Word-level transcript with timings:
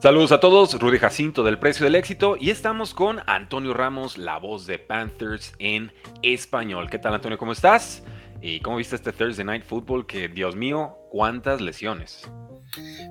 Saludos 0.00 0.30
a 0.30 0.38
todos, 0.38 0.78
Rudy 0.78 0.98
Jacinto 0.98 1.42
del 1.42 1.58
Precio 1.58 1.82
del 1.82 1.96
Éxito 1.96 2.36
y 2.38 2.50
estamos 2.50 2.94
con 2.94 3.18
Antonio 3.26 3.74
Ramos, 3.74 4.16
la 4.16 4.38
voz 4.38 4.64
de 4.64 4.78
Panthers 4.78 5.52
en 5.58 5.92
español. 6.22 6.88
¿Qué 6.88 7.00
tal 7.00 7.14
Antonio? 7.14 7.36
¿Cómo 7.36 7.50
estás? 7.50 8.04
¿Y 8.40 8.60
cómo 8.60 8.76
viste 8.76 8.94
este 8.94 9.12
Thursday 9.12 9.44
Night 9.44 9.64
Football? 9.64 10.06
Que 10.06 10.28
Dios 10.28 10.54
mío, 10.54 10.94
cuántas 11.10 11.60
lesiones. 11.60 12.30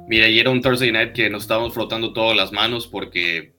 Mira, 0.07 0.29
y 0.29 0.39
era 0.39 0.49
un 0.49 0.61
Thursday 0.61 0.89
Night 0.93 1.11
que 1.11 1.29
nos 1.29 1.41
estábamos 1.41 1.73
frotando 1.73 2.13
todas 2.13 2.37
las 2.37 2.53
manos 2.53 2.87
porque 2.87 3.53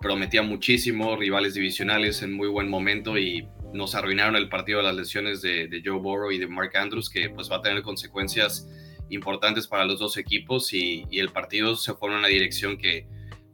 prometía 0.00 0.42
muchísimo, 0.42 1.14
rivales 1.14 1.54
divisionales 1.54 2.20
en 2.22 2.32
muy 2.32 2.48
buen 2.48 2.68
momento 2.68 3.16
y 3.16 3.46
nos 3.74 3.94
arruinaron 3.94 4.34
el 4.34 4.48
partido 4.48 4.78
de 4.78 4.86
las 4.86 4.96
lesiones 4.96 5.40
de, 5.40 5.68
de 5.68 5.82
Joe 5.84 6.00
Burrow 6.00 6.32
y 6.32 6.38
de 6.38 6.48
Mark 6.48 6.76
Andrews 6.76 7.10
que 7.10 7.30
pues 7.30 7.48
va 7.48 7.58
a 7.58 7.62
tener 7.62 7.82
consecuencias 7.82 8.68
importantes 9.10 9.66
para 9.66 9.84
los 9.84 9.98
dos 9.98 10.16
equipos 10.16 10.72
y, 10.72 11.04
el 11.10 11.30
partido 11.30 11.76
se 11.76 11.94
fue 11.94 12.10
en 12.10 12.16
una 12.16 12.28
dirección 12.28 12.76
que 12.76 13.06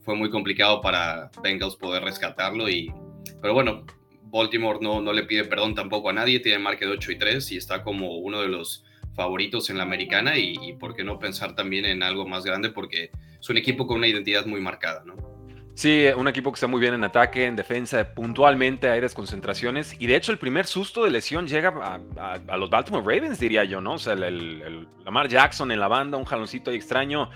fue 0.03 0.17
muy 0.17 0.31
complicado 0.31 0.81
para 0.81 1.31
Bengals 1.43 1.77
poder 1.77 2.03
rescatarlo. 2.03 2.69
Y, 2.69 2.93
pero 3.41 3.55
bueno, 3.55 3.85
Baltimore 4.25 4.79
no, 4.81 5.01
no 5.01 5.13
le 5.13 5.25
pide 5.25 5.45
perdón 5.45 5.75
tampoco 5.75 6.11
a 6.11 6.13
nadie, 6.13 6.41
tiene 6.41 6.59
marca 6.59 6.87
de 6.87 6.93
8 6.93 7.13
y 7.13 7.19
3 7.19 7.53
y 7.53 7.57
está 7.57 7.83
como 7.83 8.19
uno 8.19 8.41
de 8.41 8.49
los 8.49 8.85
favoritos 9.15 9.69
en 9.71 9.77
la 9.77 9.83
americana 9.83 10.39
y, 10.39 10.55
y 10.63 10.73
por 10.73 10.95
qué 10.95 11.05
no 11.05 11.19
pensar 11.19 11.55
también 11.55 11.85
en 11.85 12.03
algo 12.03 12.27
más 12.27 12.45
grande 12.45 12.71
porque 12.71 13.11
es 13.39 13.51
un 13.51 13.59
equipo 13.59 13.87
con 13.87 13.99
una 13.99 14.09
identidad 14.09 14.47
muy 14.47 14.61
marcada, 14.61 15.03
¿no? 15.05 15.32
Sí, 15.75 16.07
un 16.15 16.29
equipo 16.29 16.53
que 16.53 16.57
está 16.57 16.67
muy 16.67 16.81
bien 16.81 16.93
en 16.93 17.03
ataque, 17.03 17.47
en 17.47 17.57
defensa, 17.57 18.13
puntualmente 18.15 18.91
hay 18.91 19.01
desconcentraciones. 19.01 19.97
Y 19.99 20.07
de 20.07 20.17
hecho, 20.17 20.31
el 20.31 20.39
primer 20.39 20.67
susto 20.67 21.05
de 21.05 21.11
lesión 21.11 21.47
llega 21.47 21.99
a, 22.17 22.57
los 22.57 22.69
Baltimore 22.69 23.03
Ravens, 23.03 23.41
diría 23.41 23.65
yo, 23.65 23.81
¿no? 23.81 23.95
O 23.95 23.99
sea, 23.99 24.13
el, 24.13 24.87
Lamar 25.05 25.29
Jackson 25.29 25.73
en 25.73 25.81
la 25.81 25.89
banda, 25.89 26.19
un 26.19 26.25
jaloncito 26.25 26.71
ahí 26.71 26.77
extraño, 26.77 27.31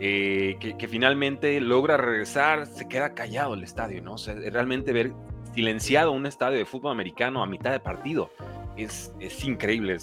eh, 0.00 0.56
que, 0.60 0.86
finalmente 0.86 1.60
logra 1.60 1.96
regresar, 1.96 2.66
se 2.66 2.86
queda 2.88 3.14
callado 3.14 3.54
el 3.54 3.64
estadio, 3.64 4.02
¿no? 4.02 4.14
O 4.14 4.18
sea, 4.18 4.34
realmente 4.34 4.92
ver 4.92 5.12
silenciado 5.58 6.12
un 6.12 6.24
estadio 6.24 6.56
de 6.56 6.64
fútbol 6.64 6.92
americano 6.92 7.42
a 7.42 7.46
mitad 7.46 7.72
de 7.72 7.80
partido 7.80 8.30
es, 8.76 9.12
increíble, 9.42 9.96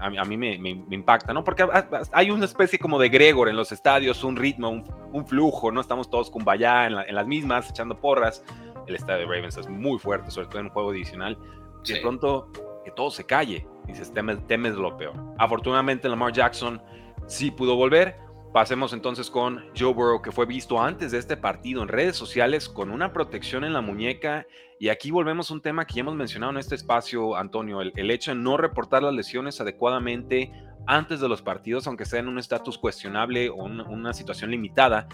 a, 0.00 0.24
mí 0.24 0.36
me, 0.36 0.54
impacta, 0.90 1.32
¿no? 1.32 1.44
Porque 1.44 1.64
hay 2.10 2.32
una 2.32 2.44
especie 2.44 2.76
como 2.76 2.98
de 2.98 3.08
Gregor 3.08 3.48
en 3.48 3.54
los 3.54 3.70
estadios, 3.70 4.24
un 4.24 4.34
ritmo, 4.34 4.68
un, 5.12 5.26
flujo, 5.28 5.70
¿no? 5.70 5.80
Estamos 5.80 6.10
todos 6.10 6.28
con 6.28 6.44
Bayá 6.44 6.86
en, 6.88 7.14
las 7.14 7.26
mismas, 7.28 7.70
echando 7.70 8.00
porras. 8.00 8.44
El 8.88 8.96
estadio 8.96 9.28
de 9.28 9.32
Ravens 9.32 9.58
es 9.58 9.68
muy 9.68 9.96
fuerte, 10.00 10.28
sobre 10.32 10.48
todo 10.48 10.58
en 10.58 10.66
un 10.66 10.72
juego 10.72 10.90
adicional. 10.90 11.38
De 11.86 12.00
pronto, 12.00 12.50
que 12.84 12.90
todo 12.90 13.12
se 13.12 13.24
calle, 13.24 13.64
dices, 13.86 14.12
temes, 14.12 14.44
temes 14.48 14.74
lo 14.74 14.96
peor. 14.96 15.14
Afortunadamente, 15.38 16.08
Lamar 16.08 16.32
Jackson 16.32 16.82
sí 17.28 17.52
pudo 17.52 17.76
volver, 17.76 18.16
Pasemos 18.52 18.92
entonces 18.92 19.30
con 19.30 19.64
Joe 19.78 19.94
Burrow, 19.94 20.22
que 20.22 20.32
fue 20.32 20.44
visto 20.44 20.82
antes 20.82 21.12
de 21.12 21.18
este 21.18 21.36
partido 21.36 21.82
en 21.82 21.88
redes 21.88 22.16
sociales 22.16 22.68
con 22.68 22.90
una 22.90 23.12
protección 23.12 23.62
en 23.62 23.72
la 23.72 23.80
muñeca. 23.80 24.44
Y 24.80 24.88
aquí 24.88 25.12
volvemos 25.12 25.50
a 25.50 25.54
un 25.54 25.60
tema 25.60 25.86
que 25.86 25.94
ya 25.94 26.00
hemos 26.00 26.16
mencionado 26.16 26.50
en 26.50 26.58
este 26.58 26.74
espacio, 26.74 27.36
Antonio, 27.36 27.80
el, 27.80 28.10
hecho 28.10 28.32
de 28.32 28.38
no 28.38 28.56
reportar 28.56 29.04
las 29.04 29.14
lesiones 29.14 29.60
adecuadamente 29.60 30.50
antes 30.88 31.20
de 31.20 31.28
los 31.28 31.42
partidos, 31.42 31.86
aunque 31.86 32.04
sea 32.04 32.18
en 32.18 32.26
un 32.26 32.40
estatus 32.40 32.76
cuestionable 32.76 33.50
o 33.50 33.54
una 33.54 34.12
situación 34.12 34.50
limitada, 34.50 35.06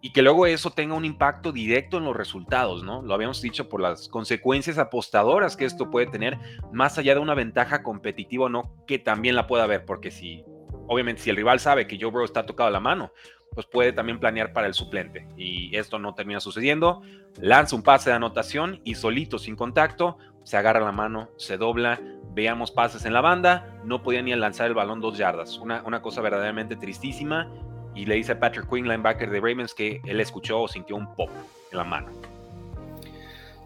y 0.00 0.12
que 0.12 0.22
luego 0.22 0.46
eso 0.46 0.70
tenga 0.70 0.94
un 0.94 1.04
impacto 1.04 1.50
directo 1.50 1.98
en 1.98 2.04
los 2.04 2.16
resultados, 2.16 2.84
¿no? 2.84 3.02
Lo 3.02 3.12
habíamos 3.14 3.42
dicho 3.42 3.68
por 3.68 3.80
las 3.80 4.08
consecuencias 4.08 4.78
apostadoras 4.78 5.56
que 5.56 5.64
esto 5.64 5.90
puede 5.90 6.06
tener, 6.06 6.38
más 6.72 6.96
allá 6.96 7.14
de 7.14 7.20
una 7.20 7.34
ventaja 7.34 7.82
competitiva 7.82 8.44
o 8.44 8.48
no, 8.48 8.72
que 8.86 9.00
también 9.00 9.34
la 9.34 9.48
pueda 9.48 9.64
haber, 9.64 9.84
porque 9.84 10.12
si 10.12 10.44
obviamente 10.88 11.22
si 11.22 11.30
el 11.30 11.36
rival 11.36 11.60
sabe 11.60 11.86
que 11.86 11.96
Joe 12.00 12.10
Burrow 12.10 12.24
está 12.24 12.44
tocado 12.44 12.68
a 12.68 12.72
la 12.72 12.80
mano, 12.80 13.12
pues 13.54 13.66
puede 13.66 13.92
también 13.92 14.18
planear 14.18 14.52
para 14.52 14.66
el 14.66 14.74
suplente. 14.74 15.26
Y 15.36 15.74
esto 15.76 15.98
no 15.98 16.14
termina 16.14 16.40
sucediendo. 16.40 17.02
Lanza 17.40 17.76
un 17.76 17.82
pase 17.82 18.10
de 18.10 18.16
anotación 18.16 18.80
y 18.84 18.94
solito, 18.94 19.38
sin 19.38 19.56
contacto, 19.56 20.18
se 20.44 20.56
agarra 20.56 20.80
la 20.80 20.92
mano, 20.92 21.28
se 21.36 21.56
dobla. 21.56 22.00
Veamos 22.34 22.70
pases 22.70 23.04
en 23.04 23.12
la 23.12 23.20
banda. 23.20 23.80
No 23.84 24.02
podía 24.02 24.22
ni 24.22 24.34
lanzar 24.34 24.66
el 24.66 24.74
balón 24.74 25.00
dos 25.00 25.18
yardas. 25.18 25.58
Una, 25.58 25.82
una 25.84 26.02
cosa 26.02 26.20
verdaderamente 26.20 26.76
tristísima. 26.76 27.50
Y 27.94 28.06
le 28.06 28.14
dice 28.14 28.32
a 28.32 28.40
Patrick 28.40 28.68
Quinn, 28.68 28.86
linebacker 28.86 29.28
de 29.30 29.40
Ravens, 29.40 29.74
que 29.74 30.00
él 30.04 30.20
escuchó 30.20 30.60
o 30.60 30.68
sintió 30.68 30.94
un 30.94 31.14
pop 31.16 31.30
en 31.72 31.78
la 31.78 31.84
mano. 31.84 32.12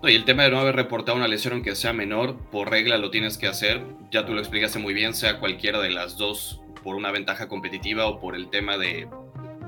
No, 0.03 0.09
y 0.09 0.15
el 0.15 0.25
tema 0.25 0.45
de 0.45 0.51
no 0.51 0.59
haber 0.59 0.75
reportado 0.75 1.17
una 1.17 1.29
lesión, 1.29 1.53
aunque 1.53 1.77
sea 1.77 1.93
menor, 1.93 2.37
por 2.51 2.71
regla 2.71 2.97
lo 2.97 3.11
tienes 3.11 3.37
que 3.37 3.47
hacer. 3.47 3.83
Ya 4.11 4.25
tú 4.25 4.33
lo 4.33 4.41
explicaste 4.41 4.79
muy 4.79 4.95
bien, 4.95 5.15
sea 5.15 5.39
cualquiera 5.39 5.81
de 5.81 5.91
las 5.91 6.17
dos 6.17 6.62
por 6.83 6.97
una 6.97 7.11
ventaja 7.11 7.49
competitiva 7.49 8.07
o 8.07 8.21
por 8.21 8.35
el 8.35 8.51
tema 8.51 8.79
de 8.79 9.09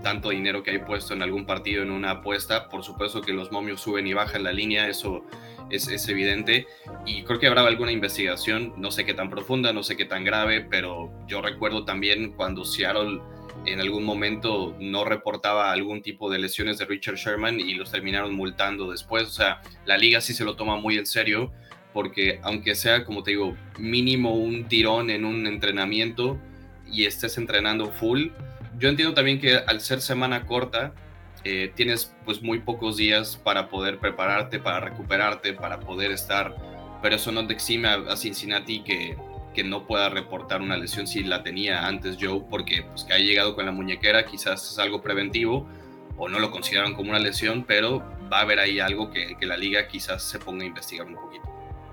tanto 0.02 0.30
dinero 0.30 0.62
que 0.62 0.70
hay 0.70 0.78
puesto 0.78 1.14
en 1.14 1.22
algún 1.22 1.46
partido 1.46 1.82
en 1.82 1.90
una 1.90 2.10
apuesta. 2.10 2.68
Por 2.68 2.84
supuesto 2.84 3.22
que 3.22 3.32
los 3.32 3.50
momios 3.50 3.80
suben 3.80 4.06
y 4.06 4.12
bajan 4.12 4.44
la 4.44 4.52
línea, 4.52 4.88
eso 4.88 5.24
es, 5.70 6.08
evidente. 6.08 6.66
Y 7.06 7.22
creo 7.24 7.40
que 7.40 7.46
habrá 7.46 7.62
alguna 7.62 7.90
investigación, 7.90 8.74
no 8.76 8.90
sé 8.90 9.04
qué 9.04 9.14
tan 9.14 9.30
profunda, 9.30 9.72
no 9.72 9.82
sé 9.82 9.96
qué 9.96 10.04
tan 10.04 10.22
grave, 10.22 10.60
pero 10.60 11.10
yo 11.26 11.40
recuerdo 11.40 11.84
también 11.84 12.32
cuando 12.32 12.64
Seattle 12.64 13.20
en 13.66 13.80
algún 13.80 14.04
momento 14.04 14.76
no 14.78 15.04
reportaba 15.04 15.72
algún 15.72 16.02
tipo 16.02 16.30
de 16.30 16.38
lesiones 16.38 16.76
de 16.78 16.84
Richard 16.84 17.16
Sherman 17.16 17.58
y 17.60 17.74
los 17.74 17.90
terminaron 17.90 18.34
multando 18.34 18.90
después. 18.90 19.24
O 19.24 19.30
sea, 19.32 19.62
la 19.86 19.96
liga 19.96 20.20
sí 20.20 20.34
se 20.34 20.44
lo 20.44 20.54
toma 20.54 20.76
muy 20.76 20.98
en 20.98 21.06
serio 21.06 21.50
porque 21.94 22.40
aunque 22.42 22.74
sea, 22.74 23.04
como 23.04 23.22
te 23.22 23.30
digo, 23.30 23.56
mínimo 23.78 24.34
un 24.34 24.64
tirón 24.64 25.10
en 25.10 25.24
un 25.24 25.46
entrenamiento, 25.46 26.38
y 26.94 27.06
estés 27.06 27.36
entrenando 27.38 27.90
full. 27.90 28.28
Yo 28.78 28.88
entiendo 28.88 29.14
también 29.14 29.40
que 29.40 29.56
al 29.56 29.80
ser 29.80 30.00
semana 30.00 30.46
corta, 30.46 30.92
eh, 31.44 31.72
tienes 31.74 32.14
pues 32.24 32.42
muy 32.42 32.60
pocos 32.60 32.96
días 32.96 33.36
para 33.36 33.68
poder 33.68 33.98
prepararte, 33.98 34.58
para 34.58 34.80
recuperarte, 34.80 35.52
para 35.52 35.80
poder 35.80 36.10
estar, 36.10 36.54
pero 37.02 37.16
eso 37.16 37.32
no 37.32 37.46
te 37.46 37.52
exime 37.52 37.88
a, 37.88 38.16
Cincinnati 38.16 38.82
que, 38.82 39.16
que 39.52 39.62
no 39.62 39.86
pueda 39.86 40.08
reportar 40.08 40.62
una 40.62 40.76
lesión 40.76 41.06
si 41.06 41.22
la 41.22 41.42
tenía 41.42 41.86
antes 41.86 42.16
Joe, 42.18 42.42
porque 42.48 42.82
pues 42.82 43.04
que 43.04 43.12
ha 43.12 43.18
llegado 43.18 43.54
con 43.54 43.66
la 43.66 43.72
muñequera, 43.72 44.24
quizás 44.24 44.70
es 44.70 44.78
algo 44.78 45.02
preventivo 45.02 45.68
o 46.16 46.28
no 46.28 46.38
lo 46.38 46.50
consideran 46.50 46.94
como 46.94 47.10
una 47.10 47.18
lesión, 47.18 47.64
pero 47.64 47.98
va 48.32 48.38
a 48.38 48.42
haber 48.42 48.58
ahí 48.60 48.80
algo 48.80 49.10
que, 49.10 49.36
que 49.38 49.46
la 49.46 49.56
liga 49.56 49.86
quizás 49.86 50.22
se 50.22 50.38
ponga 50.38 50.64
a 50.64 50.66
investigar 50.66 51.06
un 51.06 51.16
poquito. 51.16 51.44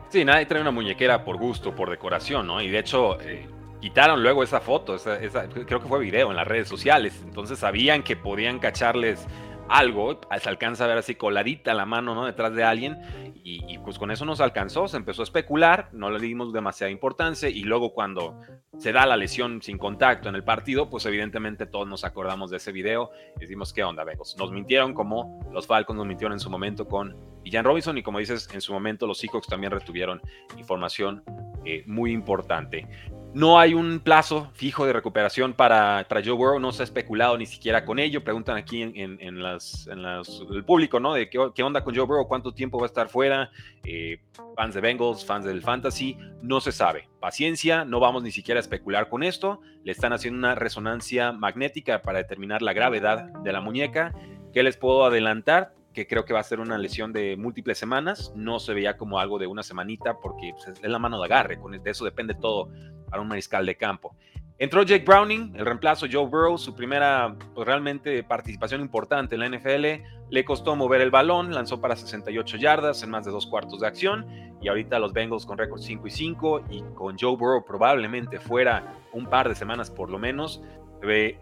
Sí, 0.09 0.25
nadie 0.25 0.45
trae 0.45 0.61
una 0.61 0.71
muñequera 0.71 1.23
por 1.23 1.37
gusto, 1.37 1.73
por 1.73 1.89
decoración, 1.89 2.45
¿no? 2.45 2.61
Y 2.61 2.69
de 2.69 2.79
hecho, 2.79 3.19
eh, 3.21 3.47
quitaron 3.81 4.21
luego 4.21 4.43
esa 4.43 4.61
foto, 4.61 4.97
creo 4.97 5.79
que 5.81 5.87
fue 5.87 5.99
video 5.99 6.29
en 6.29 6.37
las 6.37 6.47
redes 6.47 6.69
sociales, 6.69 7.19
entonces 7.23 7.59
sabían 7.59 8.03
que 8.03 8.15
podían 8.15 8.59
cacharles 8.59 9.27
algo, 9.67 10.19
se 10.39 10.49
alcanza 10.49 10.83
a 10.83 10.87
ver 10.87 10.97
así 10.97 11.15
coladita 11.15 11.73
la 11.73 11.85
mano, 11.85 12.13
¿no? 12.13 12.25
Detrás 12.25 12.53
de 12.53 12.63
alguien, 12.63 12.97
y, 13.43 13.79
pues 13.79 13.97
con 13.97 14.11
eso 14.11 14.23
nos 14.23 14.39
alcanzó, 14.39 14.87
se 14.87 14.97
empezó 14.97 15.23
a 15.23 15.25
especular, 15.25 15.89
no 15.93 16.11
le 16.11 16.19
dimos 16.19 16.53
demasiada 16.53 16.91
importancia, 16.91 17.49
y 17.49 17.63
luego 17.63 17.93
cuando 17.93 18.39
se 18.77 18.91
da 18.91 19.05
la 19.05 19.17
lesión 19.17 19.61
sin 19.61 19.77
contacto 19.77 20.29
en 20.29 20.35
el 20.35 20.43
partido, 20.43 20.89
pues 20.89 21.05
evidentemente 21.05 21.65
todos 21.65 21.87
nos 21.87 22.03
acordamos 22.03 22.51
de 22.51 22.57
ese 22.57 22.71
video 22.71 23.09
y 23.37 23.41
decimos, 23.41 23.73
¿qué 23.73 23.83
onda, 23.83 24.03
Vegos? 24.03 24.35
Nos 24.37 24.51
mintieron 24.51 24.93
como 24.93 25.39
los 25.51 25.65
Falcons 25.65 25.97
nos 25.97 26.05
mintieron 26.05 26.33
en 26.33 26.39
su 26.39 26.49
momento 26.49 26.87
con 26.87 27.15
Jan 27.45 27.65
Robinson, 27.65 27.97
y 27.97 28.03
como 28.03 28.19
dices, 28.19 28.47
en 28.53 28.61
su 28.61 28.73
momento 28.73 29.07
los 29.07 29.17
Seahawks 29.17 29.47
también 29.47 29.71
retuvieron 29.71 30.21
información 30.57 31.23
eh, 31.65 31.83
muy 31.87 32.11
importante. 32.11 32.87
No 33.33 33.57
hay 33.57 33.73
un 33.73 34.01
plazo 34.01 34.49
fijo 34.53 34.85
de 34.85 34.91
recuperación 34.91 35.53
para, 35.53 36.05
Joe 36.09 36.33
Burrow, 36.33 36.59
no 36.59 36.73
se 36.73 36.83
ha 36.83 36.85
especulado 36.85 37.37
ni 37.37 37.45
siquiera 37.45 37.85
con 37.85 37.97
ello. 37.97 38.25
Preguntan 38.25 38.57
aquí 38.57 38.81
en, 38.81 39.41
las, 39.41 39.87
el 39.87 40.65
público, 40.65 40.99
¿no? 40.99 41.13
De 41.13 41.29
qué, 41.29 41.63
onda 41.63 41.81
con 41.81 41.95
Joe 41.95 42.05
Burrow, 42.05 42.27
cuánto 42.27 42.53
tiempo 42.53 42.77
va 42.77 42.85
a 42.85 42.87
estar 42.87 43.07
fuera. 43.07 43.49
Eh, 43.85 44.19
fans 44.57 44.75
de 44.75 44.81
Bengals, 44.81 45.23
fans 45.23 45.45
del 45.45 45.61
Fantasy, 45.61 46.17
no 46.41 46.59
se 46.59 46.73
sabe. 46.73 47.07
Paciencia, 47.21 47.85
no 47.85 48.01
vamos 48.01 48.21
ni 48.21 48.31
siquiera 48.31 48.59
a 48.59 48.61
especular 48.61 49.07
con 49.07 49.23
esto. 49.23 49.61
Le 49.85 49.93
están 49.93 50.11
haciendo 50.11 50.37
una 50.37 50.55
resonancia 50.55 51.31
magnética 51.31 52.01
para 52.01 52.17
determinar 52.17 52.61
la 52.61 52.73
gravedad 52.73 53.31
de 53.43 53.53
la 53.53 53.61
muñeca. 53.61 54.13
¿Qué 54.53 54.61
les 54.61 54.75
puedo 54.75 55.05
adelantar? 55.05 55.73
que 55.93 56.07
creo 56.07 56.23
que 56.23 56.33
va 56.33 56.39
a 56.39 56.43
ser 56.43 56.61
una 56.61 56.77
lesión 56.77 57.11
de 57.11 57.35
múltiples 57.35 57.77
semanas. 57.77 58.31
No 58.33 58.59
se 58.59 58.73
veía 58.73 58.95
como 58.95 59.19
algo 59.19 59.39
de 59.39 59.47
una 59.47 59.61
semanita 59.61 60.17
porque 60.21 60.51
pues, 60.53 60.79
es 60.81 60.89
la 60.89 60.99
mano 60.99 61.19
de 61.19 61.25
agarre. 61.25 61.59
De 61.83 61.91
eso 61.91 62.05
depende 62.05 62.33
todo 62.33 62.69
para 63.11 63.21
un 63.21 63.27
mariscal 63.27 63.65
de 63.67 63.77
campo. 63.77 64.15
Entró 64.61 64.83
Jake 64.83 65.03
Browning, 65.03 65.55
el 65.55 65.65
reemplazo 65.65 66.05
Joe 66.11 66.27
Burrow, 66.27 66.55
su 66.55 66.75
primera 66.75 67.35
pues, 67.55 67.65
realmente 67.65 68.23
participación 68.23 68.81
importante 68.81 69.33
en 69.33 69.41
la 69.41 69.49
NFL. 69.49 70.03
Le 70.29 70.45
costó 70.45 70.75
mover 70.75 71.01
el 71.01 71.09
balón, 71.09 71.51
lanzó 71.51 71.81
para 71.81 71.95
68 71.95 72.57
yardas 72.57 73.01
en 73.01 73.09
más 73.09 73.25
de 73.25 73.31
dos 73.31 73.47
cuartos 73.47 73.79
de 73.79 73.87
acción. 73.87 74.23
Y 74.61 74.67
ahorita 74.67 74.99
los 74.99 75.13
Bengals 75.13 75.47
con 75.47 75.57
récord 75.57 75.81
5 75.81 76.07
y 76.07 76.11
5 76.11 76.65
y 76.69 76.83
con 76.93 77.17
Joe 77.17 77.35
Burrow 77.35 77.65
probablemente 77.65 78.39
fuera 78.39 79.01
un 79.13 79.25
par 79.25 79.49
de 79.49 79.55
semanas 79.55 79.89
por 79.89 80.11
lo 80.11 80.19
menos. 80.19 80.61
Se 80.99 81.07
ve, 81.07 81.39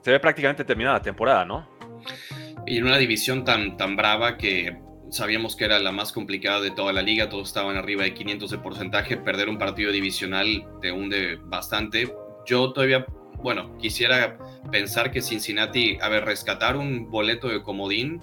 se 0.00 0.10
ve 0.10 0.18
prácticamente 0.18 0.64
terminada 0.64 0.96
la 0.96 1.02
temporada, 1.02 1.44
¿no? 1.44 1.64
Y 2.66 2.78
en 2.78 2.86
una 2.86 2.98
división 2.98 3.44
tan, 3.44 3.76
tan 3.76 3.94
brava 3.94 4.36
que 4.36 4.87
sabíamos 5.10 5.56
que 5.56 5.64
era 5.64 5.78
la 5.78 5.92
más 5.92 6.12
complicada 6.12 6.60
de 6.60 6.70
toda 6.70 6.92
la 6.92 7.02
liga, 7.02 7.28
todos 7.28 7.48
estaban 7.48 7.76
arriba 7.76 8.04
de 8.04 8.14
500 8.14 8.50
de 8.50 8.58
porcentaje, 8.58 9.16
perder 9.16 9.48
un 9.48 9.58
partido 9.58 9.92
divisional 9.92 10.66
te 10.80 10.92
hunde 10.92 11.38
bastante. 11.42 12.12
Yo 12.46 12.72
todavía, 12.72 13.06
bueno, 13.42 13.76
quisiera 13.78 14.38
pensar 14.70 15.10
que 15.10 15.22
Cincinnati, 15.22 15.98
a 16.00 16.08
ver, 16.08 16.24
rescatar 16.24 16.76
un 16.76 17.10
boleto 17.10 17.48
de 17.48 17.62
comodín, 17.62 18.20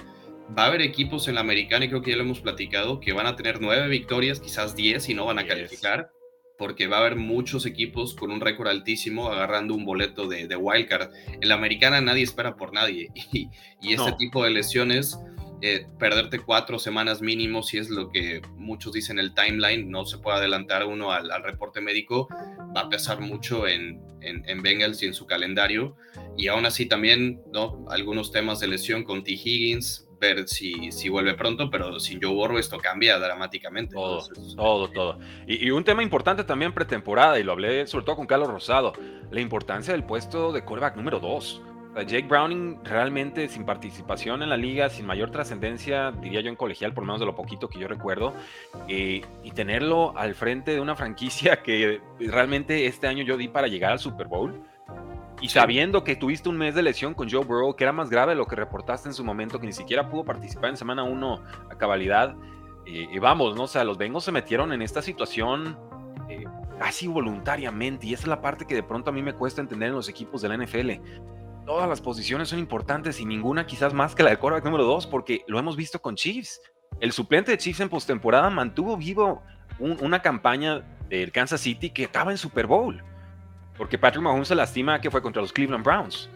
va 0.58 0.64
a 0.64 0.68
haber 0.68 0.82
equipos 0.82 1.28
en 1.28 1.36
la 1.36 1.42
americana, 1.42 1.86
y 1.86 1.90
creo 1.90 2.02
que 2.02 2.12
ya 2.12 2.18
lo 2.18 2.24
hemos 2.24 2.42
platicado, 2.42 3.00
que 3.00 3.14
van 3.14 3.28
a 3.28 3.36
tener 3.36 3.62
nueve 3.62 3.88
victorias, 3.88 4.40
quizás 4.40 4.76
diez, 4.76 5.10
y 5.10 5.14
no 5.14 5.26
van 5.26 5.40
a 5.40 5.48
calificar, 5.48 6.12
porque 6.58 6.88
va 6.88 6.98
a 6.98 7.00
haber 7.02 7.16
muchos 7.16 7.66
equipos 7.66 8.16
con 8.16 8.32
un 8.32 8.40
récord 8.40 8.68
altísimo 8.68 9.30
agarrando 9.30 9.74
un 9.74 9.86
boleto 9.86 10.28
de, 10.28 10.48
de 10.48 10.56
wildcard. 10.56 11.12
En 11.42 11.50
la 11.50 11.56
americana 11.56 12.00
nadie 12.00 12.24
espera 12.24 12.56
por 12.56 12.74
nadie, 12.74 13.10
y, 13.34 13.50
y 13.82 13.94
este 13.94 14.14
tipo 14.14 14.44
de 14.44 14.52
lesiones 14.52 15.20
eh, 15.68 15.88
perderte 15.98 16.38
cuatro 16.38 16.78
semanas 16.78 17.24
mínimo, 17.24 17.64
si 17.64 17.80
es 17.80 17.90
lo 17.90 18.12
que 18.12 18.40
muchos 18.56 18.94
dicen 18.94 19.18
el 19.18 19.34
timeline, 19.34 19.90
no 19.90 20.06
se 20.06 20.20
puede 20.20 20.38
adelantar 20.38 20.86
uno 20.86 21.12
al, 21.12 21.32
reporte 21.42 21.82
médico, 21.82 22.28
va 22.78 22.82
a 22.82 22.90
pesar 22.90 23.20
mucho 23.20 23.68
en, 23.68 24.00
en, 24.22 24.62
Bengals 24.62 25.02
y 25.02 25.08
en 25.08 25.16
su 25.16 25.26
calendario. 25.26 25.96
Y 26.38 26.50
aún 26.50 26.68
así 26.68 26.86
también, 26.86 27.42
¿no? 27.52 27.84
Algunos 27.90 28.32
temas 28.32 28.60
de 28.60 28.68
lesión 28.68 29.04
con 29.04 29.24
T. 29.24 29.32
Higgins, 29.32 30.08
ver 30.20 30.48
si, 30.48 30.92
si 30.92 31.10
vuelve 31.10 31.34
pronto, 31.34 31.72
pero 31.72 32.00
sin 32.00 32.22
Joe 32.22 32.36
Burrow 32.36 32.60
esto 32.60 32.78
cambia 32.78 33.18
dramáticamente. 33.18 33.96
Todo, 33.96 34.22
todo, 34.56 34.92
todo. 34.92 35.20
Y, 35.48 35.66
y, 35.66 35.72
un 35.72 35.84
tema 35.84 36.04
importante 36.04 36.44
también 36.44 36.76
pretemporada, 36.76 37.40
y 37.40 37.44
lo 37.44 37.54
hablé 37.54 37.88
sobre 37.88 38.06
todo 38.06 38.18
con 38.18 38.28
Carlos 38.28 38.50
Rosado, 38.50 38.94
la 39.32 39.42
importancia 39.42 39.94
del 39.94 40.04
puesto 40.04 40.52
de 40.52 40.64
quarterback 40.64 40.96
número 40.96 41.20
2. 41.20 41.64
Jake 42.04 42.28
Browning 42.28 42.84
realmente 42.84 43.48
sin 43.48 43.66
participación 43.66 44.44
en 44.44 44.50
la 44.50 44.58
liga, 44.58 44.90
sin 44.90 45.06
mayor 45.06 45.32
trascendencia, 45.32 46.12
diría 46.12 46.42
yo 46.42 46.50
en 46.50 46.58
colegial, 46.58 46.94
por 46.94 47.04
lo 47.04 47.08
menos 47.08 47.22
de 47.22 47.26
lo 47.26 47.36
poquito 47.36 47.70
que 47.70 47.80
yo 47.80 47.88
recuerdo, 47.88 48.34
eh, 48.88 49.22
y 49.44 49.52
tenerlo 49.52 50.18
al 50.18 50.36
frente 50.36 50.72
de 50.72 50.82
una 50.82 50.96
franquicia 50.96 51.58
que 51.64 52.02
realmente 52.20 52.86
este 52.86 53.08
año 53.08 53.24
yo 53.24 53.38
di 53.38 53.48
para 53.48 53.68
llegar 53.68 53.94
al 53.94 54.00
Super 54.00 54.28
Bowl, 54.28 54.62
y 55.42 55.50
sabiendo 55.50 56.04
que 56.04 56.16
tuviste 56.16 56.50
un 56.50 56.58
mes 56.58 56.76
de 56.76 56.84
lesión 56.84 57.14
con 57.14 57.30
Joe 57.30 57.46
Burrow, 57.46 57.76
que 57.76 57.84
era 57.84 57.94
más 57.94 58.10
grave 58.10 58.34
de 58.34 58.38
lo 58.38 58.46
que 58.46 58.56
reportaste 58.56 59.10
en 59.10 59.14
su 59.14 59.24
momento, 59.24 59.60
que 59.60 59.66
ni 59.66 59.74
siquiera 59.74 60.10
pudo 60.10 60.26
participar 60.26 60.72
en 60.72 60.78
semana 60.78 61.04
1 61.04 61.44
a 61.72 61.78
cabalidad, 61.78 62.36
eh, 62.86 63.08
y 63.12 63.20
vamos, 63.20 63.56
¿no? 63.56 63.64
O 63.64 63.68
sea, 63.68 63.84
los 63.84 63.98
Bengals 63.98 64.26
se 64.26 64.32
metieron 64.32 64.72
en 64.74 64.82
esta 64.82 65.02
situación 65.02 65.78
eh, 66.30 66.44
casi 66.80 67.08
voluntariamente, 67.08 68.08
y 68.08 68.14
esa 68.14 68.24
es 68.24 68.28
la 68.28 68.42
parte 68.42 68.66
que 68.66 68.76
de 68.76 68.84
pronto 68.84 69.12
a 69.12 69.14
mí 69.14 69.22
me 69.22 69.34
cuesta 69.34 69.62
entender 69.62 69.90
en 69.90 69.96
los 69.96 70.10
equipos 70.10 70.42
de 70.42 70.50
la 70.50 70.58
NFL 70.58 70.92
todas 71.66 71.90
las 71.90 72.00
posiciones 72.00 72.50
son 72.50 72.60
importantes 72.60 73.20
y 73.20 73.26
ninguna 73.26 73.66
quizás 73.66 73.94
más 73.94 74.16
que 74.16 74.24
la 74.24 74.30
de 74.30 74.38
quarterback 74.38 74.66
número 74.66 74.86
2, 74.86 75.08
porque 75.08 75.44
lo 75.48 75.60
hemos 75.60 75.76
visto 75.76 76.00
con 76.00 76.16
Chiefs. 76.16 76.62
El 77.00 77.12
suplente 77.12 77.52
de 77.52 77.58
Chiefs 77.58 77.82
en 77.82 77.90
postemporada 77.90 78.50
mantuvo 78.50 78.96
vivo 78.96 79.42
una 79.80 80.22
campaña 80.22 80.84
del 81.10 81.32
Kansas 81.32 81.60
City 81.62 81.90
que 81.90 82.04
estaba 82.04 82.32
en 82.32 82.38
Super 82.38 82.68
Bowl, 82.68 83.04
porque 83.78 83.98
Patrick 83.98 84.24
Mahomes 84.24 84.48
se 84.48 84.56
lastima 84.56 85.02
que 85.02 85.12
fue 85.12 85.22
contra 85.22 85.42
los 85.42 85.52
Cleveland 85.52 85.84
Browns. 85.84 86.30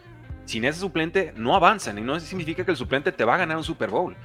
Sin 0.46 0.66
ese 0.66 0.80
suplente 0.80 1.32
no 1.38 1.56
avanzan 1.56 1.98
y 2.00 2.02
no 2.02 2.20
significa 2.20 2.66
que 2.66 2.72
el 2.72 2.78
suplente 2.78 3.12
te 3.12 3.24
va 3.24 3.36
a 3.36 3.38
ganar 3.38 3.56
un 3.56 3.64
Super 3.64 3.90
Bowl. 3.90 4.18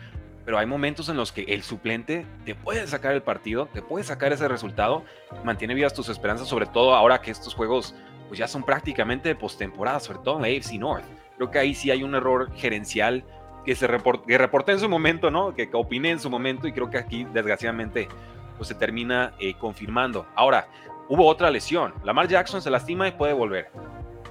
Pero 0.45 0.59
hay 0.59 0.67
momentos 0.67 1.09
en 1.09 1.17
los 1.17 1.33
que 1.33 1.43
el 1.43 1.63
suplente 1.63 2.27
te 2.45 2.55
puede 2.55 2.87
sacar 2.87 3.13
el 3.13 3.23
partido, 3.23 3.67
te 3.73 3.83
puede 3.83 4.05
sacar 4.05 4.33
ese 4.33 4.49
resultado, 4.49 5.05
mantiene 5.45 5.75
vivas 5.75 5.95
tus 5.95 6.09
esperanzas, 6.09 6.49
sobre 6.49 6.67
todo 6.67 6.95
ahora 6.95 7.21
que 7.21 7.31
estos 7.31 7.55
juegos 7.55 7.95
pues 8.29 8.39
ya 8.39 8.49
son 8.49 8.63
prácticamente 8.63 9.29
de 9.29 9.35
postemporada, 9.35 10.01
sobre 10.01 10.21
todo 10.21 10.37
en 10.37 10.43
la 10.43 10.49
AFC 10.49 10.73
North. 10.79 11.05
Creo 11.37 11.51
que 11.51 11.59
ahí 11.59 11.75
sí 11.75 11.91
hay 11.91 12.03
un 12.03 12.15
error 12.15 12.51
gerencial 12.55 13.25
que 13.65 13.75
se 13.75 13.89
que 14.27 14.39
reporté 14.39 14.73
en 14.73 14.81
su 14.81 14.89
momento, 14.89 15.31
¿no? 15.31 15.55
Que, 15.55 15.71
que, 15.71 15.77
opiné 15.77 16.11
en 16.11 16.21
su 16.21 16.31
momento 16.31 16.69
y 16.69 16.73
creo 16.73 16.91
que 16.91 16.99
aquí 16.99 17.25
desgraciadamente 17.25 18.09
pues 18.57 18.69
se 18.69 18.75
termina 18.75 19.35
eh, 19.39 19.55
confirmando. 19.55 20.27
Ahora, 20.35 20.69
hubo 21.09 21.27
otra 21.27 21.51
lesión. 21.51 21.95
Lamar 22.05 22.29
Jackson 22.29 22.63
se 22.63 22.71
lastima 22.71 23.09
y 23.09 23.13
puede 23.13 23.33
volver. 23.33 23.71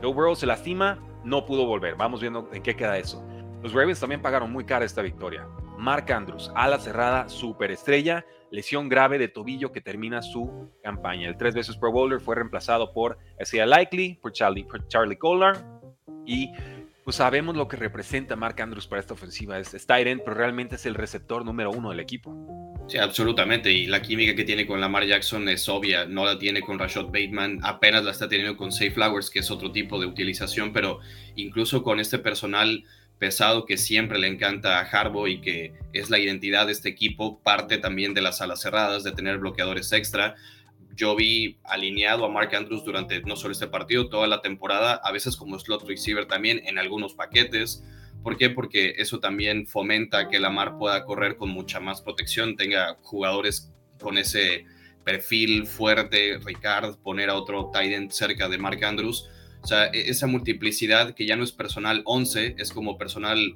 Joe 0.02 0.14
Burrow 0.14 0.36
se 0.36 0.46
lastima, 0.46 1.00
no 1.24 1.46
pudo 1.46 1.66
volver. 1.66 1.96
Vamos 1.96 2.22
viendo 2.22 2.50
en 2.54 2.62
qué 2.62 2.76
queda 2.76 2.98
eso. 2.98 3.24
Los 3.62 3.74
Ravens 3.74 4.00
también 4.00 4.22
pagaron 4.22 4.52
muy 4.52 4.66
cara 4.66 4.86
esta 4.86 5.02
victoria. 5.02 5.48
Mark 5.78 6.12
Andrews, 6.12 6.52
ala 6.56 6.80
cerrada, 6.80 7.30
superestrella, 7.30 8.26
lesión 8.52 8.90
grave 8.90 9.18
de 9.18 9.28
tobillo 9.28 9.72
que 9.72 9.82
termina 9.82 10.22
su 10.22 10.72
campaña. 10.84 11.28
El 11.28 11.38
tres 11.38 11.56
veces 11.56 11.78
Pro 11.78 11.92
Bowler 11.92 12.20
fue 12.20 12.36
reemplazado 12.36 12.94
por 12.94 13.18
Isaiah 13.40 13.66
Likely, 13.66 14.16
por 14.22 14.32
Charlie, 14.32 14.64
por 14.64 14.88
Charlie 14.88 15.18
Collar 15.18 15.66
y 16.26 16.52
pues 17.04 17.18
sabemos 17.18 17.56
lo 17.56 17.68
que 17.68 17.76
representa 17.76 18.36
Mark 18.36 18.62
Andrews 18.62 18.88
para 18.88 19.02
esta 19.02 19.14
ofensiva. 19.14 19.60
Es, 19.60 19.74
es 19.74 19.86
pero 19.86 20.34
realmente 20.34 20.76
es 20.76 20.86
el 20.86 20.96
receptor 20.96 21.44
número 21.44 21.72
uno 21.72 21.90
del 21.90 22.00
equipo. 22.00 22.34
Sí, 22.88 22.98
absolutamente. 22.98 23.72
Y 23.72 23.88
la 23.88 24.02
química 24.02 24.36
que 24.36 24.44
tiene 24.44 24.66
con 24.66 24.80
Lamar 24.80 25.06
Jackson 25.06 25.48
es 25.50 25.68
obvia. 25.68 26.06
No 26.06 26.26
la 26.26 26.38
tiene 26.38 26.62
con 26.62 26.80
Rashad 26.80 27.06
Bateman, 27.06 27.60
apenas 27.64 28.04
la 28.04 28.12
está 28.12 28.28
teniendo 28.28 28.56
con 28.58 28.72
Safe 28.72 28.92
Flowers, 28.92 29.30
que 29.30 29.40
es 29.40 29.52
otro 29.52 29.72
tipo 29.72 30.00
de 30.00 30.06
utilización, 30.06 30.72
pero 30.72 31.00
incluso 31.36 31.84
con 31.84 32.00
este 32.00 32.20
personal 32.20 32.84
pesado 33.24 33.66
que 33.66 33.78
siempre 33.78 34.20
le 34.20 34.28
encanta 34.28 34.80
a 34.80 34.82
Harbo 34.82 35.30
y 35.30 35.40
que 35.40 35.72
es 35.94 36.10
la 36.10 36.20
identidad 36.20 36.66
de 36.66 36.74
este 36.74 36.90
equipo, 36.90 37.40
parte 37.42 37.78
también 37.78 38.14
de 38.14 38.20
las 38.20 38.42
alas 38.42 38.60
cerradas, 38.60 39.06
de 39.06 39.14
tener 39.14 39.38
bloqueadores 39.38 39.94
extra. 39.94 40.36
Yo 40.94 41.16
vi 41.16 41.58
alineado 41.64 42.26
a 42.26 42.30
Mark 42.30 42.54
Andrews 42.54 42.84
durante 42.84 43.22
no 43.22 43.38
solo 43.38 43.54
este 43.54 43.68
partido, 43.68 44.10
toda 44.10 44.28
la 44.28 44.42
temporada, 44.42 44.96
a 44.96 45.14
veces 45.14 45.38
como 45.38 45.58
slot 45.58 45.88
receiver 45.88 46.26
también 46.26 46.64
en 46.66 46.78
algunos 46.78 47.14
paquetes. 47.14 47.82
¿Por 48.24 48.36
qué? 48.36 48.50
Porque 48.50 48.96
eso 48.98 49.22
también 49.22 49.68
fomenta 49.68 50.28
que 50.28 50.42
Lamar 50.42 50.78
pueda 50.78 51.06
correr 51.06 51.38
con 51.38 51.48
mucha 51.48 51.80
más 51.80 52.02
protección, 52.02 52.58
tenga 52.58 52.98
jugadores 53.04 53.72
con 54.02 54.18
ese 54.18 54.66
perfil 55.06 55.66
fuerte, 55.66 56.40
Ricard, 56.44 56.98
poner 56.98 57.30
a 57.30 57.36
otro 57.36 57.70
tight 57.72 57.94
end 57.94 58.12
cerca 58.12 58.50
de 58.50 58.58
Mark 58.58 58.84
Andrews 58.84 59.30
o 59.64 59.68
sea, 59.68 59.86
e-, 59.88 60.10
esa 60.10 60.28
multiplicidad 60.28 61.16
que 61.16 61.26
ya 61.26 61.36
no 61.36 61.44
es 61.44 61.52
personal 61.52 62.02
11, 62.06 62.56
es 62.58 62.72
como 62.72 62.98
personal 62.98 63.56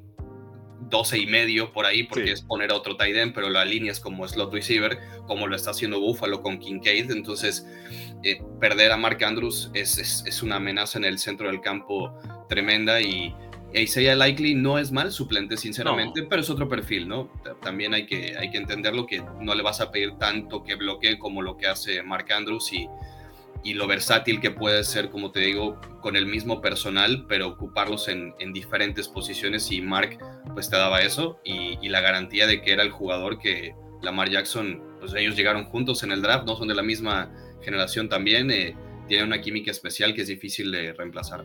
12 0.90 1.20
y 1.20 1.26
medio 1.26 1.74
por 1.74 1.86
ahí, 1.86 2.04
porque 2.04 2.32
es 2.32 2.42
poner 2.42 2.72
a 2.72 2.76
otro 2.76 2.96
tight 2.96 3.16
end, 3.16 3.34
pero 3.34 3.50
la 3.50 3.66
línea 3.66 3.92
es 3.92 4.00
como 4.00 4.28
slot 4.28 4.54
receiver, 4.54 4.98
como 5.28 5.48
lo 5.48 5.56
está 5.56 5.72
haciendo 5.72 6.00
Buffalo 6.00 6.42
con 6.42 6.60
Kincaid. 6.60 7.12
Entonces, 7.12 7.68
eh, 8.24 8.42
perder 8.62 8.92
a 8.92 8.98
Mark 8.98 9.24
Andrews 9.24 9.70
es, 9.74 9.98
es, 9.98 10.44
una 10.44 10.58
amenaza 10.58 10.98
en 10.98 11.06
el 11.06 11.20
centro 11.20 11.48
del 11.48 11.60
campo 11.60 12.14
tremenda 12.48 13.02
y 13.02 13.36
Isaiah 13.74 14.16
Likely 14.16 14.56
no 14.56 14.80
es 14.80 14.92
mal 14.94 15.12
suplente, 15.12 15.58
sinceramente, 15.58 16.24
pero 16.24 16.42
es 16.42 16.50
otro 16.50 16.70
perfil, 16.70 17.10
¿no? 17.10 17.30
También 17.62 17.94
hay 17.94 18.06
que, 18.06 18.38
hay 18.38 18.50
que 18.50 18.58
entenderlo 18.58 19.06
que 19.06 19.22
no 19.42 19.54
le 19.56 19.64
vas 19.64 19.82
a 19.82 19.92
pedir 19.92 20.14
tanto 20.18 20.64
que 20.64 20.76
bloquee 20.76 21.20
como 21.20 21.42
lo 21.42 21.58
que 21.58 21.68
hace 21.68 22.02
Mark 22.02 22.32
Andrews 22.32 22.72
y 22.72 22.88
y 23.68 23.74
lo 23.74 23.86
versátil 23.86 24.40
que 24.40 24.50
puede 24.50 24.82
ser, 24.86 25.10
como 25.10 25.32
te 25.32 25.42
digo, 25.42 25.78
con 26.00 26.16
el 26.16 26.26
mismo 26.26 26.62
personal, 26.62 27.26
pero 27.28 27.50
ocuparlos 27.50 28.08
en, 28.08 28.34
diferentes 28.54 29.10
posiciones 29.10 29.70
y 29.74 29.82
Mark 29.82 30.18
pues 30.54 30.70
te 30.70 30.78
daba 30.78 31.02
eso 31.02 31.42
y, 31.44 31.90
la 31.90 32.00
garantía 32.00 32.48
de 32.48 32.62
que 32.62 32.72
era 32.72 32.82
el 32.82 32.92
jugador 32.92 33.40
que 33.40 33.76
Lamar 34.02 34.30
Jackson, 34.30 34.82
pues 35.02 35.14
ellos 35.16 35.36
llegaron 35.36 35.66
juntos 35.66 36.02
en 36.04 36.14
el 36.14 36.22
draft, 36.22 36.46
no 36.46 36.56
son 36.56 36.70
de 36.70 36.76
la 36.76 36.82
misma 36.82 37.30
generación 37.62 38.08
también, 38.08 38.52
eh, 38.52 38.74
tienen 39.10 39.28
una 39.28 39.42
química 39.42 39.70
especial 39.70 40.14
que 40.14 40.22
es 40.22 40.30
difícil 40.30 40.72
de 40.72 40.94
reemplazar. 40.94 41.44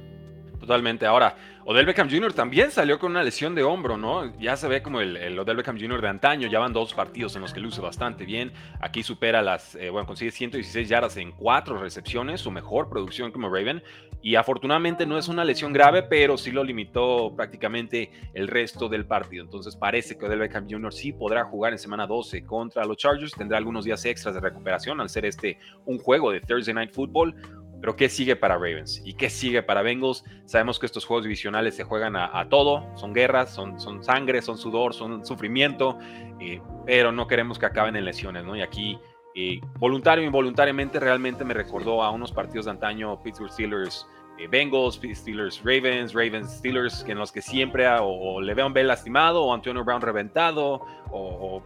Totalmente. 0.62 1.06
Ahora, 1.06 1.34
Odell 1.64 1.86
Beckham 1.86 2.08
Jr. 2.08 2.32
también 2.32 2.70
salió 2.70 3.00
con 3.00 3.10
una 3.10 3.24
lesión 3.24 3.52
de 3.56 3.64
hombro, 3.64 3.96
¿no? 3.96 4.32
Ya 4.38 4.56
se 4.56 4.68
ve 4.68 4.80
como 4.80 5.00
el, 5.00 5.16
el, 5.16 5.36
Odell 5.36 5.56
Beckham 5.56 5.76
Jr. 5.76 6.00
de 6.00 6.08
antaño. 6.08 6.46
Ya 6.46 6.60
van 6.60 6.72
dos 6.72 6.94
partidos 6.94 7.34
en 7.34 7.42
los 7.42 7.52
que 7.52 7.58
luce 7.58 7.80
bastante 7.80 8.24
bien. 8.24 8.52
Aquí 8.80 9.02
supera 9.02 9.42
las, 9.42 9.74
eh, 9.74 9.90
bueno, 9.90 10.06
consigue 10.06 10.30
116 10.30 10.88
yardas 10.88 11.16
en 11.16 11.32
cuatro 11.32 11.78
recepciones, 11.78 12.42
su 12.42 12.52
mejor 12.52 12.88
producción 12.88 13.32
como 13.32 13.48
Raven. 13.48 13.82
Y 14.22 14.36
afortunadamente 14.36 15.04
no 15.04 15.18
es 15.18 15.26
una 15.26 15.44
lesión 15.44 15.72
grave, 15.72 16.04
pero 16.04 16.38
sí 16.38 16.52
lo 16.52 16.62
limitó 16.62 17.34
prácticamente 17.34 18.12
el 18.34 18.46
resto 18.46 18.88
del 18.88 19.04
partido. 19.04 19.42
Entonces 19.42 19.74
parece 19.74 20.16
que 20.16 20.26
Odell 20.26 20.38
Beckham 20.38 20.68
Jr. 20.70 20.92
sí 20.92 21.12
podrá 21.12 21.42
jugar 21.42 21.72
en 21.72 21.80
semana 21.80 22.06
12 22.06 22.46
contra 22.46 22.84
los 22.84 22.96
Chargers. 22.96 23.32
Tendrá 23.32 23.58
algunos 23.58 23.84
días 23.84 24.04
extras 24.04 24.36
de 24.36 24.40
recuperación 24.40 25.00
al 25.00 25.08
ser 25.08 25.24
este 25.24 25.58
un 25.86 25.98
juego 25.98 26.30
de 26.30 26.40
Thursday 26.40 26.72
Night 26.72 26.92
Football 26.92 27.34
pero 27.82 27.96
¿qué 27.96 28.08
sigue 28.08 28.36
para 28.36 28.54
Ravens? 28.54 29.02
¿Y 29.04 29.14
qué 29.14 29.28
sigue 29.28 29.60
para 29.64 29.82
Bengals? 29.82 30.24
Sabemos 30.44 30.78
que 30.78 30.86
estos 30.86 31.04
juegos 31.04 31.24
divisionales 31.24 31.74
se 31.74 31.82
juegan 31.82 32.14
a, 32.14 32.48
todo, 32.48 32.86
son 32.94 33.12
guerras, 33.12 33.52
son, 33.52 33.80
son, 33.80 34.04
sangre, 34.04 34.40
son 34.40 34.56
sudor, 34.56 34.94
son 34.94 35.26
sufrimiento, 35.26 35.98
eh, 36.38 36.60
pero 36.86 37.10
no 37.10 37.26
queremos 37.26 37.58
que 37.58 37.66
acaben 37.66 37.96
en 37.96 38.04
lesiones, 38.04 38.44
¿no? 38.44 38.54
Y 38.54 38.62
aquí, 38.62 39.00
eh, 39.34 39.60
voluntario 39.80 40.22
o 40.22 40.26
involuntariamente, 40.26 41.00
realmente 41.00 41.44
me 41.44 41.54
recordó 41.54 42.04
a 42.04 42.10
unos 42.12 42.30
partidos 42.30 42.66
de 42.66 42.70
antaño, 42.70 43.20
Pittsburgh 43.20 43.50
Steelers, 43.50 44.06
eh, 44.38 44.46
Bengals, 44.46 45.00
Steelers, 45.02 45.60
Ravens, 45.64 46.14
Ravens, 46.14 46.52
Steelers, 46.58 47.04
en 47.08 47.18
los 47.18 47.32
que 47.32 47.42
siempre 47.42 47.88
o, 48.00 48.40
le 48.40 48.54
veo 48.54 48.68
un 48.68 48.72
Bell 48.72 48.86
lastimado 48.86 49.42
o 49.42 49.52
Antonio 49.52 49.82
Brown 49.82 50.02
reventado, 50.02 50.86
o, 51.10 51.60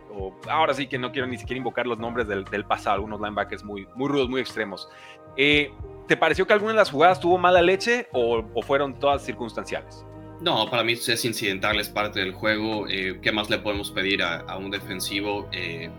ahora 0.49 0.73
sí 0.73 0.87
que 0.87 0.99
no 0.99 1.13
quiero 1.13 1.29
ni 1.29 1.37
siquiera 1.37 1.59
invocar 1.59 1.87
los 1.87 1.99
nombres 1.99 2.27
del, 2.27 2.65
pasado, 2.65 2.95
algunos 2.95 3.21
linebackers 3.21 3.63
muy, 3.65 3.87
muy 3.95 4.09
rudos, 4.09 4.31
muy 4.31 4.41
extremos. 4.41 4.89
Eh, 5.37 5.71
¿Te 6.07 6.17
pareció 6.17 6.47
que 6.47 6.53
alguna 6.53 6.73
de 6.73 6.79
las 6.79 6.91
jugadas 6.91 7.19
tuvo 7.19 7.37
mala 7.37 7.61
leche 7.63 8.09
o, 8.13 8.45
fueron 8.63 8.99
todas 8.99 9.25
circunstanciales? 9.25 10.05
No, 10.41 10.69
para 10.71 10.85
mí 10.85 10.93
es 10.93 11.25
incidental, 11.25 11.81
es 11.81 11.89
parte 11.89 12.21
del 12.21 12.33
juego. 12.33 12.87
Eh, 12.89 13.19
¿Qué 13.23 13.33
más 13.33 13.51
le 13.51 13.59
podemos 13.59 13.91
pedir 13.91 14.23
a, 14.23 14.57
un 14.57 14.71
defensivo 14.71 15.49
eh, 15.51 15.91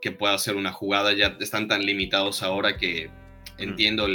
que 0.00 0.12
pueda 0.12 0.34
hacer 0.34 0.56
una 0.56 0.72
jugada? 0.72 1.12
Ya 1.12 1.36
están 1.40 1.68
tan 1.68 1.84
limitados 1.84 2.42
ahora 2.42 2.76
que 2.78 3.10
entiendo 3.58 4.06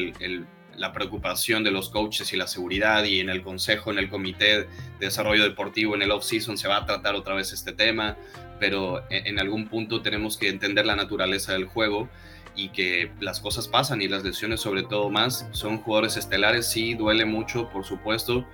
la 0.75 0.93
preocupación 0.93 1.63
de 1.63 1.71
los 1.71 1.89
coaches 1.89 2.33
y 2.33 2.37
la 2.37 2.47
seguridad 2.47 3.03
y 3.03 3.19
en 3.19 3.29
el 3.29 3.43
consejo, 3.43 3.91
en 3.91 3.99
el 3.99 4.09
comité 4.09 4.61
de 4.61 4.67
desarrollo 4.99 5.43
deportivo, 5.43 5.93
en 5.93 6.01
el 6.01 6.11
off-season 6.11 6.57
se 6.57 6.67
va 6.67 6.77
a 6.77 6.85
tratar 6.85 7.15
otra 7.15 7.35
vez 7.35 7.53
este 7.53 7.73
tema, 7.73 8.17
pero 8.59 9.03
en, 9.09 9.39
algún 9.39 9.67
punto 9.67 10.01
tenemos 10.01 10.37
que 10.37 10.49
entender 10.49 10.85
la 10.85 10.95
naturaleza 10.95 11.53
del 11.53 11.65
juego 11.65 12.09
y 12.59 12.69
que 12.69 13.11
las 13.21 13.39
cosas 13.39 13.67
pasan 13.67 14.01
y 14.01 14.07
las 14.07 14.23
lesiones 14.23 14.59
sobre 14.59 14.83
todo 14.83 15.09
más. 15.09 15.47
Son 15.51 15.77
jugadores 15.77 16.17
estelares, 16.17 16.67
sí, 16.67 16.93
duele 16.93 17.25
mucho, 17.25 17.69
por 17.69 17.85
supuesto, 17.85 18.45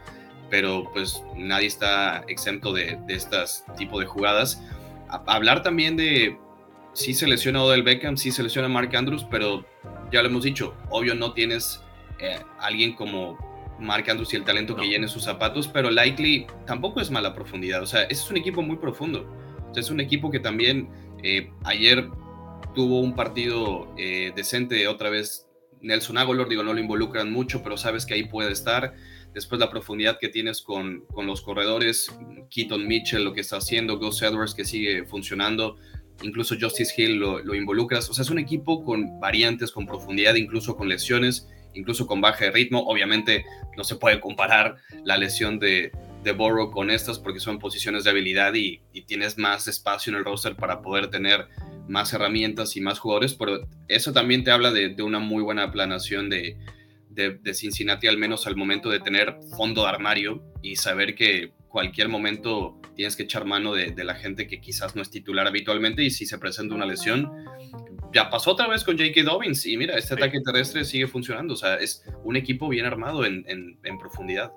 pero 0.49 0.89
pues 0.93 1.23
nadie 1.35 1.67
está 1.67 2.23
exento 2.27 2.71
de, 2.71 2.99
de 3.07 3.15
estas 3.15 3.65
tipo 3.77 3.99
de 3.99 4.05
jugadas. 4.05 4.61
hablar 5.09 5.63
también 5.63 5.97
de, 5.97 6.37
sí 6.93 7.15
se 7.15 7.27
lesiona 7.27 7.63
Odell 7.63 7.81
Beckham, 7.81 8.15
sí 8.15 8.31
se 8.31 8.43
lesiona 8.43 8.67
Mark 8.67 8.95
Andrews, 8.95 9.25
pero 9.29 9.65
ya 10.11 10.21
lo 10.21 10.29
hemos 10.29 10.43
dicho, 10.43 10.75
obvio 10.91 11.15
no 11.15 11.33
tienes 11.33 11.81
eh, 12.19 12.39
alguien 12.59 12.93
como 12.93 13.37
Mark 13.79 14.09
Andrews 14.09 14.33
y 14.33 14.37
el 14.37 14.43
talento 14.43 14.75
que 14.75 14.87
llene 14.87 15.07
sus 15.07 15.23
zapatos, 15.23 15.67
pero 15.67 15.89
Likely 15.89 16.45
tampoco 16.67 17.01
es 17.01 17.09
mala 17.09 17.33
profundidad, 17.33 17.81
o 17.81 17.87
sea, 17.87 18.03
ese 18.03 18.23
es 18.23 18.29
un 18.29 18.37
equipo 18.37 18.61
muy 18.61 18.77
profundo, 18.77 19.27
es 19.75 19.89
un 19.89 19.99
equipo 19.99 20.29
que 20.29 20.39
también 20.39 20.89
eh, 21.23 21.51
ayer 21.63 22.07
tuvo 22.75 22.99
un 22.99 23.15
partido 23.15 23.93
eh, 23.97 24.31
decente 24.35 24.87
otra 24.87 25.09
vez 25.09 25.47
Nelson 25.81 26.17
Aguilar, 26.17 26.47
digo, 26.47 26.63
no 26.63 26.73
lo 26.73 26.79
involucran 26.79 27.31
mucho, 27.31 27.63
pero 27.63 27.77
sabes 27.77 28.05
que 28.05 28.13
ahí 28.13 28.25
puede 28.25 28.51
estar. 28.51 28.93
Después 29.33 29.59
la 29.59 29.69
profundidad 29.69 30.17
que 30.19 30.29
tienes 30.29 30.61
con, 30.61 31.05
con 31.13 31.27
los 31.27 31.41
corredores, 31.41 32.15
Keaton 32.49 32.87
Mitchell, 32.87 33.23
lo 33.23 33.33
que 33.33 33.41
está 33.41 33.57
haciendo, 33.57 33.99
Gus 33.99 34.21
Edwards 34.21 34.53
que 34.53 34.65
sigue 34.65 35.05
funcionando, 35.05 35.77
incluso 36.23 36.55
Justice 36.59 36.93
Hill 36.95 37.17
lo, 37.17 37.39
lo, 37.39 37.53
involucras. 37.53 38.09
O 38.09 38.13
sea, 38.13 38.23
es 38.23 38.29
un 38.29 38.39
equipo 38.39 38.83
con 38.83 39.19
variantes, 39.19 39.71
con 39.71 39.85
profundidad, 39.85 40.35
incluso 40.35 40.75
con 40.75 40.87
lesiones, 40.87 41.47
incluso 41.73 42.07
con 42.07 42.21
baja 42.21 42.45
de 42.45 42.51
ritmo. 42.51 42.85
Obviamente 42.87 43.45
no 43.77 43.83
se 43.83 43.97
puede 43.97 44.19
comparar 44.19 44.77
la 45.03 45.17
lesión 45.17 45.59
de, 45.59 45.91
de 46.25 46.31
Borrow 46.31 46.71
con 46.71 46.89
estas 46.89 47.19
porque 47.19 47.39
son 47.39 47.59
posiciones 47.59 48.03
de 48.03 48.09
habilidad 48.09 48.55
y, 48.55 48.81
y, 48.91 49.03
tienes 49.03 49.37
más 49.37 49.67
espacio 49.67 50.11
en 50.11 50.17
el 50.17 50.25
roster 50.25 50.55
para 50.55 50.81
poder 50.81 51.11
tener 51.11 51.47
más 51.87 52.11
herramientas 52.13 52.75
y 52.75 52.81
más 52.81 52.97
jugadores, 52.97 53.35
pero 53.35 53.69
eso 53.87 54.11
también 54.11 54.43
te 54.43 54.49
habla 54.49 54.71
de, 54.71 54.89
de 54.89 55.03
una 55.03 55.19
muy 55.19 55.43
buena 55.43 55.71
planación 55.71 56.29
de, 56.31 56.57
de, 57.11 57.37
de, 57.37 57.53
Cincinnati, 57.53 58.07
al 58.07 58.17
menos 58.17 58.47
al 58.47 58.55
momento 58.55 58.89
de 58.89 58.99
tener 58.99 59.35
fondo 59.55 59.83
de 59.83 59.89
armario 59.89 60.43
y 60.63 60.77
saber 60.77 61.13
que 61.13 61.53
cualquier 61.69 62.09
momento 62.09 62.81
tienes 62.95 63.15
que 63.15 63.23
echar 63.23 63.45
mano 63.45 63.73
de, 63.73 63.93
la 64.03 64.15
gente 64.15 64.47
que 64.47 64.59
quizás 64.59 64.95
no 64.95 65.03
es 65.03 65.11
titular 65.11 65.45
habitualmente 65.45 66.03
y 66.03 66.09
si 66.09 66.25
se 66.25 66.39
presenta 66.39 66.73
una 66.73 66.87
lesión, 66.87 67.31
ya 68.11 68.31
pasó 68.31 68.53
otra 68.53 68.67
vez 68.67 68.83
con 68.83 68.97
J.K. 68.97 69.21
Dobbins 69.21 69.63
y 69.67 69.77
mira, 69.77 69.95
este 69.95 70.15
ataque 70.15 70.39
terrestre 70.43 70.85
sigue 70.85 71.05
funcionando, 71.05 71.53
o 71.53 71.57
sea, 71.57 71.75
es 71.75 72.03
un 72.23 72.35
equipo 72.35 72.67
bien 72.67 72.87
armado 72.87 73.25
en 73.25 73.99
profundidad. 73.99 74.51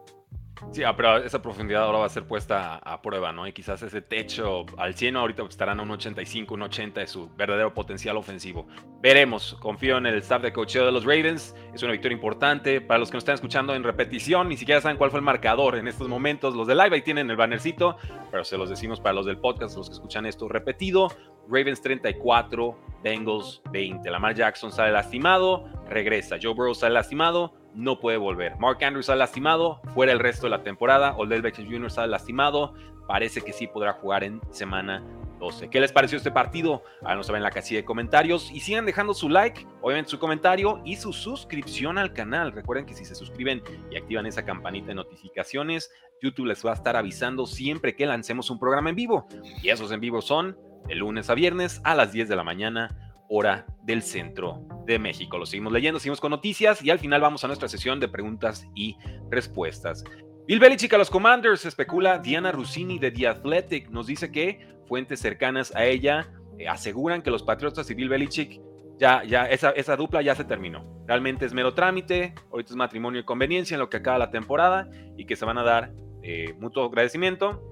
Sí, 0.73 0.83
ah, 0.85 0.95
pero 0.97 1.19
esa 1.19 1.41
profundidad 1.41 1.85
ahora 1.85 1.99
va 1.99 2.07
a 2.07 2.11
ser 2.11 2.25
puesta 2.25 2.77
a, 2.77 3.01
prueba, 3.01 3.33
¿no? 3.33 3.47
Y 3.47 3.53
quizás 3.53 3.83
ese 3.83 4.03
techo 4.03 4.67
al 4.77 4.95
100 4.95 5.17
ahorita 5.17 5.43
estarán 5.45 5.81
a 5.81 5.83
un 5.83 5.91
85, 5.91 6.55
un 6.55 6.63
80 6.63 7.01
de 7.01 7.07
su 7.07 7.31
verdadero 7.37 7.73
potencial 7.73 8.17
ofensivo. 8.17 8.67
Veremos, 9.01 9.57
confío 9.61 9.99
en 9.99 10.07
el 10.07 10.17
staff 10.19 10.43
de 10.43 10.53
cocheo 10.53 10.85
de 10.85 10.93
los 10.93 11.05
Ravens, 11.05 11.55
es 11.73 11.83
una 11.83 11.93
victoria 11.93 12.15
importante. 12.15 12.81
Para 12.81 12.99
los 12.99 13.11
que 13.11 13.17
nos 13.17 13.23
están 13.23 13.37
escuchando 13.37 13.75
en 13.75 13.83
repetición, 13.83 14.49
ni 14.49 14.57
siquiera 14.57 14.81
saben 14.81 14.97
cuál 14.97 15.11
fue 15.11 15.21
el 15.21 15.25
marcador 15.25 15.77
en 15.77 15.89
estos 15.89 16.09
momentos. 16.09 16.55
Los 16.55 16.67
de 16.67 16.75
live 16.75 16.97
ahí 16.97 17.03
tienen 17.03 17.31
el 17.31 17.37
bannercito, 17.37 17.97
pero 18.31 18.45
se 18.45 18.59
los 18.59 18.69
decimos 18.69 19.01
para 19.01 19.15
los 19.15 19.27
del 19.27 19.39
podcast, 19.39 19.77
los 19.77 19.89
que 19.89 19.95
escuchan 19.95 20.27
esto 20.27 20.49
repetido. 20.49 21.09
Ravens 21.49 21.81
34, 21.81 22.79
Bengals 23.03 23.63
20. 23.71 24.11
Lamar 24.11 24.35
Jackson 24.35 24.71
sale 24.71 24.93
lastimado, 24.93 25.65
regresa. 25.89 26.37
Joe 26.41 26.53
Burrow 26.53 26.75
sale 26.75 26.95
lastimado, 26.95 27.55
no 27.79 28.01
puede 28.01 28.17
volver. 28.17 28.59
Mark 28.59 28.83
Andrews 28.83 29.05
está 29.05 29.15
lastimado, 29.15 29.81
fuera 29.95 30.13
el 30.13 30.19
resto 30.19 30.47
de 30.47 30.51
la 30.51 30.65
temporada. 30.65 31.17
Odell 31.17 31.43
Beckham 31.43 31.67
Jr. 31.67 31.87
está 31.87 32.07
lastimado, 32.09 32.75
parece 33.07 33.41
que 33.41 33.53
sí 33.53 33.69
podrá 33.69 33.93
jugar 33.93 34.25
en 34.25 34.41
semana 34.51 35.05
12. 35.39 35.71
¿Qué 35.71 35.81
les 35.81 35.93
pareció 35.93 36.19
este 36.19 36.33
partido? 36.33 36.83
Háganos 37.03 37.27
saber 37.27 37.39
en 37.39 37.45
la 37.45 37.53
casilla 37.53 37.79
de 37.79 37.85
comentarios 37.85 38.51
y 38.51 38.59
sigan 38.59 38.85
dejando 38.85 39.15
su 39.15 39.29
like, 39.29 39.65
obviamente 39.81 40.11
su 40.11 40.19
comentario 40.19 40.83
y 40.85 40.97
su 40.97 41.13
suscripción 41.13 41.99
al 41.99 42.13
canal. 42.13 42.51
Recuerden 42.51 42.85
que 42.85 42.95
si 42.95 43.05
se 43.05 43.15
suscriben 43.15 43.63
y 43.93 43.97
activan 43.97 44.27
esa 44.27 44.45
campanita 44.45 44.89
de 44.89 44.97
notificaciones, 44.97 45.93
YouTube 46.21 46.47
les 46.47 46.67
va 46.67 46.73
a 46.73 46.75
estar 46.75 46.97
avisando 46.97 47.47
siempre 47.47 47.95
que 47.95 48.07
lancemos 48.07 48.51
un 48.51 48.59
programa 48.59 48.91
en 48.91 48.97
vivo. 48.97 49.29
Y 49.63 49.69
esos 49.69 49.93
en 49.93 50.01
vivo 50.01 50.21
son 50.21 50.59
de 50.89 50.97
lunes 50.97 51.31
a 51.31 51.35
viernes 51.35 51.81
a 51.85 51.95
las 51.95 52.11
10 52.11 52.29
de 52.29 52.35
la 52.35 52.43
mañana 52.43 53.08
hora 53.29 53.67
del 53.83 54.03
centro 54.03 54.67
de 54.87 54.99
México. 54.99 55.39
Lo 55.39 55.47
seguimos 55.47 55.73
leyendo, 55.73 55.99
seguimos 55.99 56.21
con 56.21 56.31
noticias 56.31 56.83
y 56.83 56.91
al 56.91 56.99
final 56.99 57.21
vamos 57.21 57.45
a 57.45 57.47
nuestra 57.47 57.69
sesión 57.69 58.01
de 58.01 58.09
preguntas 58.09 58.67
y 58.75 58.97
respuestas. 59.31 60.05
Bill 60.47 60.61
Belichick 60.61 60.95
a 60.95 60.99
los 60.99 61.11
Commanders, 61.11 61.67
especula 61.67 62.19
Diana 62.19 62.53
Rossini 62.53 62.99
de 62.99 63.11
The 63.11 63.29
Athletic, 63.29 63.91
nos 63.91 64.07
dice 64.07 64.33
que 64.33 64.67
fuentes 64.87 65.21
cercanas 65.21 65.75
a 65.77 65.85
ella 65.85 66.31
eh, 66.59 66.67
aseguran 66.67 67.21
que 67.21 67.31
los 67.31 67.43
Patriotas 67.43 67.91
y 67.91 67.95
Bill 67.95 68.09
Belichick 68.09 68.61
ya, 68.99 69.23
ya, 69.25 69.45
esa, 69.45 69.71
esa 69.71 69.95
dupla 69.97 70.23
ya 70.23 70.35
se 70.35 70.45
terminó. 70.45 70.85
Realmente 71.07 71.45
es 71.45 71.53
mero 71.53 71.75
trámite, 71.75 72.35
ahorita 72.51 72.71
es 72.71 72.77
matrimonio 72.77 73.21
y 73.21 73.25
conveniencia 73.25 73.75
en 73.75 73.81
lo 73.81 73.91
que 73.91 73.99
acaba 73.99 74.19
la 74.19 74.31
temporada 74.31 74.89
y 75.17 75.27
que 75.27 75.37
se 75.37 75.45
van 75.45 75.59
a 75.59 75.63
dar 75.63 75.93
eh, 76.23 76.55
mutuo 76.59 76.87
agradecimiento 76.87 77.63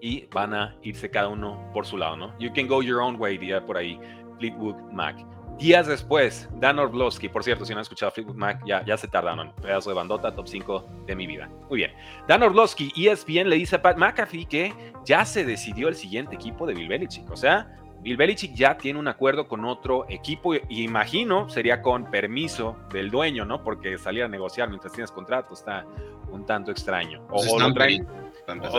y 0.00 0.26
van 0.26 0.54
a 0.54 0.76
irse 0.82 1.10
cada 1.10 1.28
uno 1.28 1.70
por 1.72 1.84
su 1.84 1.96
lado, 1.96 2.16
¿no? 2.16 2.38
You 2.38 2.52
can 2.52 2.68
go 2.68 2.82
your 2.82 3.00
own 3.00 3.16
way, 3.18 3.38
día 3.38 3.64
por 3.64 3.76
ahí 3.76 3.98
Fleetwood 4.38 4.76
Mac. 4.92 5.16
Días 5.58 5.88
después, 5.88 6.48
Dan 6.60 6.78
Orlovsky, 6.78 7.28
por 7.28 7.42
cierto, 7.42 7.64
si 7.64 7.72
no 7.72 7.78
han 7.78 7.82
escuchado 7.82 8.12
Fleetwood 8.12 8.36
Mac, 8.36 8.62
ya, 8.64 8.84
ya 8.84 8.96
se 8.96 9.08
tardaron. 9.08 9.52
Pedazo 9.60 9.90
de 9.90 9.96
bandota, 9.96 10.32
top 10.32 10.46
5 10.46 10.88
de 11.06 11.16
mi 11.16 11.26
vida. 11.26 11.50
Muy 11.68 11.78
bien. 11.78 11.92
Dan 12.28 12.44
Orlovsky, 12.44 12.92
ESPN, 12.96 13.48
le 13.48 13.56
dice 13.56 13.76
a 13.76 13.82
Pat 13.82 13.96
McAfee 13.96 14.46
que 14.46 14.72
ya 15.04 15.24
se 15.24 15.44
decidió 15.44 15.88
el 15.88 15.96
siguiente 15.96 16.36
equipo 16.36 16.64
de 16.64 16.74
Bill 16.74 16.88
Belichick. 16.88 17.28
O 17.30 17.36
sea, 17.36 17.76
Bill 18.00 18.16
Belichick 18.16 18.54
ya 18.54 18.78
tiene 18.78 18.98
un 18.98 19.08
acuerdo 19.08 19.48
con 19.48 19.64
otro 19.64 20.06
equipo 20.08 20.54
y 20.54 20.84
imagino 20.84 21.48
sería 21.48 21.82
con 21.82 22.08
permiso 22.10 22.76
del 22.92 23.10
dueño, 23.10 23.44
¿no? 23.44 23.64
Porque 23.64 23.98
salir 23.98 24.22
a 24.22 24.28
negociar 24.28 24.68
mientras 24.68 24.92
tienes 24.92 25.10
contrato 25.10 25.54
está 25.54 25.84
un 26.30 26.46
tanto 26.46 26.70
extraño. 26.70 27.22
O, 27.30 27.36
pues 27.36 27.52
lo 27.58 27.72
traen, 27.72 28.06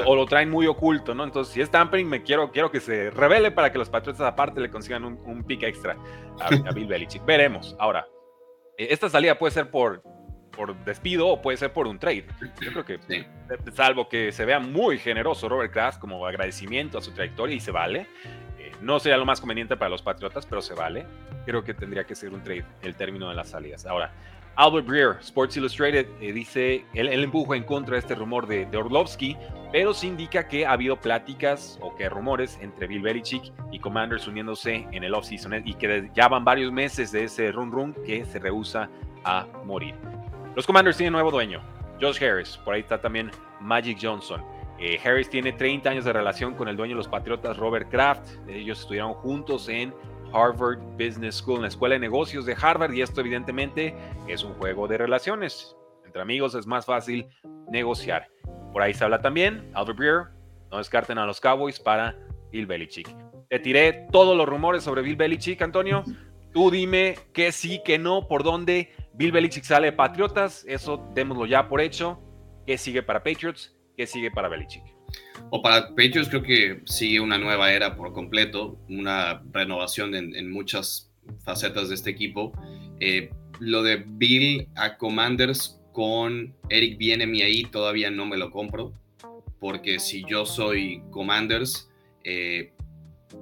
o, 0.05 0.15
lo 0.15 0.25
traen, 0.25 0.49
muy 0.49 0.67
oculto, 0.67 1.13
¿no? 1.13 1.23
Entonces, 1.23 1.53
si 1.53 1.61
es 1.61 1.69
tampering, 1.69 2.07
me 2.07 2.23
quiero, 2.23 2.51
quiero 2.51 2.71
que 2.71 2.79
se 2.79 3.09
revele 3.11 3.51
para 3.51 3.71
que 3.71 3.77
los 3.77 3.89
Patriotas 3.89 4.21
aparte 4.21 4.59
le 4.59 4.69
consigan 4.69 5.03
un, 5.03 5.43
pick 5.43 5.63
extra 5.63 5.97
a, 6.39 6.71
Bill 6.71 6.87
Belichick. 6.87 7.25
Veremos. 7.25 7.75
Ahora, 7.79 8.07
eh, 8.77 8.87
esta 8.89 9.09
salida 9.09 9.37
puede 9.37 9.51
ser 9.51 9.69
por, 9.69 10.01
por 10.51 10.75
despido 10.85 11.27
o 11.27 11.41
puede 11.41 11.57
ser 11.57 11.71
por 11.73 11.87
un 11.87 11.99
trade. 11.99 12.25
Yo 12.61 12.71
creo 12.71 12.85
que, 12.85 12.99
salvo 13.73 14.09
que 14.09 14.31
se 14.31 14.45
vea 14.45 14.59
muy 14.59 14.97
generoso 14.97 15.47
Robert 15.49 15.71
Kraft 15.71 15.99
como 15.99 16.25
agradecimiento 16.25 16.97
a 16.97 17.01
su 17.01 17.11
trayectoria 17.11 17.55
y 17.55 17.59
se 17.59 17.71
vale, 17.71 18.07
no 18.81 18.99
sería 18.99 19.17
lo 19.17 19.25
más 19.25 19.39
conveniente 19.39 19.75
para 19.77 19.89
los 19.89 20.01
Patriotas, 20.01 20.45
pero 20.45 20.61
se 20.61 20.73
vale. 20.73 21.05
Creo 21.45 21.63
que 21.63 21.73
tendría 21.73 22.05
que 22.05 22.15
ser 22.15 22.33
un 22.33 22.43
trade 22.43 22.65
el 22.81 22.95
término 22.95 23.29
de 23.29 23.35
las 23.35 23.49
salidas. 23.49 23.85
Ahora, 23.85 24.11
Albert 24.59 24.87
Breer, 24.87 25.17
Sports 25.21 25.55
Illustrated, 25.55 26.05
eh, 26.19 26.33
dice, 26.33 26.83
él, 26.93 27.07
él, 27.07 27.23
empuja 27.23 27.55
en 27.55 27.63
contra 27.63 27.93
de 27.93 27.99
este 27.99 28.13
rumor 28.13 28.45
de, 28.45 28.65
de, 28.65 28.77
Orlovsky, 28.77 29.37
pero 29.71 29.93
se 29.93 30.07
indica 30.07 30.49
que 30.49 30.65
ha 30.65 30.73
habido 30.73 30.97
pláticas 30.97 31.79
o 31.81 31.95
que 31.95 32.09
rumores 32.09 32.59
entre 32.61 32.87
Bill 32.87 33.01
Belichick 33.01 33.53
y 33.71 33.79
Commanders 33.79 34.27
uniéndose 34.27 34.85
en 34.91 35.05
el 35.05 35.13
offseason 35.13 35.65
y 35.65 35.75
que 35.75 36.11
ya 36.13 36.27
van 36.27 36.43
varios 36.43 36.73
meses 36.73 37.13
de 37.13 37.23
ese 37.23 37.53
run 37.53 37.71
run 37.71 37.93
que 38.05 38.25
se 38.25 38.37
rehúsa 38.37 38.89
a 39.23 39.47
morir. 39.63 39.95
Los 40.57 40.65
Commanders 40.65 40.97
tienen 40.97 41.13
nuevo 41.13 41.31
dueño, 41.31 41.61
Josh 42.01 42.21
Harris, 42.21 42.57
por 42.57 42.73
ahí 42.73 42.81
está 42.81 42.99
también 42.99 43.31
Magic 43.61 43.97
Johnson. 44.01 44.43
Eh, 44.77 44.99
Harris 45.01 45.29
tiene 45.29 45.53
30 45.53 45.89
años 45.89 46.03
de 46.03 46.11
relación 46.11 46.53
con 46.55 46.67
el 46.67 46.75
dueño 46.75 46.95
de 46.95 46.97
los 46.97 47.07
Patriotas, 47.07 47.55
Robert 47.55 47.89
Kraft. 47.89 48.29
Ellos 48.49 48.81
estudiaron 48.81 49.13
juntos 49.13 49.69
en 49.69 49.93
Harvard 50.33 50.79
Business 50.97 51.35
School, 51.35 51.57
en 51.57 51.61
la 51.63 51.67
Escuela 51.67 51.95
de 51.95 51.99
Negocios 51.99 52.45
de 52.45 52.55
Harvard, 52.59 52.93
y 52.93 53.01
esto 53.01 53.21
evidentemente 53.21 53.95
es 54.27 54.43
un 54.43 54.53
juego 54.55 54.87
de 54.87 54.97
relaciones. 54.97 55.75
Entre 56.05 56.21
amigos 56.21 56.55
es 56.55 56.65
más 56.65 56.85
fácil 56.85 57.27
negociar. 57.71 58.27
Por 58.71 58.81
ahí 58.81 58.93
se 58.93 59.03
habla 59.03 59.21
también, 59.21 59.69
Albert 59.73 59.97
Breer, 59.97 60.23
no 60.71 60.77
descarten 60.77 61.17
a 61.17 61.25
los 61.25 61.39
Cowboys 61.39 61.79
para 61.79 62.15
Bill 62.51 62.65
Belichick. 62.65 63.15
Te 63.49 63.59
tiré 63.59 64.07
todos 64.11 64.37
los 64.37 64.47
rumores 64.47 64.83
sobre 64.83 65.01
Bill 65.01 65.15
Belichick, 65.15 65.61
Antonio. 65.61 66.03
Tú 66.53 66.69
dime 66.69 67.15
que 67.33 67.51
sí, 67.51 67.81
que 67.83 67.97
no, 67.97 68.27
por 68.27 68.43
dónde 68.43 68.91
Bill 69.13 69.31
Belichick 69.31 69.63
sale 69.63 69.87
de 69.87 69.93
Patriotas, 69.93 70.65
eso 70.67 71.09
démoslo 71.13 71.45
ya 71.45 71.67
por 71.67 71.81
hecho. 71.81 72.19
¿Qué 72.65 72.77
sigue 72.77 73.03
para 73.03 73.23
Patriots? 73.23 73.75
¿Qué 73.97 74.05
sigue 74.05 74.31
para 74.31 74.47
Belichick? 74.49 74.98
O 75.49 75.61
para 75.61 75.89
Patriots 75.89 76.29
creo 76.29 76.43
que 76.43 76.81
sigue 76.85 77.19
una 77.19 77.37
nueva 77.37 77.71
era 77.71 77.95
por 77.95 78.13
completo, 78.13 78.77
una 78.89 79.41
renovación 79.51 80.15
en, 80.15 80.51
muchas 80.51 81.09
facetas 81.43 81.89
de 81.89 81.95
este 81.95 82.09
equipo. 82.09 82.51
Eh, 82.99 83.29
lo 83.59 83.83
de 83.83 84.03
Bill 84.07 84.67
a 84.75 84.97
Commanders 84.97 85.79
con 85.91 86.53
Eric 86.69 86.97
Bienemi 86.97 87.41
ahí 87.41 87.63
todavía 87.63 88.09
no 88.11 88.25
me 88.25 88.37
lo 88.37 88.51
compro, 88.51 88.93
porque 89.59 89.99
si 89.99 90.23
yo 90.25 90.45
soy 90.45 91.01
Commanders, 91.11 91.89
eh, 92.23 92.73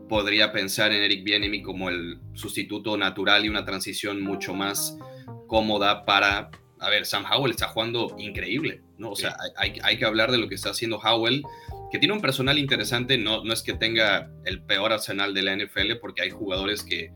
podría 0.09 0.51
pensar 0.51 0.91
en 0.91 1.03
Eric 1.03 1.23
Bienemi 1.23 1.61
como 1.61 1.89
el 1.89 2.19
sustituto 2.33 2.97
natural 2.97 3.45
y 3.45 3.49
una 3.49 3.65
transición 3.65 4.21
mucho 4.21 4.53
más 4.53 4.97
cómoda 5.47 6.05
para 6.05 6.49
a 6.79 6.89
ver, 6.89 7.05
Sam 7.05 7.25
Howell 7.25 7.51
está 7.51 7.67
jugando 7.69 8.15
increíble, 8.19 8.81
¿no? 8.97 9.11
O 9.11 9.15
sea, 9.15 9.35
hay, 9.57 9.79
hay, 9.81 9.97
que 9.97 10.05
hablar 10.05 10.31
de 10.31 10.37
lo 10.37 10.47
que 10.47 10.55
está 10.55 10.69
haciendo 10.69 10.99
Howell, 10.99 11.43
que 11.91 11.99
tiene 11.99 12.13
un 12.13 12.21
personal 12.21 12.57
interesante, 12.57 13.17
no, 13.17 13.43
no 13.43 13.53
es 13.53 13.63
que 13.63 13.73
tenga 13.73 14.29
el 14.45 14.61
peor 14.61 14.91
arsenal 14.91 15.33
de 15.33 15.41
la 15.41 15.55
NFL, 15.55 15.97
porque 16.01 16.21
hay 16.21 16.29
jugadores 16.29 16.83
que, 16.83 17.11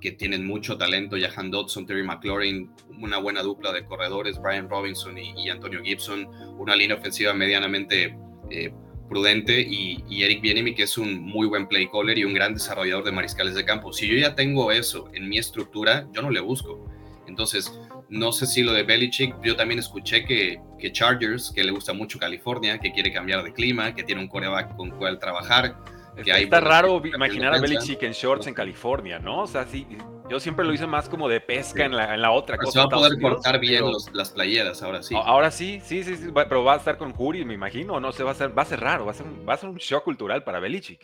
que 0.00 0.12
tienen 0.12 0.46
mucho 0.46 0.76
talento, 0.76 1.16
Jahan 1.18 1.50
Dodson, 1.50 1.86
Terry 1.86 2.02
McLaurin, 2.02 2.70
una 3.00 3.18
buena 3.18 3.42
dupla 3.42 3.72
de 3.72 3.84
corredores, 3.84 4.40
Brian 4.40 4.68
Robinson 4.68 5.16
y, 5.18 5.48
Antonio 5.48 5.82
Gibson, 5.82 6.26
una 6.58 6.76
línea 6.76 6.96
ofensiva 6.96 7.34
medianamente 7.34 8.16
eh, 8.50 8.72
prudente 9.08 9.60
y, 9.60 10.02
y 10.08 10.24
Eric 10.24 10.40
Bienemi, 10.40 10.74
que 10.74 10.82
es 10.82 10.98
un 10.98 11.22
muy 11.22 11.46
buen 11.46 11.68
play 11.68 11.88
caller 11.88 12.18
y 12.18 12.24
un 12.24 12.34
gran 12.34 12.54
desarrollador 12.54 13.04
de 13.04 13.12
mariscales 13.12 13.54
de 13.54 13.64
campo. 13.64 13.92
Si 13.92 14.08
yo 14.08 14.16
ya 14.16 14.34
tengo 14.34 14.72
eso 14.72 15.08
en 15.14 15.28
mi 15.28 15.38
estructura, 15.38 16.08
yo 16.12 16.22
no 16.22 16.30
le 16.30 16.40
busco. 16.40 16.84
Entonces, 17.28 17.72
no 18.08 18.32
sé 18.32 18.46
si 18.46 18.62
lo 18.62 18.72
de 18.72 18.82
Belichick, 18.82 19.34
yo 19.42 19.56
también 19.56 19.80
escuché 19.80 20.24
que, 20.24 20.60
que 20.78 20.92
Chargers, 20.92 21.52
que 21.54 21.64
le 21.64 21.72
gusta 21.72 21.92
mucho 21.92 22.18
California, 22.18 22.78
que 22.78 22.92
quiere 22.92 23.12
cambiar 23.12 23.42
de 23.42 23.52
clima, 23.52 23.94
que 23.94 24.04
tiene 24.04 24.20
un 24.20 24.28
coreback 24.28 24.76
con 24.76 24.90
cual 24.90 25.18
trabajar. 25.18 25.76
Que 26.22 26.32
hay 26.32 26.44
Está 26.44 26.60
raro 26.60 27.02
imaginar 27.04 27.54
a 27.54 27.60
Belichick 27.60 28.02
en 28.02 28.12
shorts 28.12 28.46
en 28.46 28.54
California, 28.54 29.18
¿no? 29.18 29.42
O 29.42 29.46
sea, 29.46 29.66
sí, 29.66 29.86
yo 30.30 30.40
siempre 30.40 30.64
lo 30.64 30.72
hice 30.72 30.86
más 30.86 31.08
como 31.08 31.28
de 31.28 31.40
pesca 31.40 31.84
en, 31.84 31.94
la, 31.94 32.14
en, 32.14 32.22
la, 32.22 32.30
otra 32.30 32.56
cosa. 32.56 32.72
Se 32.72 32.78
va 32.78 32.84
a 32.84 32.88
poder 32.88 33.20
cortar 33.20 33.60
bien 33.60 33.84
las 34.12 34.30
playeras, 34.30 34.82
ahora 34.82 35.02
sí. 35.02 35.14
Ahora 35.14 35.50
sí, 35.50 35.80
sí, 35.84 36.02
sí, 36.02 36.16
sí, 36.16 36.28
pero 36.34 36.64
va 36.64 36.74
a 36.74 36.76
estar 36.78 36.96
con 36.96 37.12
Curry, 37.12 37.44
me 37.44 37.54
imagino, 37.54 38.00
no 38.00 38.12
sé, 38.12 38.24
va 38.24 38.30
a 38.30 38.34
ser, 38.34 38.56
va 38.56 38.62
a 38.62 38.66
ser 38.66 38.80
raro, 38.80 39.04
va 39.04 39.12
a 39.12 39.14
ser, 39.14 39.26
va 39.46 39.54
a 39.54 39.56
ser 39.56 39.68
un 39.68 39.76
shock 39.76 40.04
cultural 40.04 40.42
para 40.42 40.58
Belichick. 40.58 41.00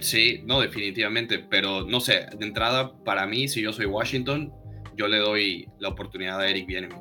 Sí, 0.00 0.42
no, 0.44 0.60
definitivamente, 0.60 1.38
pero 1.38 1.82
no 1.84 2.00
sé, 2.00 2.26
de 2.36 2.46
entrada, 2.46 2.92
para 3.04 3.26
mí, 3.26 3.46
si 3.46 3.62
yo 3.62 3.72
soy 3.72 3.86
Washington, 3.86 4.52
yo 4.96 5.06
le 5.06 5.18
doy 5.18 5.68
la 5.78 5.88
oportunidad 5.88 6.40
a 6.40 6.48
Eric 6.48 6.66
Bienemi. 6.66 6.94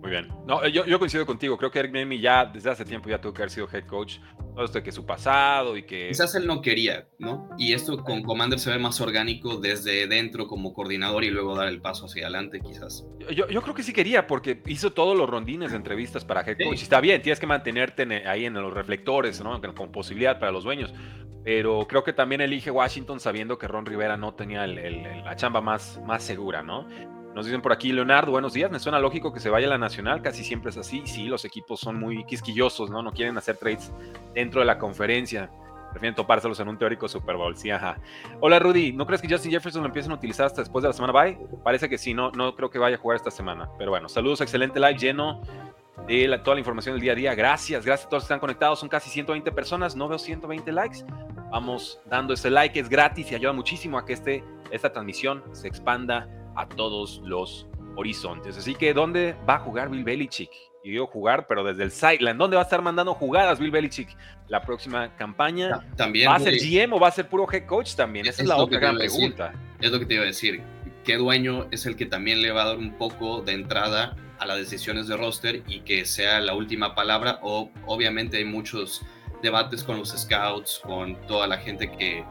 Muy 0.00 0.10
bien. 0.10 0.28
No, 0.46 0.66
yo, 0.66 0.86
yo 0.86 0.98
coincido 0.98 1.26
contigo. 1.26 1.58
Creo 1.58 1.70
que 1.70 1.78
Eric 1.78 1.92
Bienemi 1.92 2.20
ya 2.20 2.46
desde 2.46 2.70
hace 2.70 2.84
tiempo 2.84 3.10
ya 3.10 3.20
tuvo 3.20 3.34
que 3.34 3.42
haber 3.42 3.50
sido 3.50 3.68
head 3.70 3.86
coach. 3.86 4.18
Todo 4.54 4.64
esto 4.64 4.82
que 4.82 4.90
su 4.90 5.06
pasado 5.06 5.76
y 5.76 5.84
que... 5.84 6.08
Quizás 6.08 6.34
él 6.34 6.46
no 6.46 6.60
quería, 6.60 7.06
¿no? 7.18 7.50
Y 7.56 7.72
esto 7.72 8.02
con 8.02 8.22
Commander 8.22 8.58
se 8.58 8.70
ve 8.70 8.78
más 8.78 9.00
orgánico 9.00 9.58
desde 9.58 10.06
dentro 10.06 10.48
como 10.48 10.72
coordinador 10.72 11.22
y 11.22 11.30
luego 11.30 11.54
dar 11.54 11.68
el 11.68 11.80
paso 11.80 12.06
hacia 12.06 12.24
adelante, 12.24 12.60
quizás. 12.60 13.06
Yo, 13.32 13.48
yo 13.48 13.62
creo 13.62 13.74
que 13.74 13.82
sí 13.82 13.92
quería 13.92 14.26
porque 14.26 14.60
hizo 14.66 14.92
todos 14.92 15.16
los 15.16 15.30
rondines 15.30 15.70
de 15.70 15.76
entrevistas 15.76 16.24
para 16.24 16.40
head 16.40 16.56
coach. 16.64 16.82
Está 16.82 17.00
bien, 17.00 17.22
tienes 17.22 17.38
que 17.38 17.46
mantenerte 17.46 18.26
ahí 18.26 18.46
en 18.46 18.54
los 18.54 18.72
reflectores, 18.72 19.40
¿no? 19.42 19.60
Con 19.74 19.92
posibilidad 19.92 20.40
para 20.40 20.50
los 20.50 20.64
dueños. 20.64 20.92
Pero 21.44 21.86
creo 21.88 22.04
que 22.04 22.12
también 22.12 22.40
elige 22.40 22.70
Washington 22.70 23.20
sabiendo 23.20 23.56
que 23.58 23.68
Ron 23.68 23.86
Rivera 23.86 24.16
no 24.16 24.34
tenía 24.34 24.66
la 24.66 25.36
chamba 25.36 25.60
más, 25.60 26.00
más 26.06 26.22
segura, 26.22 26.62
¿no? 26.62 26.86
Nos 27.34 27.46
dicen 27.46 27.62
por 27.62 27.72
aquí, 27.72 27.92
Leonardo, 27.92 28.32
buenos 28.32 28.54
días. 28.54 28.70
Me 28.72 28.80
suena 28.80 28.98
lógico 28.98 29.32
que 29.32 29.38
se 29.38 29.50
vaya 29.50 29.68
a 29.68 29.70
la 29.70 29.78
nacional, 29.78 30.20
casi 30.20 30.42
siempre 30.42 30.70
es 30.70 30.76
así. 30.76 31.02
Sí, 31.06 31.26
los 31.26 31.44
equipos 31.44 31.78
son 31.78 31.98
muy 31.98 32.24
quisquillosos, 32.24 32.90
¿no? 32.90 33.02
No 33.02 33.12
quieren 33.12 33.38
hacer 33.38 33.56
trades 33.56 33.92
dentro 34.34 34.60
de 34.60 34.66
la 34.66 34.78
conferencia. 34.78 35.48
Prefieren 35.92 36.14
topárselos 36.14 36.58
en 36.58 36.68
un 36.68 36.76
teórico 36.76 37.08
Super 37.08 37.36
Bowl. 37.36 37.56
Sí, 37.56 37.70
ajá. 37.70 37.98
Hola, 38.40 38.58
Rudy. 38.58 38.92
¿No 38.92 39.06
crees 39.06 39.22
que 39.22 39.28
Justin 39.28 39.52
Jefferson 39.52 39.82
lo 39.82 39.86
empiecen 39.86 40.10
a 40.10 40.16
utilizar 40.16 40.46
hasta 40.46 40.60
después 40.60 40.82
de 40.82 40.88
la 40.88 40.92
semana 40.92 41.12
bye? 41.12 41.38
Parece 41.62 41.88
que 41.88 41.98
sí, 41.98 42.14
no, 42.14 42.32
no 42.32 42.54
creo 42.56 42.68
que 42.68 42.78
vaya 42.78 42.96
a 42.96 42.98
jugar 42.98 43.16
esta 43.16 43.30
semana. 43.30 43.68
Pero 43.78 43.90
bueno, 43.90 44.08
saludos, 44.08 44.40
excelente 44.40 44.80
live 44.80 44.98
lleno 44.98 45.40
de 46.08 46.40
toda 46.42 46.56
la 46.56 46.60
información 46.60 46.94
del 46.94 47.02
día 47.02 47.12
a 47.12 47.16
día. 47.16 47.34
Gracias, 47.36 47.84
gracias 47.84 48.06
a 48.06 48.10
todos 48.10 48.24
que 48.24 48.26
están 48.26 48.40
conectados. 48.40 48.80
Son 48.80 48.88
casi 48.88 49.08
120 49.08 49.52
personas, 49.52 49.94
no 49.94 50.08
veo 50.08 50.18
120 50.18 50.72
likes. 50.72 51.04
Vamos 51.50 52.00
dando 52.06 52.34
ese 52.34 52.50
like, 52.50 52.78
es 52.78 52.88
gratis 52.88 53.30
y 53.30 53.34
ayuda 53.36 53.52
muchísimo 53.52 53.98
a 53.98 54.04
que 54.04 54.14
este, 54.14 54.44
esta 54.70 54.92
transmisión 54.92 55.42
se 55.52 55.68
expanda 55.68 56.28
a 56.60 56.68
todos 56.68 57.20
los 57.24 57.66
horizontes. 57.96 58.56
Así 58.56 58.74
que, 58.74 58.94
¿dónde 58.94 59.34
va 59.48 59.56
a 59.56 59.58
jugar 59.60 59.90
Bill 59.90 60.04
Belichick? 60.04 60.50
Y 60.82 60.90
digo 60.90 61.06
jugar, 61.06 61.46
pero 61.46 61.62
desde 61.62 61.84
el 61.84 61.90
sideline. 61.90 62.38
¿Dónde 62.38 62.56
va 62.56 62.62
a 62.62 62.64
estar 62.64 62.80
mandando 62.80 63.14
jugadas 63.14 63.58
Bill 63.58 63.70
Belichick 63.70 64.16
la 64.48 64.62
próxima 64.62 65.14
campaña? 65.16 65.86
También, 65.96 66.30
¿Va 66.30 66.36
a 66.36 66.40
ser 66.40 66.54
GM 66.54 66.94
o 66.94 67.00
va 67.00 67.08
a 67.08 67.12
ser 67.12 67.28
puro 67.28 67.46
head 67.52 67.66
coach 67.66 67.94
también? 67.94 68.26
Esa 68.26 68.42
es, 68.42 68.48
la 68.48 68.56
otra 68.56 68.78
gran 68.78 68.96
pregunta. 68.96 69.52
Es 69.80 69.90
lo 69.90 69.98
que 69.98 70.06
te 70.06 70.14
iba 70.14 70.22
a 70.22 70.26
decir. 70.26 70.62
¿Qué 71.04 71.16
dueño 71.16 71.66
es 71.70 71.86
el 71.86 71.96
que 71.96 72.06
también 72.06 72.42
le 72.42 72.50
va 72.50 72.62
a 72.62 72.66
dar 72.66 72.78
un 72.78 72.96
poco 72.96 73.42
de 73.42 73.52
entrada 73.52 74.16
a 74.38 74.46
las 74.46 74.58
decisiones 74.58 75.06
de 75.06 75.16
roster 75.16 75.62
y 75.66 75.80
que 75.80 76.04
sea 76.04 76.40
la 76.40 76.54
última 76.54 76.94
palabra? 76.94 77.40
O 77.42 77.70
obviamente 77.86 78.38
hay 78.38 78.44
muchos 78.44 79.02
debates 79.42 79.82
con 79.82 79.98
los 79.98 80.10
scouts, 80.10 80.80
con 80.84 81.16
toda 81.26 81.46
la 81.46 81.58
gente 81.58 81.90
que 81.90 82.24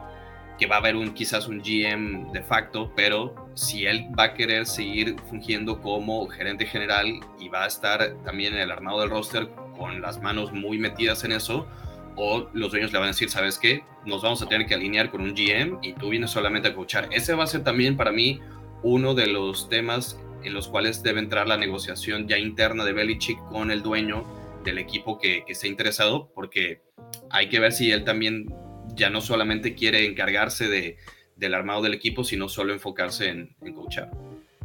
que 0.60 0.66
va 0.66 0.76
a 0.76 0.78
haber 0.80 0.94
un 0.94 1.14
quizás 1.14 1.48
un 1.48 1.62
GM 1.62 2.32
de 2.32 2.42
facto, 2.42 2.92
pero 2.94 3.34
si 3.54 3.86
él 3.86 4.08
va 4.16 4.24
a 4.24 4.34
querer 4.34 4.66
seguir 4.66 5.16
fungiendo 5.30 5.80
como 5.80 6.28
gerente 6.28 6.66
general 6.66 7.18
y 7.38 7.48
va 7.48 7.64
a 7.64 7.66
estar 7.66 8.14
también 8.26 8.52
en 8.52 8.60
el 8.60 8.70
armado 8.70 9.00
del 9.00 9.08
roster 9.08 9.48
con 9.78 10.02
las 10.02 10.20
manos 10.20 10.52
muy 10.52 10.76
metidas 10.76 11.24
en 11.24 11.32
eso, 11.32 11.66
o 12.14 12.50
los 12.52 12.72
dueños 12.72 12.92
le 12.92 12.98
van 12.98 13.06
a 13.08 13.12
decir, 13.12 13.30
¿sabes 13.30 13.58
qué? 13.58 13.84
Nos 14.04 14.20
vamos 14.20 14.42
a 14.42 14.48
tener 14.48 14.66
que 14.66 14.74
alinear 14.74 15.10
con 15.10 15.22
un 15.22 15.34
GM 15.34 15.78
y 15.80 15.94
tú 15.94 16.10
vienes 16.10 16.30
solamente 16.30 16.68
a 16.68 16.74
coachar. 16.74 17.08
Ese 17.10 17.32
va 17.32 17.44
a 17.44 17.46
ser 17.46 17.64
también 17.64 17.96
para 17.96 18.12
mí 18.12 18.38
uno 18.82 19.14
de 19.14 19.28
los 19.28 19.70
temas 19.70 20.20
en 20.44 20.52
los 20.52 20.68
cuales 20.68 21.02
debe 21.02 21.20
entrar 21.20 21.48
la 21.48 21.56
negociación 21.56 22.28
ya 22.28 22.36
interna 22.36 22.84
de 22.84 22.92
Belichick 22.92 23.38
con 23.48 23.70
el 23.70 23.80
dueño 23.82 24.26
del 24.62 24.76
equipo 24.76 25.18
que, 25.18 25.42
que 25.46 25.52
esté 25.52 25.68
interesado, 25.68 26.30
porque 26.34 26.82
hay 27.30 27.48
que 27.48 27.60
ver 27.60 27.72
si 27.72 27.90
él 27.92 28.04
también 28.04 28.54
ya 28.94 29.10
no 29.10 29.20
solamente 29.20 29.74
quiere 29.74 30.06
encargarse 30.06 30.68
de, 30.68 30.96
del 31.40 31.54
armado 31.54 31.82
del 31.82 31.94
equipo, 31.94 32.22
sino 32.22 32.48
solo 32.48 32.72
enfocarse 32.72 33.28
en, 33.28 33.74
coachar. 33.74 34.10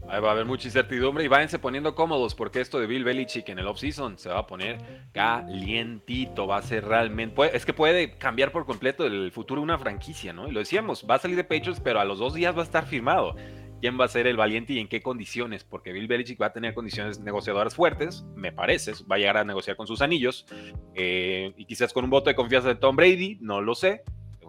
Ahí 0.07 0.21
va 0.21 0.29
a 0.29 0.31
haber 0.33 0.45
mucha 0.45 0.67
incertidumbre 0.67 1.23
y 1.23 1.27
váyanse 1.27 1.57
poniendo 1.57 1.95
cómodos 1.95 2.35
porque 2.35 2.61
esto 2.61 2.79
de 2.79 2.85
Bill 2.85 3.03
Belichick 3.03 3.49
en 3.49 3.57
el 3.57 3.65
offseason 3.65 4.19
se 4.19 4.29
va 4.29 4.39
a 4.39 4.45
poner 4.45 4.77
calientito, 5.13 6.45
va 6.45 6.57
a 6.57 6.61
ser 6.61 6.85
realmente, 6.85 7.41
es 7.55 7.65
que 7.65 7.73
puede 7.73 8.11
cambiar 8.17 8.51
por 8.51 8.67
completo 8.67 9.07
el 9.07 9.31
futuro 9.31 9.61
de 9.61 9.63
una 9.63 9.79
franquicia, 9.79 10.31
¿no? 10.31 10.47
Y 10.47 10.51
lo 10.51 10.59
decíamos, 10.59 11.07
va 11.09 11.15
a 11.15 11.19
salir 11.19 11.35
de 11.35 11.43
Patriots, 11.43 11.79
pero 11.79 11.99
a 11.99 12.05
los 12.05 12.19
dos 12.19 12.35
días 12.35 12.55
va 12.55 12.61
a 12.61 12.65
estar 12.65 12.85
firmado. 12.85 13.35
¿Quién 13.81 13.99
va 13.99 14.05
a 14.05 14.07
ser 14.07 14.27
el 14.27 14.38
valiente 14.38 14.73
y 14.73 14.79
en 14.79 14.88
qué 14.88 15.01
condiciones? 15.01 15.63
Porque 15.63 15.91
Bill 15.91 16.07
Belichick 16.07 16.41
va 16.41 16.47
a 16.47 16.53
tener 16.53 16.73
condiciones 16.73 17.19
negociadoras 17.19 17.75
fuertes, 17.75 18.25
me 18.35 18.51
parece, 18.51 18.93
va 19.09 19.15
a 19.15 19.19
llegar 19.19 19.38
a 19.38 19.43
negociar 19.43 19.75
con 19.75 19.88
sus 19.88 20.01
anillos 20.01 20.45
eh, 20.93 21.53
y 21.57 21.65
quizás 21.65 21.93
con 21.93 22.03
un 22.03 22.09
voto 22.09 22.29
de 22.29 22.35
confianza 22.35 22.67
de 22.67 22.75
Tom 22.75 22.95
Brady, 22.95 23.38
no 23.41 23.61
lo 23.61 23.75
sé, 23.75 24.03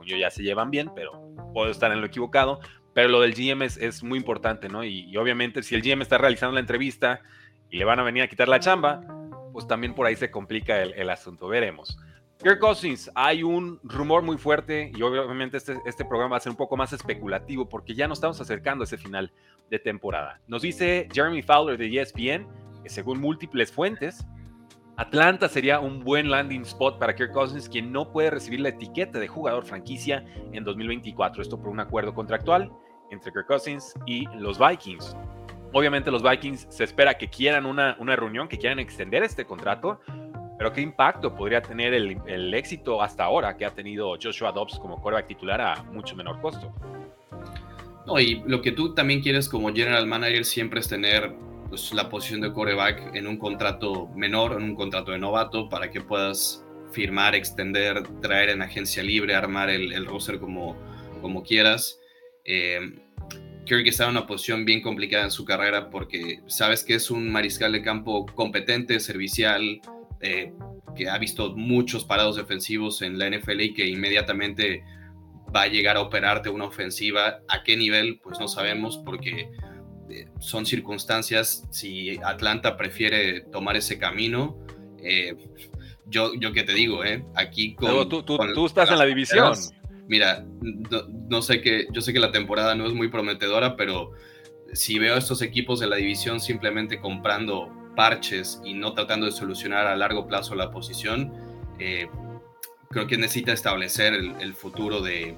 yo 0.06 0.16
ya 0.16 0.30
se 0.30 0.42
llevan 0.42 0.70
bien, 0.70 0.90
pero 0.94 1.34
puedo 1.52 1.70
estar 1.70 1.92
en 1.92 2.00
lo 2.00 2.06
equivocado. 2.06 2.60
Pero 2.94 3.10
lo 3.10 3.20
del 3.20 3.34
GM 3.34 3.62
es, 3.62 4.02
muy 4.02 4.18
importante, 4.18 4.70
¿no? 4.70 4.82
Y, 4.82 5.14
obviamente 5.18 5.62
si 5.62 5.74
el 5.74 5.82
GM 5.82 6.00
está 6.00 6.16
realizando 6.16 6.54
la 6.54 6.60
entrevista 6.60 7.20
y 7.68 7.76
le 7.76 7.84
van 7.84 8.00
a 8.00 8.02
venir 8.02 8.22
a 8.22 8.28
quitar 8.28 8.48
la 8.48 8.58
chamba, 8.58 9.02
pues 9.52 9.66
también 9.66 9.94
por 9.94 10.06
ahí 10.06 10.16
se 10.16 10.30
complica 10.30 10.82
el, 10.82 11.10
asunto. 11.10 11.48
Veremos. 11.48 11.98
Kirk 12.42 12.58
Cousins, 12.58 13.10
hay 13.14 13.42
un 13.42 13.80
rumor 13.82 14.22
muy 14.22 14.38
fuerte 14.38 14.92
y 14.94 15.02
obviamente 15.02 15.58
este, 15.58 15.76
este 15.84 16.04
programa 16.04 16.32
va 16.32 16.36
a 16.38 16.40
ser 16.40 16.50
un 16.50 16.56
poco 16.56 16.76
más 16.76 16.92
especulativo 16.92 17.68
porque 17.68 17.94
ya 17.94 18.08
nos 18.08 18.18
estamos 18.18 18.40
acercando 18.40 18.82
a 18.82 18.86
ese 18.86 18.98
final 18.98 19.32
de 19.70 19.78
temporada. 19.78 20.40
Nos 20.46 20.62
dice 20.62 21.08
Jeremy 21.12 21.42
Fowler 21.42 21.76
de 21.76 22.00
ESPN 22.00 22.46
que 22.82 22.88
según 22.88 23.20
múltiples 23.20 23.72
fuentes, 23.72 24.26
Atlanta 24.98 25.48
sería 25.48 25.78
un 25.78 26.02
buen 26.02 26.30
landing 26.30 26.62
spot 26.62 26.98
para 26.98 27.14
Kirk 27.14 27.32
Cousins, 27.32 27.68
quien 27.68 27.92
no 27.92 28.10
puede 28.10 28.30
recibir 28.30 28.60
la 28.60 28.70
etiqueta 28.70 29.18
de 29.18 29.28
jugador 29.28 29.64
franquicia 29.64 30.24
en 30.52 30.64
2024. 30.64 31.42
Esto 31.42 31.58
por 31.58 31.68
un 31.68 31.80
acuerdo 31.80 32.14
contractual 32.14 32.72
entre 33.10 33.30
Kirk 33.30 33.46
Cousins 33.46 33.92
y 34.06 34.26
los 34.38 34.58
Vikings. 34.58 35.14
Obviamente 35.74 36.10
los 36.10 36.22
Vikings 36.22 36.66
se 36.70 36.84
espera 36.84 37.18
que 37.18 37.28
quieran 37.28 37.66
una, 37.66 37.96
una 38.00 38.16
reunión, 38.16 38.48
que 38.48 38.56
quieran 38.56 38.78
extender 38.78 39.22
este 39.22 39.44
contrato, 39.44 40.00
pero 40.56 40.72
¿qué 40.72 40.80
impacto 40.80 41.34
podría 41.34 41.60
tener 41.60 41.92
el, 41.92 42.54
éxito 42.54 43.02
hasta 43.02 43.24
ahora 43.24 43.54
que 43.58 43.66
ha 43.66 43.74
tenido 43.74 44.16
Joshua 44.20 44.52
Dobbs 44.52 44.78
como 44.78 45.02
quarterback 45.02 45.26
titular 45.26 45.60
a 45.60 45.82
mucho 45.82 46.16
menor 46.16 46.40
costo? 46.40 46.72
No, 48.06 48.18
y 48.18 48.42
lo 48.46 48.62
que 48.62 48.72
tú 48.72 48.94
también 48.94 49.20
quieres 49.20 49.48
como 49.48 49.70
general 49.74 50.06
manager 50.06 50.46
siempre 50.46 50.80
es 50.80 50.88
tener 50.88 51.34
pues, 51.68 51.92
la 51.92 52.08
posición 52.08 52.40
de 52.40 52.52
coreback 52.52 53.14
en 53.14 53.26
un 53.26 53.38
contrato 53.38 54.08
menor, 54.14 54.52
en 54.60 54.64
un 54.64 54.74
contrato 54.74 55.12
de 55.12 55.18
novato, 55.18 55.68
para 55.68 55.90
que 55.90 56.00
puedas 56.00 56.64
firmar, 56.92 57.34
extender, 57.34 58.02
traer 58.20 58.50
en 58.50 58.62
agencia 58.62 59.02
libre, 59.02 59.34
armar 59.34 59.70
el, 59.70 59.92
el 59.92 60.06
roster 60.06 60.38
como, 60.38 60.76
como 61.20 61.42
quieras. 61.42 62.00
Eh, 62.44 62.80
Kirk 63.66 63.86
está 63.86 64.04
en 64.04 64.10
una 64.10 64.26
posición 64.26 64.64
bien 64.64 64.80
complicada 64.80 65.24
en 65.24 65.30
su 65.30 65.44
carrera 65.44 65.90
porque 65.90 66.40
sabes 66.46 66.84
que 66.84 66.94
es 66.94 67.10
un 67.10 67.30
mariscal 67.30 67.72
de 67.72 67.82
campo 67.82 68.24
competente, 68.26 69.00
servicial, 69.00 69.80
eh, 70.20 70.52
que 70.94 71.08
ha 71.08 71.18
visto 71.18 71.54
muchos 71.56 72.04
parados 72.04 72.36
defensivos 72.36 73.02
en 73.02 73.18
la 73.18 73.28
NFL 73.28 73.60
y 73.60 73.74
que 73.74 73.86
inmediatamente 73.86 74.84
va 75.54 75.62
a 75.62 75.66
llegar 75.66 75.96
a 75.96 76.00
operarte 76.00 76.48
una 76.48 76.66
ofensiva. 76.66 77.40
¿A 77.48 77.64
qué 77.64 77.76
nivel? 77.76 78.20
Pues 78.22 78.38
no 78.38 78.46
sabemos 78.48 79.02
porque 79.04 79.50
son 80.38 80.66
circunstancias, 80.66 81.64
si 81.70 82.18
Atlanta 82.24 82.76
prefiere 82.76 83.40
tomar 83.40 83.76
ese 83.76 83.98
camino, 83.98 84.56
eh, 85.02 85.36
yo, 86.06 86.34
yo 86.34 86.52
qué 86.52 86.62
te 86.62 86.72
digo, 86.72 87.04
eh, 87.04 87.24
aquí 87.34 87.74
con, 87.74 88.08
tú, 88.08 88.22
tú, 88.22 88.66
estás 88.66 88.90
en 88.90 88.98
la 88.98 89.06
división. 89.06 89.54
Mira, 90.08 90.44
no, 91.28 91.42
sé 91.42 91.60
que, 91.60 91.88
yo 91.90 92.00
sé 92.00 92.12
que 92.12 92.20
la 92.20 92.30
temporada 92.30 92.74
no 92.74 92.86
es 92.86 92.92
muy 92.92 93.08
prometedora, 93.08 93.76
pero 93.76 94.12
si 94.72 94.98
veo 94.98 95.14
a 95.14 95.18
estos 95.18 95.42
equipos 95.42 95.80
de 95.80 95.88
la 95.88 95.96
división 95.96 96.40
simplemente 96.40 97.00
comprando 97.00 97.72
parches 97.96 98.60
y 98.64 98.74
no 98.74 98.92
tratando 98.92 99.26
de 99.26 99.32
solucionar 99.32 99.86
a 99.86 99.96
largo 99.96 100.28
plazo 100.28 100.54
la 100.54 100.70
posición, 100.70 101.32
eh, 101.80 102.08
creo 102.90 103.06
que 103.08 103.16
necesita 103.16 103.52
establecer 103.52 104.14
el, 104.14 104.54
futuro 104.54 105.00
de, 105.00 105.36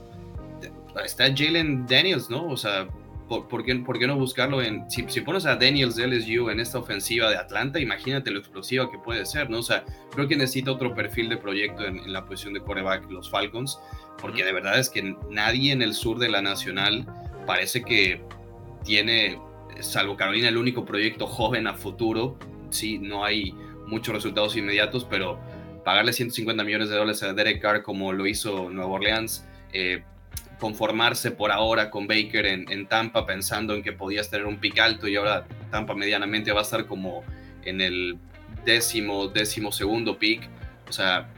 Está 1.05 1.27
Jalen 1.35 1.87
Daniels, 1.87 2.29
¿no? 2.29 2.49
O 2.49 2.57
sea, 2.57 2.89
¿por, 3.29 3.64
qué, 3.64 3.75
¿por, 3.77 3.99
qué, 3.99 4.07
no 4.07 4.17
buscarlo 4.17 4.62
en... 4.62 4.91
Si, 4.91 5.03
pones 5.21 5.47
a 5.47 5.57
Daniels 5.57 5.97
de 5.97 6.07
LSU 6.07 6.51
en 6.51 6.61
esta 6.61 6.79
ofensiva 6.79 7.31
de 7.31 7.37
Atlanta, 7.37 7.79
imagínate 7.79 8.31
lo 8.31 8.38
explosiva 8.38 8.91
que 8.91 8.99
puede 8.99 9.27
ser, 9.27 9.51
¿no? 9.51 9.59
O 9.59 9.62
sea, 9.62 9.85
creo 10.11 10.27
que 10.27 10.37
necesita 10.37 10.73
otro 10.73 10.95
perfil 10.95 11.29
de 11.29 11.37
proyecto 11.37 11.85
en, 11.85 12.12
la 12.12 12.25
posición 12.25 12.55
de 12.55 12.61
coreback 12.61 13.11
los 13.11 13.31
Falcons, 13.31 13.79
porque 14.21 14.45
de 14.45 14.53
verdad 14.53 14.79
es 14.79 14.88
que 14.88 15.14
nadie 15.31 15.73
en 15.73 15.83
el 15.83 15.95
sur 15.95 16.19
de 16.19 16.29
la 16.29 16.41
Nacional 16.41 17.07
parece 17.47 17.83
que 17.83 18.23
tiene, 18.85 19.38
salvo 19.81 20.17
Carolina, 20.17 20.49
el 20.49 20.57
único 20.57 20.85
proyecto 20.85 21.27
joven 21.27 21.67
a 21.67 21.75
futuro. 21.75 22.38
Sí, 22.71 22.99
no 22.99 23.25
hay 23.25 23.55
muchos 23.87 24.14
resultados 24.14 24.57
inmediatos, 24.57 25.05
pero 25.05 25.38
pagarle 25.85 26.12
150 26.12 26.64
millones 26.64 26.88
de 26.88 26.97
dólares 26.97 27.23
a 27.23 27.33
Derek 27.33 27.61
Carr 27.61 27.83
como 27.83 28.12
lo 28.12 28.27
hizo 28.27 28.71
Nueva 28.71 28.91
Orleans, 28.91 29.47
eh, 29.73 30.03
conformarse 30.59 31.31
por 31.31 31.51
ahora 31.51 31.90
con 31.90 32.07
Baker 32.07 32.47
en, 32.47 32.87
Tampa 32.87 33.27
pensando 33.27 33.75
en 33.75 33.83
que 33.83 33.92
podías 33.92 34.29
tener 34.31 34.47
un 34.47 34.59
pick 34.59 34.79
alto 34.79 35.09
y 35.09 35.16
ahora 35.16 35.47
Tampa 35.71 35.94
medianamente 35.94 36.53
va 36.53 36.61
a 36.61 36.62
estar 36.62 36.87
como 36.87 37.23
en 37.64 37.81
el 37.81 38.18
décimo, 38.64 39.29
décimo 39.29 39.73
segundo 39.73 40.18
pick. 40.18 40.49
O 40.88 40.92
sea, 40.92 41.29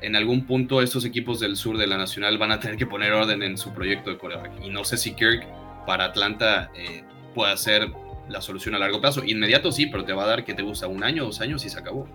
en 0.00 0.16
algún 0.16 0.46
punto 0.46 0.82
estos 0.82 1.04
equipos 1.04 1.40
del 1.40 1.56
sur 1.56 1.76
de 1.76 1.86
la 1.86 1.96
Nacional 1.96 2.38
van 2.38 2.52
a 2.52 2.60
tener 2.60 2.76
que 2.76 2.86
poner 2.86 3.12
orden 3.12 3.42
en 3.42 3.58
su 3.58 3.72
proyecto 3.72 4.10
de 4.10 4.18
coreback. 4.18 4.52
Y 4.64 4.70
no 4.70 4.84
sé 4.84 4.96
si 4.96 5.14
Kirk 5.14 5.46
para 5.86 6.04
Atlanta 6.04 6.70
eh, 6.74 7.02
puede 7.34 7.56
ser 7.56 7.88
la 8.28 8.40
solución 8.40 8.74
a 8.74 8.78
largo 8.78 9.00
plazo. 9.00 9.24
Inmediato 9.24 9.72
sí, 9.72 9.86
pero 9.86 10.04
te 10.04 10.12
va 10.12 10.24
a 10.24 10.26
dar 10.26 10.44
que 10.44 10.54
te 10.54 10.62
gusta 10.62 10.86
un 10.86 11.02
año, 11.02 11.24
dos 11.24 11.40
años 11.40 11.64
y 11.64 11.70
se 11.70 11.78
acabó. 11.78 12.06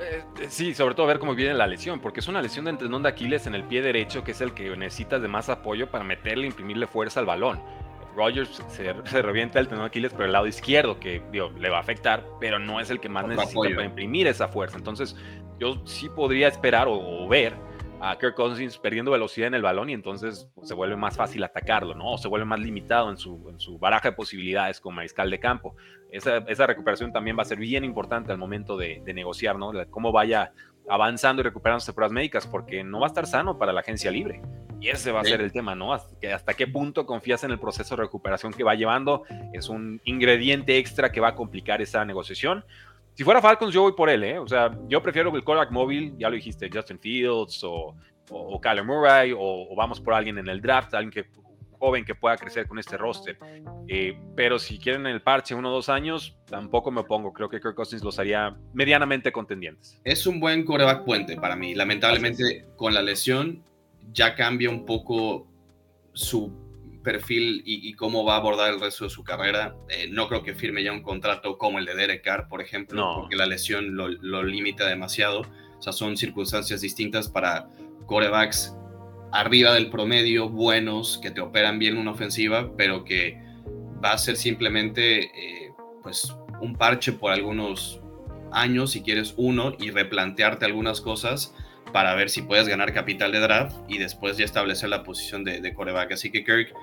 Eh, 0.00 0.24
eh, 0.40 0.46
sí, 0.48 0.74
sobre 0.74 0.94
todo 0.94 1.06
ver 1.06 1.18
cómo 1.18 1.34
viene 1.34 1.54
la 1.54 1.66
lesión, 1.66 2.00
porque 2.00 2.20
es 2.20 2.28
una 2.28 2.42
lesión 2.42 2.64
de 2.64 2.74
tendón 2.74 3.02
de 3.02 3.08
Aquiles 3.08 3.46
en 3.46 3.54
el 3.54 3.64
pie 3.64 3.82
derecho, 3.82 4.24
que 4.24 4.32
es 4.32 4.40
el 4.40 4.52
que 4.52 4.74
necesitas 4.76 5.22
de 5.22 5.28
más 5.28 5.48
apoyo 5.48 5.90
para 5.90 6.04
meterle, 6.04 6.46
imprimirle 6.46 6.86
fuerza 6.86 7.20
al 7.20 7.26
balón. 7.26 7.60
Rogers 8.14 8.62
se, 8.68 8.92
revienta 9.22 9.58
el 9.58 9.68
tendón 9.68 9.84
de 9.84 9.88
Aquiles 9.88 10.12
por 10.12 10.24
el 10.24 10.32
lado 10.32 10.46
izquierdo, 10.46 10.98
que 10.98 11.22
le 11.32 11.70
va 11.70 11.78
a 11.78 11.80
afectar, 11.80 12.24
pero 12.40 12.58
no 12.58 12.80
es 12.80 12.90
el 12.90 13.00
que 13.00 13.08
más 13.08 13.26
necesita 13.26 13.74
para 13.74 13.84
imprimir 13.84 14.26
esa 14.26 14.48
fuerza. 14.48 14.76
Entonces, 14.76 15.16
yo 15.58 15.80
sí 15.84 16.08
podría 16.08 16.48
esperar 16.48 16.88
o, 16.90 17.26
ver 17.28 17.54
a 18.04 18.18
Kirk 18.18 18.34
Cousins 18.34 18.78
perdiendo 18.78 19.12
velocidad 19.12 19.46
en 19.46 19.54
el 19.54 19.62
balón 19.62 19.88
y 19.88 19.92
entonces 19.92 20.50
pues, 20.56 20.66
se 20.66 20.74
vuelve 20.74 20.96
más 20.96 21.16
fácil 21.16 21.44
atacarlo, 21.44 21.94
¿no? 21.94 22.10
O 22.10 22.18
se 22.18 22.26
vuelve 22.26 22.44
más 22.44 22.58
limitado 22.58 23.08
en 23.08 23.16
su, 23.16 23.48
en 23.48 23.60
su 23.60 23.78
baraja 23.78 24.10
de 24.10 24.16
posibilidades 24.16 24.80
como 24.80 24.96
mariscal 24.96 25.30
de 25.30 25.38
campo. 25.38 25.76
Esa, 26.10 26.38
esa, 26.48 26.66
recuperación 26.66 27.12
también 27.12 27.38
va 27.38 27.42
a 27.42 27.44
ser 27.44 27.58
bien 27.58 27.84
importante 27.84 28.32
al 28.32 28.38
momento 28.38 28.76
de, 28.76 29.00
negociar, 29.14 29.56
¿no? 29.56 29.70
Cómo 29.88 30.10
vaya 30.10 30.52
avanzando 30.88 31.42
y 31.42 31.44
recuperándose 31.44 31.92
pruebas 31.92 32.12
médicas, 32.12 32.44
porque 32.44 32.82
no 32.82 32.98
va 32.98 33.06
a 33.06 33.08
estar 33.08 33.24
sano 33.24 33.56
para 33.56 33.72
la 33.72 33.80
agencia 33.82 34.10
libre. 34.10 34.42
Y 34.80 34.88
ese 34.88 35.12
va 35.12 35.20
a 35.20 35.24
ser 35.24 35.40
el 35.40 35.52
tema, 35.52 35.76
¿no? 35.76 35.94
Hasta, 35.94 36.34
hasta 36.34 36.54
qué 36.54 36.66
punto 36.66 37.06
confías 37.06 37.44
en 37.44 37.52
el 37.52 37.60
proceso 37.60 37.94
de 37.94 38.02
recuperación 38.02 38.52
que 38.52 38.64
va 38.64 38.74
llevando. 38.74 39.22
Es 39.52 39.68
un 39.68 40.00
ingrediente 40.02 40.76
extra 40.76 41.12
que 41.12 41.20
va 41.20 41.28
a 41.28 41.34
complicar 41.36 41.80
esa 41.80 42.04
negociación. 42.04 42.64
Si 43.14 43.24
fuera 43.24 43.42
Falcons, 43.42 43.74
yo 43.74 43.82
voy 43.82 43.92
por 43.92 44.08
él, 44.08 44.24
¿eh? 44.24 44.38
O 44.38 44.48
sea, 44.48 44.76
yo 44.88 45.02
prefiero 45.02 45.34
el 45.34 45.44
quarterback 45.44 45.70
móvil, 45.70 46.14
ya 46.18 46.28
lo 46.28 46.36
dijiste, 46.36 46.70
Justin 46.72 46.98
Fields 46.98 47.62
o, 47.62 47.94
o, 48.30 48.60
Kyler 48.60 48.84
Murray, 48.84 49.34
o, 49.36 49.74
vamos 49.76 50.00
por 50.00 50.14
alguien 50.14 50.38
en 50.38 50.48
el 50.48 50.60
draft, 50.62 50.94
alguien 50.94 51.10
que, 51.10 51.30
joven 51.78 52.04
que 52.04 52.14
pueda 52.14 52.36
crecer 52.36 52.66
con 52.66 52.78
este 52.78 52.96
roster. 52.96 53.36
Eh, 53.88 54.16
pero 54.34 54.58
si 54.58 54.78
quieren 54.78 55.06
el 55.06 55.20
parche 55.20 55.54
uno 55.54 55.70
o 55.70 55.72
dos 55.72 55.88
años, 55.88 56.36
tampoco 56.46 56.90
me 56.90 57.00
opongo. 57.00 57.32
Creo 57.32 57.48
que 57.48 57.60
Kirk 57.60 57.74
Cousins 57.74 58.02
los 58.02 58.18
haría 58.18 58.56
medianamente 58.72 59.32
contendientes. 59.32 60.00
Es 60.04 60.26
un 60.26 60.38
buen 60.40 60.64
quarterback 60.64 61.04
puente 61.04 61.36
para 61.36 61.56
mí. 61.56 61.74
Lamentablemente, 61.74 62.66
con 62.76 62.94
la 62.94 63.02
lesión 63.02 63.62
ya 64.12 64.34
cambia 64.36 64.70
un 64.70 64.86
poco 64.86 65.48
su 66.12 66.61
perfil 67.02 67.62
y, 67.64 67.92
cómo 67.94 68.24
va 68.24 68.34
a 68.34 68.36
abordar 68.38 68.72
el 68.72 68.80
resto 68.80 69.04
de 69.04 69.10
su 69.10 69.24
carrera. 69.24 69.76
Eh, 69.88 70.08
no 70.10 70.28
creo 70.28 70.42
que 70.42 70.54
firme 70.54 70.82
ya 70.82 70.92
un 70.92 71.02
contrato 71.02 71.58
como 71.58 71.78
el 71.78 71.84
de 71.84 71.94
Derek 71.94 72.22
Carr, 72.22 72.48
por 72.48 72.60
ejemplo, 72.60 73.14
porque 73.16 73.36
la 73.36 73.46
lesión 73.46 73.94
lo, 73.96 74.42
limita 74.42 74.86
demasiado. 74.86 75.42
O 75.78 75.82
sea, 75.82 75.92
son 75.92 76.16
circunstancias 76.16 76.80
distintas 76.80 77.28
para 77.28 77.68
corebacks 78.06 78.76
arriba 79.32 79.72
del 79.72 79.90
promedio, 79.90 80.48
buenos, 80.48 81.18
que 81.18 81.30
te 81.30 81.40
operan 81.40 81.78
bien 81.78 81.96
una 81.96 82.12
ofensiva, 82.12 82.70
pero 82.76 83.04
que 83.04 83.40
va 84.04 84.12
a 84.12 84.18
ser 84.18 84.36
simplemente 84.36 85.24
eh, 85.24 85.72
pues 86.02 86.34
un 86.60 86.76
parche 86.76 87.12
por 87.12 87.32
algunos 87.32 88.00
años, 88.52 88.92
si 88.92 89.02
quieres 89.02 89.34
uno, 89.36 89.74
y 89.78 89.90
replantearte 89.90 90.66
algunas 90.66 91.00
cosas 91.00 91.54
para 91.92 92.14
ver 92.14 92.30
si 92.30 92.42
puedes 92.42 92.68
ganar 92.68 92.92
capital 92.92 93.32
de 93.32 93.40
draft 93.40 93.76
y 93.88 93.98
después 93.98 94.36
ya 94.36 94.44
establecer 94.44 94.88
la 94.88 95.02
posición 95.02 95.44
de, 95.44 95.60
de 95.60 95.74
coreback. 95.74 96.12
Así 96.12 96.30
que 96.30 96.44
Kirk 96.44 96.74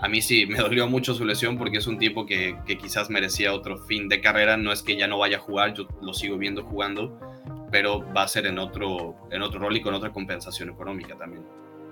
a 0.00 0.08
mí 0.08 0.22
sí, 0.22 0.46
me 0.46 0.58
dolió 0.58 0.86
mucho 0.86 1.12
su 1.14 1.24
lesión 1.24 1.58
porque 1.58 1.78
es 1.78 1.86
un 1.86 1.98
tipo 1.98 2.24
que, 2.24 2.56
quizás 2.80 3.10
merecía 3.10 3.52
otro 3.52 3.78
fin 3.78 4.08
de 4.08 4.20
carrera. 4.20 4.56
No 4.56 4.72
es 4.72 4.82
que 4.82 4.96
ya 4.96 5.08
no 5.08 5.18
vaya 5.18 5.38
a 5.38 5.40
jugar, 5.40 5.74
yo 5.74 5.88
lo 6.00 6.14
sigo 6.14 6.38
viendo 6.38 6.62
jugando, 6.62 7.18
pero 7.72 8.04
va 8.14 8.22
a 8.22 8.28
ser 8.28 8.46
en 8.46 8.58
otro, 8.58 9.16
en 9.32 9.42
otro 9.42 9.58
rol 9.58 9.76
y 9.76 9.82
con 9.82 9.94
otra 9.94 10.12
compensación 10.12 10.70
económica 10.70 11.16
también. 11.16 11.44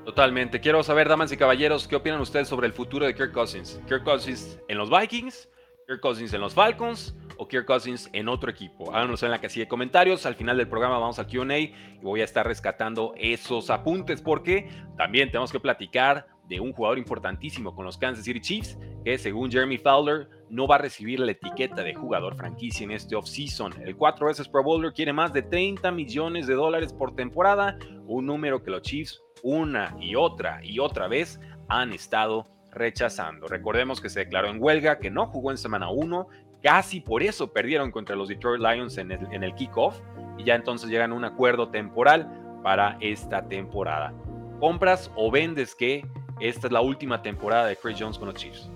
Totalmente. 0.04 0.60
Quiero 0.60 0.84
saber, 0.84 1.08
damas 1.08 1.32
y 1.32 1.36
caballeros, 1.36 1.88
¿qué 1.88 1.96
opinan 1.96 2.20
ustedes 2.20 2.46
sobre 2.46 2.68
el 2.68 2.72
futuro 2.72 3.06
de 3.06 3.14
Kirk 3.14 3.32
Cousins? 3.32 3.80
¿Kirk 3.88 4.04
Cousins 4.04 4.60
en 4.68 4.78
los 4.78 4.88
Vikings? 4.88 5.48
¿Kirk 5.86 6.00
Cousins 6.00 6.32
en 6.32 6.40
los 6.40 6.52
Falcons? 6.52 7.16
¿O 7.38 7.46
Kirk 7.46 7.64
Cousins 7.64 8.10
en 8.12 8.28
otro 8.28 8.50
equipo? 8.50 8.92
Háganos 8.92 9.22
en 9.22 9.30
la 9.30 9.40
casilla 9.40 9.66
de 9.66 9.68
comentarios. 9.68 10.26
Al 10.26 10.34
final 10.34 10.56
del 10.56 10.66
programa 10.66 10.98
vamos 10.98 11.20
a 11.20 11.26
QA 11.28 11.58
y 11.58 11.74
voy 12.02 12.22
a 12.22 12.24
estar 12.24 12.44
rescatando 12.44 13.14
esos 13.16 13.70
apuntes 13.70 14.20
porque 14.20 14.68
también 14.96 15.30
tenemos 15.30 15.52
que 15.52 15.60
platicar 15.60 16.26
de 16.48 16.58
un 16.58 16.72
jugador 16.72 16.98
importantísimo 16.98 17.72
con 17.74 17.84
los 17.84 17.98
Kansas 17.98 18.24
City 18.24 18.40
Chiefs, 18.40 18.78
que 19.04 19.16
según 19.16 19.50
Jeremy 19.50 19.78
Fowler 19.78 20.28
no 20.50 20.66
va 20.66 20.76
a 20.76 20.78
recibir 20.78 21.20
la 21.20 21.30
etiqueta 21.30 21.82
de 21.82 21.94
jugador 21.94 22.36
franquicia 22.36 22.82
en 22.82 22.90
este 22.90 23.14
offseason. 23.14 23.80
El 23.82 23.96
cuatro 23.96 24.26
veces 24.26 24.48
Pro 24.48 24.64
Bowler 24.64 24.92
quiere 24.92 25.12
más 25.12 25.32
de 25.32 25.42
30 25.42 25.92
millones 25.92 26.48
de 26.48 26.54
dólares 26.54 26.92
por 26.92 27.14
temporada, 27.14 27.78
un 28.06 28.26
número 28.26 28.62
que 28.62 28.72
los 28.72 28.82
Chiefs 28.82 29.22
una 29.42 29.96
y 30.00 30.16
otra 30.16 30.60
y 30.64 30.80
otra 30.80 31.06
vez 31.06 31.38
han 31.68 31.92
estado 31.92 32.48
rechazando. 32.76 33.48
Recordemos 33.48 34.00
que 34.00 34.08
se 34.08 34.20
declaró 34.20 34.48
en 34.48 34.62
huelga, 34.62 34.98
que 34.98 35.10
no 35.10 35.26
jugó 35.26 35.50
en 35.50 35.58
semana 35.58 35.88
1, 35.88 36.28
casi 36.62 37.00
por 37.00 37.22
eso 37.22 37.52
perdieron 37.52 37.90
contra 37.90 38.14
los 38.14 38.28
Detroit 38.28 38.60
Lions 38.60 38.98
en 38.98 39.10
el, 39.12 39.26
en 39.32 39.42
el 39.42 39.54
kickoff 39.54 39.98
y 40.38 40.44
ya 40.44 40.54
entonces 40.54 40.88
llegan 40.90 41.12
a 41.12 41.14
un 41.14 41.24
acuerdo 41.24 41.68
temporal 41.70 42.60
para 42.62 42.98
esta 43.00 43.48
temporada. 43.48 44.12
¿Compras 44.60 45.10
o 45.16 45.30
vendes 45.30 45.74
que 45.74 46.06
esta 46.40 46.66
es 46.66 46.72
la 46.72 46.80
última 46.80 47.22
temporada 47.22 47.66
de 47.66 47.76
Chris 47.76 47.96
Jones 47.98 48.18
con 48.18 48.28
los 48.28 48.36
Chiefs? 48.36 48.70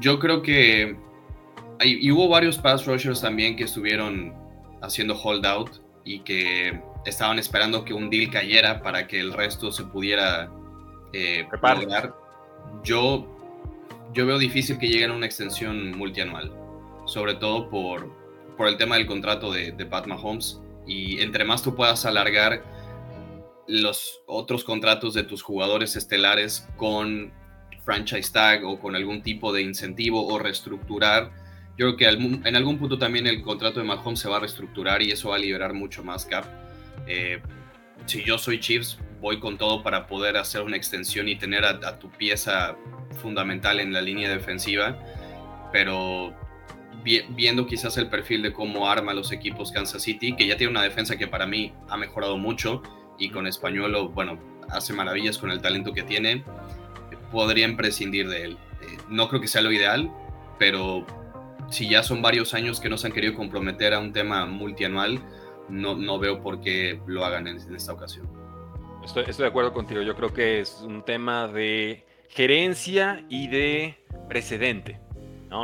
yo 0.00 0.18
creo 0.18 0.42
que 0.42 0.96
y 1.80 2.10
hubo 2.10 2.28
varios 2.28 2.58
pass 2.58 2.86
rushers 2.86 3.20
también 3.20 3.56
que 3.56 3.64
estuvieron 3.64 4.34
haciendo 4.82 5.14
holdout 5.14 5.80
y 6.04 6.20
que 6.20 6.80
estaban 7.04 7.38
esperando 7.38 7.84
que 7.84 7.94
un 7.94 8.10
deal 8.10 8.30
cayera 8.30 8.82
para 8.82 9.06
que 9.06 9.20
el 9.20 9.32
resto 9.32 9.70
se 9.70 9.84
pudiera 9.84 10.50
eh. 11.12 11.46
Yo, 12.84 13.26
yo 14.12 14.26
veo 14.26 14.38
difícil 14.38 14.78
que 14.78 14.88
lleguen 14.88 15.10
a 15.10 15.14
una 15.14 15.26
extensión 15.26 15.96
multianual, 15.96 16.52
sobre 17.06 17.34
todo 17.34 17.70
por, 17.70 18.10
por 18.56 18.68
el 18.68 18.76
tema 18.76 18.96
del 18.96 19.06
contrato 19.06 19.52
de, 19.52 19.72
de 19.72 19.86
Pat 19.86 20.06
Mahomes. 20.06 20.60
Y 20.86 21.20
entre 21.20 21.44
más 21.44 21.62
tú 21.62 21.74
puedas 21.74 22.06
alargar 22.06 22.62
los 23.66 24.22
otros 24.26 24.64
contratos 24.64 25.14
de 25.14 25.22
tus 25.22 25.42
jugadores 25.42 25.94
estelares 25.94 26.66
con 26.76 27.32
franchise 27.84 28.32
tag 28.32 28.64
o 28.64 28.78
con 28.78 28.96
algún 28.96 29.22
tipo 29.22 29.52
de 29.52 29.62
incentivo 29.62 30.26
o 30.26 30.38
reestructurar. 30.38 31.30
Yo 31.76 31.94
creo 31.94 31.96
que 31.96 32.06
en 32.48 32.56
algún 32.56 32.78
punto 32.78 32.98
también 32.98 33.26
el 33.26 33.40
contrato 33.42 33.80
de 33.80 33.86
Mahomes 33.86 34.18
se 34.18 34.28
va 34.28 34.38
a 34.38 34.40
reestructurar 34.40 35.00
y 35.00 35.10
eso 35.10 35.30
va 35.30 35.36
a 35.36 35.38
liberar 35.38 35.74
mucho 35.74 36.02
más 36.02 36.24
cap. 36.24 36.44
Eh, 37.06 37.40
si 38.06 38.24
yo 38.24 38.36
soy 38.36 38.58
Chiefs, 38.58 38.98
voy 39.20 39.40
con 39.40 39.58
todo 39.58 39.82
para 39.82 40.06
poder 40.06 40.36
hacer 40.36 40.62
una 40.62 40.76
extensión 40.76 41.28
y 41.28 41.36
tener 41.36 41.64
a, 41.64 41.98
tu 41.98 42.10
pieza 42.10 42.76
fundamental 43.20 43.80
en 43.80 43.92
la 43.92 44.00
línea 44.00 44.30
defensiva, 44.30 44.98
pero 45.72 46.34
viendo 47.30 47.66
quizás 47.66 47.96
el 47.96 48.08
perfil 48.08 48.42
de 48.42 48.52
cómo 48.52 48.88
arma 48.88 49.14
los 49.14 49.32
equipos 49.32 49.72
Kansas 49.72 50.02
City, 50.02 50.36
que 50.36 50.46
ya 50.46 50.56
tiene 50.56 50.70
una 50.70 50.82
defensa 50.82 51.16
que 51.16 51.26
para 51.26 51.46
mí 51.46 51.72
ha 51.88 51.96
mejorado 51.96 52.36
mucho, 52.36 52.82
y 53.18 53.30
con 53.30 53.46
Español, 53.46 54.10
bueno, 54.14 54.38
hace 54.70 54.92
maravillas 54.92 55.38
con 55.38 55.50
el 55.50 55.60
talento 55.60 55.92
que 55.92 56.02
tiene, 56.02 56.44
podrían 57.32 57.76
prescindir 57.76 58.28
de 58.28 58.44
él. 58.44 58.58
Eh, 58.80 58.98
no 59.08 59.28
creo 59.28 59.40
que 59.40 59.48
sea 59.48 59.62
lo 59.62 59.72
ideal, 59.72 60.10
pero 60.58 61.04
si 61.70 61.88
ya 61.88 62.02
son 62.02 62.22
varios 62.22 62.54
años 62.54 62.80
que 62.80 62.88
no 62.88 62.96
se 62.96 63.06
han 63.06 63.12
querido 63.12 63.34
comprometer 63.34 63.94
a 63.94 63.98
un 63.98 64.12
tema 64.12 64.46
multianual, 64.46 65.20
no, 65.68 65.94
no 65.94 66.18
veo 66.18 66.40
por 66.40 66.60
qué 66.60 67.00
lo 67.06 67.24
hagan 67.24 67.46
en, 67.46 67.58
esta 67.74 67.92
ocasión. 67.92 68.28
Estoy, 69.08 69.24
estoy, 69.26 69.44
de 69.44 69.48
acuerdo 69.48 69.72
contigo, 69.72 70.02
yo 70.02 70.14
creo 70.14 70.34
que 70.34 70.60
es 70.60 70.82
un 70.82 71.02
tema 71.02 71.48
de 71.48 72.04
gerencia 72.28 73.24
y 73.30 73.48
de 73.48 74.04
precedente. 74.28 75.00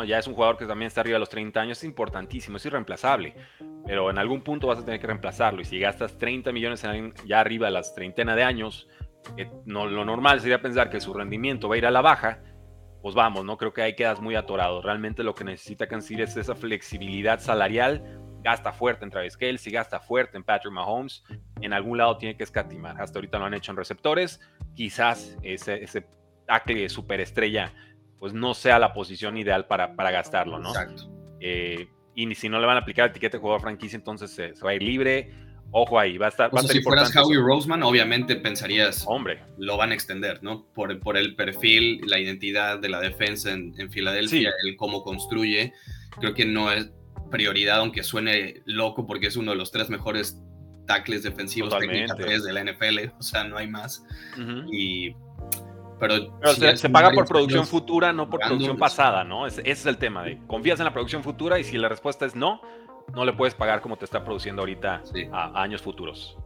Ya 0.07 0.19
es 0.19 0.27
un 0.27 0.33
jugador 0.33 0.57
que 0.57 0.65
también 0.65 0.87
está 0.87 1.03
arriba 1.03 1.17
de 1.17 1.21
los 1.21 1.29
30 1.29 1.61
años, 1.61 1.77
es 1.77 1.85
importantísimo, 1.85 2.57
es 2.57 2.65
irreemplazable. 2.65 3.35
Pero 3.85 4.09
en 4.09 4.17
algún 4.17 4.41
punto 4.41 4.69
vas 4.69 4.79
a 4.79 4.85
tener 4.87 4.99
que 4.99 5.09
reemplazarlo. 5.09 5.61
Y 5.61 5.67
si 5.67 5.79
gastas 5.79 6.17
30 6.17 6.53
millones 6.53 6.83
ya 7.27 7.41
arriba 7.41 7.67
de 7.67 7.73
las 7.73 7.95
treintena 7.95 8.35
de 8.35 8.45
años, 8.45 8.89
no, 9.67 9.85
lo 9.85 10.07
normal 10.07 10.41
sería 10.41 10.63
pensar 10.63 10.89
que 10.89 10.99
su 10.99 11.13
rendimiento 11.13 11.69
va 11.69 11.75
a 11.75 11.79
ir 11.79 11.85
a 11.85 11.91
la 11.91 12.01
baja, 12.01 12.41
pues 13.03 13.15
vamos, 13.15 13.45
no 13.45 13.59
creo 13.59 13.75
que 13.75 13.83
ahí 13.83 13.95
quedas 13.95 14.23
muy 14.23 14.37
atorado. 14.37 14.81
Realmente 14.81 15.23
lo 15.23 15.35
que 15.35 15.45
necesita 15.45 15.87
City 16.01 16.23
es 16.23 16.35
esa 16.39 16.55
flexibilidad 16.55 17.41
salarial. 17.41 18.24
Gasta 18.45 18.75
fuerte 18.75 19.07
en 19.07 19.11
Travis 19.11 19.39
si 19.57 19.71
gasta 19.71 19.99
fuerte 19.99 20.37
en 20.37 20.45
Patrick 20.45 20.71
Mahomes. 20.71 21.25
En 21.63 21.73
algún 21.73 21.97
lado 21.97 22.19
tiene 22.19 22.37
que 22.37 22.45
escatimar. 22.45 23.01
Hasta 23.01 23.19
ahorita 23.19 23.39
lo 23.39 23.47
han 23.47 23.55
hecho 23.55 23.73
en 23.73 23.79
receptores. 23.79 24.39
Quizás 24.75 25.35
ese, 25.43 25.83
ese 25.83 26.07
tackle 26.47 26.87
superestrella 26.91 27.73
pues 28.19 28.35
no 28.35 28.53
sea 28.53 28.79
la 28.79 28.93
posición 28.93 29.39
ideal 29.39 29.67
para, 29.67 29.97
para 29.97 30.11
gastarlo, 30.11 30.59
¿no? 30.59 30.69
Exacto. 30.69 31.11
Eh, 31.41 31.89
y 32.15 32.35
si 32.35 32.51
no 32.51 32.61
le 32.61 32.67
van 32.67 32.77
a 32.77 32.81
aplicar 32.81 33.09
etiqueta 33.09 33.39
de 33.39 33.41
jugador 33.41 33.63
franquicia, 33.63 33.97
entonces 33.97 34.31
se, 34.31 34.53
va 34.63 34.71
a 34.71 34.75
ir 34.75 34.83
libre. 34.83 35.33
Ojo 35.71 35.99
ahí, 35.99 36.19
va 36.19 36.27
a 36.27 36.29
estar. 36.29 36.51
si 36.69 36.83
fueras 36.83 37.17
Howie 37.17 37.39
Roseman, 37.39 37.83
obviamente 37.83 38.37
pensarías. 38.37 39.05
Hombre. 39.07 39.43
Lo 39.57 39.79
van 39.79 39.91
a 39.91 39.95
extender, 39.95 40.43
¿no? 40.43 40.67
Por, 40.75 41.01
por 41.01 41.17
el 41.17 41.35
perfil, 41.35 42.03
la 42.07 42.19
identidad 42.19 42.79
de 42.79 42.91
la 42.91 43.01
defensa 43.01 43.51
en, 43.53 43.75
en 43.79 43.91
Filadelfia, 43.91 44.53
el 44.65 44.77
cómo 44.77 45.03
construye. 45.03 45.73
Creo 46.21 46.35
que 46.35 46.45
no 46.45 46.71
es 46.71 46.93
prioridad, 47.31 47.79
aunque 47.79 48.03
suene 48.03 48.63
loco, 48.65 49.07
porque 49.07 49.27
es 49.27 49.37
uno 49.37 49.53
de 49.53 49.57
los 49.57 49.71
tres 49.71 49.91
mejores 49.91 50.41
tackles 50.87 51.23
defensivos 51.23 51.77
técnicos 51.79 52.45
de 52.45 52.53
la 52.53 52.65
NFL. 52.65 53.17
O 53.19 53.23
sea, 53.23 53.45
no 53.45 53.57
hay 53.57 53.69
más. 53.69 54.05
Y 54.71 55.15
pero, 55.99 56.17
se, 56.77 56.91
paga 56.91 57.11
por 57.11 57.27
producción 57.27 57.67
futura, 57.67 58.13
no 58.13 58.29
por 58.29 58.41
producción 58.41 58.77
pasada, 58.77 59.25
¿no? 59.25 59.47
Ese, 59.47 59.63
es 59.65 59.87
el 59.87 59.97
tema 59.97 60.23
de 60.25 60.39
confías 60.47 60.79
en 60.81 60.85
la 60.85 60.93
producción 60.93 61.23
futura 61.23 61.59
y 61.59 61.65
si 61.65 61.79
la 61.79 61.89
respuesta 61.89 62.27
es 62.27 62.35
no, 62.35 62.61
no 63.15 63.25
le 63.25 63.33
puedes 63.33 63.55
pagar 63.55 63.81
como 63.81 63.97
te 63.97 64.05
está 64.05 64.25
produciendo 64.25 64.63
ahorita 64.63 65.03
a, 65.33 65.63
años 65.63 65.83
futuros. 65.83 66.37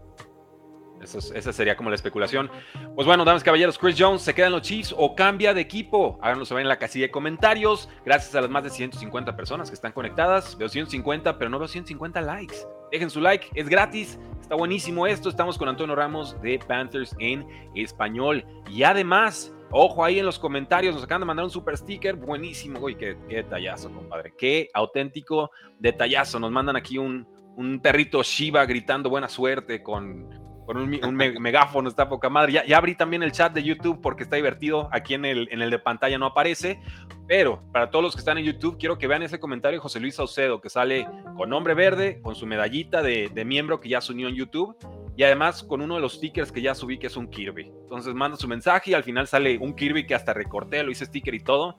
Esa 1.01 1.53
sería 1.53 1.77
como 1.77 1.91
la 1.91 1.97
especulación. 1.97 2.51
Pues 2.95 3.07
bueno, 3.07 3.25
damas 3.25 3.43
y 3.43 3.45
caballeros, 3.45 3.79
Chris 3.79 3.97
Jones 3.99 4.23
se 4.23 4.35
queda 4.35 4.47
en 4.47 4.53
los 4.53 4.63
Chiefs 4.63 4.95
o 4.97 5.15
cambia 5.15 5.55
de 5.55 5.61
equipo. 5.61 6.19
Háganlo 6.21 6.45
saber 6.45 6.63
en 6.63 6.69
la 6.69 6.79
casilla 6.79 7.07
de 7.07 7.11
comentarios. 7.11 7.89
Gracias 8.05 8.35
a 8.35 8.41
las 8.41 8.51
más 8.51 8.65
de 8.65 8.71
150 8.71 9.37
personas 9.37 9.71
que 9.71 9.75
están 9.75 9.93
conectadas. 9.93 10.57
Veo 10.59 10.69
150, 10.69 11.39
pero 11.39 11.51
no 11.51 11.59
veo 11.59 11.69
150 11.69 12.21
likes. 12.21 12.57
Dejen 12.91 13.11
su 13.11 13.21
like, 13.21 13.49
es 13.55 13.69
gratis. 13.69 14.19
Está 14.41 14.57
buenísimo 14.57 15.07
esto. 15.07 15.29
Estamos 15.29 15.59
con 15.59 15.69
Antonio 15.69 15.95
Ramos 15.95 16.41
de 16.41 16.59
Panthers 16.59 17.15
en 17.19 17.47
español. 17.75 18.45
Y 18.71 18.83
además, 18.83 19.55
ojo 19.71 20.05
ahí 20.05 20.19
en 20.19 20.27
los 20.27 20.39
comentarios, 20.39 20.95
nos 20.95 21.05
acaban 21.05 21.21
de 21.21 21.27
mandar 21.27 21.45
un 21.45 21.51
super 21.51 21.77
sticker. 21.77 22.17
Buenísimo. 22.17 22.81
Uy, 22.81 22.97
qué, 22.97 23.15
detallazo, 23.29 23.91
compadre. 23.93 24.33
Qué 24.37 24.69
auténtico 24.75 25.51
detallazo. 25.79 26.41
Nos 26.41 26.51
mandan 26.51 26.77
aquí 26.77 26.99
un, 26.99 27.27
un 27.57 27.81
perrito 27.81 28.23
Shiva 28.23 28.65
gritando 28.65 29.11
buena 29.11 29.29
suerte 29.29 29.83
con 29.83 30.48
con 30.69 30.77
un, 30.77 31.17
megáfono, 31.17 31.89
está 31.89 32.11
poca 32.11 32.29
madre. 32.29 32.53
Ya, 32.53 32.77
abrí 32.77 32.95
también 32.95 33.23
el 33.23 33.33
chat 33.33 33.55
de 33.55 33.63
YouTube 33.63 34.03
porque 34.03 34.25
está 34.25 34.37
divertido. 34.37 34.91
Aquí 34.93 35.15
en 35.15 35.25
el, 35.25 35.49
en 35.51 35.63
el 35.63 35.71
de 35.71 35.79
pantalla 35.79 36.19
no 36.19 36.27
aparece. 36.27 36.79
Pero 37.27 37.63
para 37.73 37.89
todos 37.89 38.05
los 38.05 38.15
que 38.15 38.19
están 38.19 38.37
en 38.37 38.45
YouTube, 38.45 38.77
quiero 38.79 38.99
que 38.99 39.07
vean 39.07 39.23
ese 39.23 39.41
comentario 39.41 39.79
de 39.79 39.83
José 39.83 39.99
Luis 39.99 40.17
Saucedo, 40.17 40.61
que 40.61 40.69
sale 40.69 41.09
con 41.39 41.49
nombre 41.49 41.73
verde, 41.73 42.21
con 42.21 42.35
su 42.35 42.45
medallita 42.45 43.01
de, 43.01 43.31
de 43.33 43.45
miembro 43.47 43.81
que 43.81 43.89
ya 43.89 44.03
se 44.03 44.13
unió 44.13 44.29
en 44.29 44.35
YouTube. 44.35 44.77
Y 45.17 45.23
además 45.23 45.63
con 45.63 45.81
uno 45.81 45.95
de 45.95 46.03
los 46.03 46.17
stickers 46.17 46.53
que 46.53 46.61
ya 46.61 46.75
subí, 46.75 46.99
que 46.99 47.07
es 47.07 47.17
un 47.17 47.29
Kirby. 47.31 47.73
Entonces 47.85 48.13
manda 48.13 48.37
su 48.37 48.47
mensaje 48.47 48.91
y 48.91 48.95
al 48.95 49.05
final 49.05 49.27
sale 49.27 49.57
un 49.57 49.75
Kirby 49.75 50.07
que 50.07 50.15
hasta 50.15 50.35
recorté, 50.35 50.83
lo 50.83 50.91
hice 50.91 51.07
sticker 51.07 51.33
y 51.33 51.41
todo. 51.41 51.79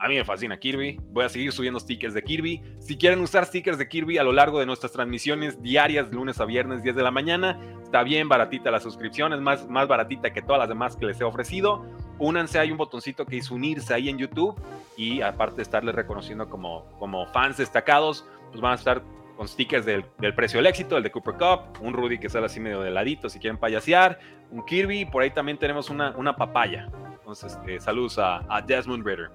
A 0.00 0.06
mí 0.06 0.14
me 0.14 0.24
fascina 0.24 0.58
Kirby. 0.58 1.00
Voy 1.10 1.24
a 1.24 1.28
seguir 1.28 1.50
subiendo 1.50 1.80
stickers 1.80 2.14
de 2.14 2.22
Kirby. 2.22 2.62
Si 2.78 2.96
quieren 2.96 3.20
usar 3.20 3.46
stickers 3.46 3.78
de 3.78 3.88
Kirby 3.88 4.18
a 4.18 4.22
lo 4.22 4.32
largo 4.32 4.60
de 4.60 4.66
nuestras 4.66 4.92
transmisiones 4.92 5.60
diarias, 5.60 6.12
lunes 6.12 6.40
a 6.40 6.44
viernes, 6.44 6.84
10 6.84 6.94
de 6.94 7.02
la 7.02 7.10
mañana, 7.10 7.58
está 7.82 8.04
bien 8.04 8.28
baratita 8.28 8.70
la 8.70 8.78
suscripción, 8.78 9.32
es 9.32 9.40
más, 9.40 9.68
más 9.68 9.88
baratita 9.88 10.32
que 10.32 10.40
todas 10.40 10.60
las 10.60 10.68
demás 10.68 10.96
que 10.96 11.06
les 11.06 11.20
he 11.20 11.24
ofrecido. 11.24 11.84
Únanse, 12.18 12.60
hay 12.60 12.70
un 12.70 12.78
botoncito 12.78 13.26
que 13.26 13.38
es 13.38 13.50
unirse 13.50 13.92
ahí 13.92 14.08
en 14.08 14.18
YouTube 14.18 14.54
y 14.96 15.20
aparte 15.20 15.56
de 15.56 15.62
estarles 15.62 15.96
reconociendo 15.96 16.48
como, 16.48 16.84
como 17.00 17.26
fans 17.26 17.56
destacados, 17.56 18.24
pues 18.50 18.60
van 18.60 18.72
a 18.72 18.76
estar 18.76 19.02
con 19.36 19.48
stickers 19.48 19.84
del, 19.84 20.04
precio 20.34 20.58
del 20.58 20.66
éxito, 20.66 20.96
el 20.96 21.02
de 21.02 21.10
Cooper 21.10 21.34
Cup, 21.34 21.80
un 21.80 21.92
Rudy 21.92 22.18
que 22.18 22.28
sale 22.28 22.46
así 22.46 22.60
medio 22.60 22.80
de 22.82 22.90
ladito 22.90 23.28
si 23.28 23.38
quieren 23.40 23.58
payasear, 23.58 24.18
un 24.50 24.64
Kirby, 24.64 25.06
por 25.06 25.22
ahí 25.22 25.30
también 25.30 25.58
tenemos 25.58 25.90
una, 25.90 26.10
una 26.16 26.36
papaya. 26.36 26.88
Entonces, 27.14 27.58
eh, 27.66 27.78
saludos 27.80 28.18
a, 28.18 28.44
a 28.48 28.62
Desmond 28.62 29.04
Ritter. 29.04 29.30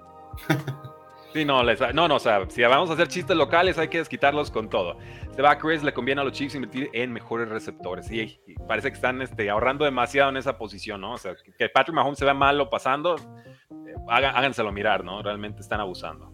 Sí, 1.34 1.44
no, 1.44 1.64
no, 1.64 2.06
no, 2.08 2.14
o 2.14 2.20
sea, 2.20 2.48
si 2.48 2.62
vamos 2.62 2.90
a 2.90 2.92
hacer 2.92 3.08
chistes 3.08 3.36
locales 3.36 3.76
hay 3.76 3.88
que 3.88 3.98
desquitarlos 3.98 4.52
con 4.52 4.70
todo. 4.70 4.98
Se 5.34 5.42
va 5.42 5.50
a 5.50 5.58
Chris, 5.58 5.82
le 5.82 5.92
conviene 5.92 6.20
a 6.20 6.24
los 6.24 6.32
Chiefs 6.32 6.54
invertir 6.54 6.90
en 6.92 7.12
mejores 7.12 7.48
receptores. 7.48 8.08
Y, 8.08 8.38
parece 8.68 8.90
que 8.90 8.94
están 8.94 9.20
este, 9.20 9.50
ahorrando 9.50 9.84
demasiado 9.84 10.30
en 10.30 10.36
esa 10.36 10.56
posición, 10.56 11.00
¿no? 11.00 11.14
O 11.14 11.18
sea, 11.18 11.34
que 11.58 11.68
Patrick 11.68 11.96
Mahomes 11.96 12.20
se 12.20 12.24
vea 12.24 12.34
malo 12.34 12.70
pasando, 12.70 13.16
eh, 13.16 13.94
háganselo 14.08 14.70
mirar, 14.70 15.02
¿no? 15.02 15.24
Realmente 15.24 15.60
están 15.60 15.80
abusando. 15.80 16.32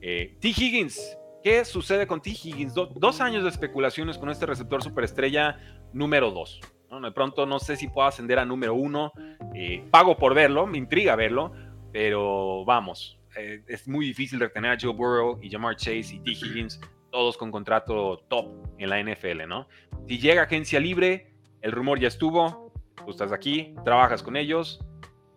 Eh, 0.00 0.36
T. 0.40 0.48
Higgins, 0.48 1.16
¿qué 1.44 1.64
sucede 1.64 2.08
con 2.08 2.20
T. 2.20 2.30
Higgins? 2.30 2.74
dos 2.74 3.20
años 3.20 3.44
de 3.44 3.50
especulaciones 3.50 4.18
con 4.18 4.30
este 4.30 4.46
receptor 4.46 4.82
superestrella 4.82 5.58
número 5.92 6.32
dos. 6.32 6.60
¿no? 6.90 7.00
De 7.00 7.12
pronto 7.12 7.46
no 7.46 7.60
sé 7.60 7.76
si 7.76 7.86
puedo 7.86 8.08
ascender 8.08 8.40
a 8.40 8.44
número 8.44 8.74
uno. 8.74 9.12
Eh, 9.54 9.86
pago 9.92 10.16
por 10.16 10.34
verlo, 10.34 10.66
me 10.66 10.78
intriga 10.78 11.14
verlo, 11.14 11.52
pero 11.92 12.64
vamos, 12.64 13.19
eh, 13.36 13.62
es 13.66 13.86
muy 13.86 14.06
difícil 14.06 14.40
retener 14.40 14.72
a 14.72 14.78
Joe 14.80 14.92
Burrow 14.92 15.38
y 15.42 15.50
Jamar 15.50 15.76
Chase 15.76 16.14
y 16.14 16.20
T. 16.20 16.30
Higgins, 16.32 16.80
todos 17.10 17.36
con 17.36 17.50
contrato 17.50 18.24
top 18.28 18.46
en 18.78 18.90
la 18.90 19.02
NFL, 19.02 19.46
¿no? 19.46 19.68
Si 20.08 20.18
llega 20.18 20.42
agencia 20.42 20.80
libre, 20.80 21.32
el 21.60 21.72
rumor 21.72 22.00
ya 22.00 22.08
estuvo, 22.08 22.72
tú 23.04 23.10
estás 23.10 23.32
aquí, 23.32 23.74
trabajas 23.84 24.22
con 24.22 24.36
ellos, 24.36 24.80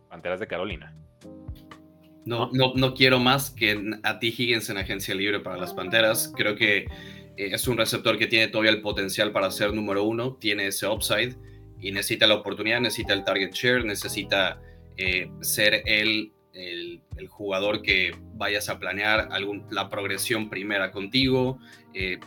Panteras 0.09 0.39
de 0.39 0.47
Carolina. 0.47 0.95
No, 2.25 2.49
no, 2.53 2.73
no 2.75 2.93
quiero 2.93 3.19
más 3.19 3.49
que 3.49 3.97
a 4.03 4.19
T. 4.19 4.27
Higgins 4.27 4.69
en 4.69 4.77
agencia 4.77 5.13
libre 5.13 5.39
para 5.39 5.57
las 5.57 5.73
Panteras. 5.73 6.31
Creo 6.35 6.55
que 6.55 6.85
eh, 7.35 7.49
es 7.51 7.67
un 7.67 7.77
receptor 7.77 8.17
que 8.17 8.27
tiene 8.27 8.47
todavía 8.47 8.71
el 8.71 8.81
potencial 8.81 9.31
para 9.31 9.51
ser 9.51 9.73
número 9.73 10.03
uno, 10.03 10.35
tiene 10.35 10.67
ese 10.67 10.87
upside 10.87 11.35
y 11.79 11.91
necesita 11.91 12.27
la 12.27 12.35
oportunidad, 12.35 12.79
necesita 12.79 13.13
el 13.13 13.23
target 13.23 13.51
share, 13.51 13.83
necesita 13.83 14.61
eh, 14.97 15.29
ser 15.41 15.83
el 15.85 16.31
el, 16.53 17.01
jugador 17.29 17.81
que 17.81 18.15
vayas 18.35 18.69
a 18.69 18.77
planear 18.77 19.29
algún, 19.31 19.65
la 19.71 19.89
progresión 19.89 20.49
primera 20.49 20.91
contigo. 20.91 21.57
Eh, 21.93 22.19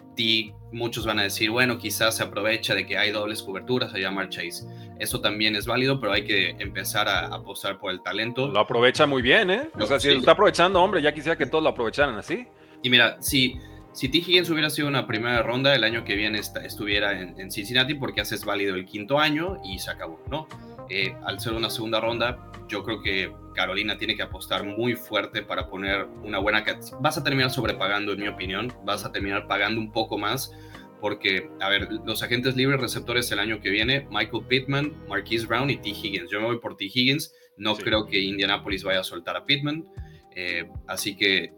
muchos 0.72 1.06
van 1.06 1.18
a 1.18 1.22
decir, 1.22 1.50
bueno, 1.50 1.78
quizás 1.78 2.16
se 2.16 2.22
aprovecha 2.22 2.74
de 2.74 2.86
que 2.86 2.98
hay 2.98 3.12
dobles 3.12 3.42
coberturas 3.42 3.94
a 3.94 3.98
llamar 3.98 4.28
Chase. 4.28 4.66
Eso 4.98 5.20
también 5.20 5.54
es 5.56 5.66
válido, 5.66 6.00
pero 6.00 6.12
hay 6.12 6.24
que 6.24 6.50
empezar 6.58 7.08
a 7.08 7.26
apostar 7.26 7.78
por 7.78 7.92
el 7.92 8.02
talento. 8.02 8.48
Lo 8.48 8.60
aprovecha 8.60 9.06
muy 9.06 9.22
bien, 9.22 9.50
¿eh? 9.50 9.68
O 9.78 9.86
sea, 9.86 10.00
si 10.00 10.10
lo 10.10 10.18
está 10.18 10.32
aprovechando, 10.32 10.82
hombre, 10.82 11.02
ya 11.02 11.12
quisiera 11.12 11.36
que 11.36 11.46
todos 11.46 11.62
lo 11.62 11.70
aprovecharan 11.70 12.16
así. 12.16 12.46
Y 12.82 12.90
mira, 12.90 13.16
si, 13.20 13.56
si 13.92 14.08
T. 14.08 14.18
Higgins 14.18 14.50
hubiera 14.50 14.70
sido 14.70 14.88
una 14.88 15.06
primera 15.06 15.42
ronda, 15.42 15.74
el 15.74 15.84
año 15.84 16.04
que 16.04 16.14
viene 16.16 16.38
estuviera 16.38 17.20
en, 17.20 17.38
en 17.38 17.50
Cincinnati 17.50 17.94
porque 17.94 18.20
haces 18.20 18.44
válido 18.44 18.74
el 18.74 18.86
quinto 18.86 19.18
año 19.18 19.58
y 19.64 19.78
se 19.78 19.90
acabó, 19.90 20.20
¿no? 20.30 20.48
Eh, 20.88 21.14
al 21.24 21.40
ser 21.40 21.54
una 21.54 21.70
segunda 21.70 22.00
ronda, 22.00 22.50
yo 22.68 22.82
creo 22.84 23.02
que 23.02 23.32
Carolina 23.54 23.96
tiene 23.96 24.16
que 24.16 24.22
apostar 24.22 24.64
muy 24.64 24.94
fuerte 24.94 25.42
para 25.42 25.68
poner 25.68 26.06
una 26.22 26.38
buena... 26.38 26.64
Vas 27.00 27.18
a 27.18 27.24
terminar 27.24 27.50
sobrepagando, 27.50 28.12
en 28.12 28.20
mi 28.20 28.28
opinión, 28.28 28.72
vas 28.84 29.04
a 29.04 29.12
terminar 29.12 29.46
pagando 29.46 29.80
un 29.80 29.92
poco 29.92 30.18
más 30.18 30.52
porque, 31.00 31.50
a 31.60 31.68
ver, 31.68 31.88
los 32.04 32.22
agentes 32.22 32.56
libres 32.56 32.80
receptores 32.80 33.30
el 33.30 33.38
año 33.38 33.60
que 33.60 33.70
viene, 33.70 34.06
Michael 34.10 34.44
Pittman, 34.48 34.92
Marquise 35.08 35.46
Brown 35.46 35.70
y 35.70 35.76
T. 35.76 35.90
Higgins. 35.90 36.30
Yo 36.30 36.40
me 36.40 36.46
voy 36.46 36.58
por 36.58 36.76
T. 36.76 36.86
Higgins, 36.86 37.34
no 37.56 37.76
creo 37.76 38.06
que 38.06 38.18
Indianapolis 38.18 38.82
vaya 38.82 39.00
a 39.00 39.04
soltar 39.04 39.36
a 39.36 39.44
Pittman, 39.44 39.86
eh, 40.34 40.68
así 40.86 41.16
que 41.16 41.52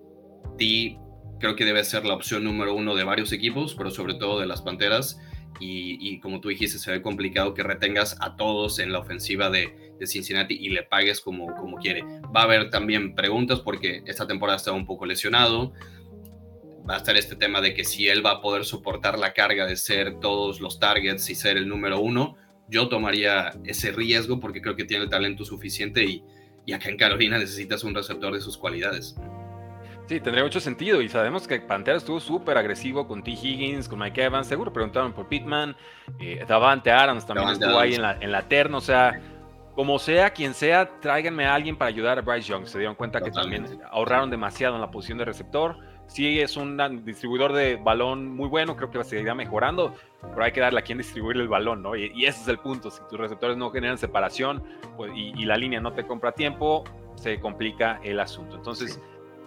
T 0.57 0.99
creo 1.41 1.55
que 1.55 1.65
debe 1.65 1.85
ser 1.85 2.05
la 2.05 2.15
opción 2.15 2.45
número 2.45 2.75
uno 2.75 2.95
de 2.95 3.05
varios 3.05 3.33
equipos, 3.33 3.75
pero 3.75 3.91
sobre 3.91 4.15
todo 4.15 4.41
de 4.41 4.47
las 4.47 4.63
Panteras 4.63 5.21
y, 5.61 6.21
como 6.21 6.41
tú 6.41 6.49
dijiste, 6.49 6.79
se 6.79 6.91
ve 6.91 7.03
complicado 7.03 7.55
que 7.55 7.63
retengas 7.63 8.17
a 8.21 8.37
todos 8.37 8.79
en 8.79 8.93
la 8.93 9.01
ofensiva 9.01 9.51
de, 9.51 9.87
Cincinnati 10.07 10.55
y 10.55 10.69
le 10.69 10.85
pagues 10.85 11.21
como, 11.21 11.53
como 11.57 11.77
quiere. 11.77 12.05
Va 12.35 12.43
a 12.43 12.45
haber 12.45 12.71
también 12.71 13.17
preguntas 13.17 13.59
porque 13.59 14.03
esta 14.07 14.29
temporada 14.29 14.57
está 14.57 14.71
un 14.71 14.87
poco 14.87 15.07
lesionado. 15.07 15.73
Va 16.89 16.95
a 16.95 16.97
estar 16.99 17.17
este 17.17 17.35
tema 17.35 17.61
de 17.61 17.75
que 17.75 17.83
si 17.83 18.07
él 18.07 18.25
va 18.25 18.31
a 18.31 18.41
poder 18.41 18.65
soportar 18.65 19.19
la 19.19 19.33
carga 19.33 19.67
de 19.67 19.75
ser 19.75 20.21
todos 20.21 20.61
los 20.61 20.79
targets 20.79 21.29
y 21.31 21.35
ser 21.35 21.57
el 21.57 21.69
número 21.69 21.99
uno, 21.99 22.37
yo 22.69 22.89
tomaría 22.89 23.59
ese 23.65 23.91
riesgo 23.91 24.39
porque 24.39 24.63
creo 24.63 24.77
que 24.77 24.85
tiene 24.85 25.03
el 25.03 25.11
talento 25.11 25.45
suficiente 25.45 26.05
y, 26.05 26.23
y 26.65 26.75
acá 26.75 26.91
en 26.91 26.97
Carolina 26.97 27.37
necesitas 27.37 27.83
un 27.83 27.93
receptor 27.93 28.33
de 28.33 28.41
sus 28.41 28.57
cualidades. 28.57 29.17
Sí, 30.09 30.21
tendría 30.21 30.43
mucho 30.43 30.59
sentido. 30.59 31.03
Y 31.03 31.09
sabemos 31.11 31.47
que 31.47 31.61
Pantera 31.61 31.99
estuvo 31.99 32.19
súper 32.19 32.57
agresivo 32.57 33.07
con 33.07 33.23
T. 33.23 33.31
Higgins, 33.33 33.91
con 33.91 33.99
Mike 33.99 34.25
Evans. 34.25 34.47
Seguro 34.47 34.73
preguntaron 34.73 35.13
por 35.13 35.29
Pittman. 35.29 35.77
Eh, 36.19 36.47
Davante 36.49 36.91
Adams 36.91 37.27
también 37.27 37.51
estuvo 37.51 37.79
ahí 37.79 37.95
en 37.95 38.01
la, 38.01 38.17
en 38.19 38.33
la 38.33 38.49
terna. 38.49 38.79
O 38.79 38.81
sea, 38.81 39.21
como 39.75 39.99
sea, 39.99 40.31
quien 40.31 40.55
sea, 40.55 40.99
tráiganme 41.01 41.45
a 41.45 41.55
alguien 41.55 41.77
para 41.77 41.91
ayudar 41.91 42.19
a 42.19 42.23
Bryce 42.23 42.49
Young. 42.49 42.67
Se 42.67 42.79
dieron 42.79 42.95
cuenta 42.95 43.21
que 43.21 43.31
también 43.31 43.81
ahorraron 43.91 44.31
demasiado 44.31 44.77
en 44.77 44.81
la 44.81 44.91
posición 44.91 45.19
de 45.19 45.27
receptor. 45.27 45.77
Sí, 46.07 46.41
es 46.41 46.57
un 46.57 47.05
distribuidor 47.05 47.53
de 47.53 47.77
balón 47.77 48.35
muy 48.35 48.49
bueno, 48.49 48.77
creo 48.77 48.91
que 48.91 49.05
seguirá 49.05 49.35
mejorando, 49.35 49.95
pero 50.23 50.43
hay 50.43 50.53
que 50.53 50.61
darle 50.61 50.81
a 50.81 50.83
quien 50.83 50.97
distribuir 50.97 51.37
el 51.37 51.49
balón, 51.49 51.83
¿no? 51.83 51.95
Y, 51.95 52.25
ese 52.25 52.41
es 52.41 52.49
el 52.49 52.59
punto. 52.59 52.91
Si 52.91 53.03
tus 53.11 53.21
receptores 53.21 53.59
no 53.59 53.71
generan 53.71 53.99
separación 53.99 54.65
pues, 54.97 55.13
y, 55.15 55.45
la 55.45 55.59
línea 55.59 55.81
no 55.81 55.93
te 55.93 56.07
compra 56.07 56.33
tiempo, 56.33 56.85
se 57.17 57.39
complica 57.39 58.01
el 58.03 58.21
asunto. 58.21 58.57
Entonces, 58.57 58.99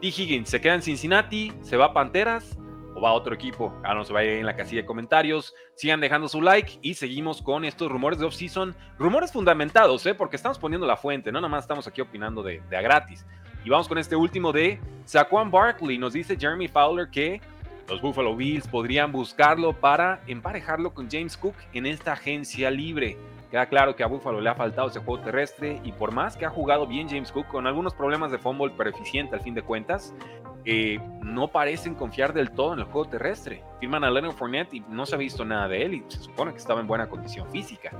T. 0.02 0.08
Higgins 0.08 0.50
se 0.50 0.60
queda 0.60 0.74
en 0.74 0.82
Cincinnati, 0.82 1.54
se 1.62 1.78
va 1.78 1.86
a 1.86 1.94
Panteras 1.94 2.58
o 2.96 3.02
va 3.02 3.10
a 3.10 3.14
otro 3.14 3.36
equipo. 3.36 3.72
Ahora 3.84 4.00
nos 4.00 4.14
va 4.14 4.20
a 4.20 4.24
ir 4.24 4.32
en 4.32 4.48
la 4.48 4.56
casilla 4.56 4.82
de 4.82 4.88
comentarios. 4.88 5.54
Sigan 5.76 6.02
dejando 6.02 6.28
su 6.28 6.42
like 6.42 6.80
y 6.82 6.96
seguimos 6.96 7.42
con 7.42 7.64
estos 7.66 7.92
rumores 7.92 8.18
de 8.18 8.26
off-season. 8.26 8.76
Rumores 8.98 9.32
fundamentados, 9.32 10.04
¿eh? 10.08 10.16
porque 10.16 10.38
estamos 10.38 10.58
poniendo 10.58 10.88
la 10.88 10.98
fuente, 10.98 11.32
no 11.32 11.40
nada 11.40 11.50
más 11.50 11.66
estamos 11.66 11.88
aquí 11.88 12.02
opinando 12.02 12.42
de, 12.42 12.64
de 12.68 12.78
a 12.78 12.82
gratis. 12.82 13.26
Y 13.64 13.70
vamos 13.70 13.88
con 13.88 14.00
este 14.00 14.16
último 14.16 14.52
de 14.52 14.80
Saquon 15.06 15.52
Barkley. 15.52 16.00
Nos 16.00 16.14
dice 16.14 16.36
Jeremy 16.36 16.68
Fowler 16.68 17.08
que 17.12 17.40
los 17.88 18.02
Buffalo 18.02 18.36
Bills 18.36 18.68
podrían 18.68 19.12
buscarlo 19.12 19.74
para 19.74 20.24
emparejarlo 20.26 20.96
con 20.96 21.10
James 21.12 21.38
Cook 21.38 21.56
en 21.74 21.86
esta 21.86 22.14
agencia 22.14 22.72
libre. 22.72 23.18
Queda 23.52 23.66
claro 23.66 23.98
que 23.98 24.04
a 24.04 24.08
Buffalo 24.08 24.40
le 24.40 24.50
ha 24.50 24.56
faltado 24.56 24.88
ese 24.88 25.02
juego 25.02 25.22
terrestre 25.22 25.82
y 25.84 25.92
por 25.92 26.14
más 26.14 26.38
que 26.38 26.46
ha 26.46 26.50
jugado 26.50 26.88
bien 26.88 27.10
James 27.10 27.34
Cook 27.34 27.48
con 27.48 27.68
algunos 27.68 27.94
problemas 27.94 28.32
de 28.32 28.38
fumble 28.38 28.72
pero 28.78 28.90
eficiente 28.90 29.36
al 29.36 29.42
fin 29.42 29.54
de 29.54 29.62
cuentas, 29.62 30.16
eh, 30.64 31.00
no 31.22 31.50
parecen 31.50 31.94
confiar 31.94 32.32
del 32.32 32.52
todo 32.52 32.74
en 32.74 32.80
el 32.80 32.86
juego 32.86 33.10
terrestre. 33.10 33.62
Firman 33.82 34.06
a 34.06 34.10
Leonard 34.10 34.36
Fournette 34.36 34.76
y 34.76 34.80
no 34.88 35.06
se 35.06 35.16
ha 35.16 35.18
visto 35.18 35.44
nada 35.44 35.68
de 35.68 35.84
él 35.84 35.94
y 35.96 36.06
se 36.08 36.20
supone 36.20 36.52
que 36.52 36.60
estaba 36.60 36.80
en 36.80 36.88
buena 36.88 37.10
condición 37.10 37.50
física. 37.50 37.92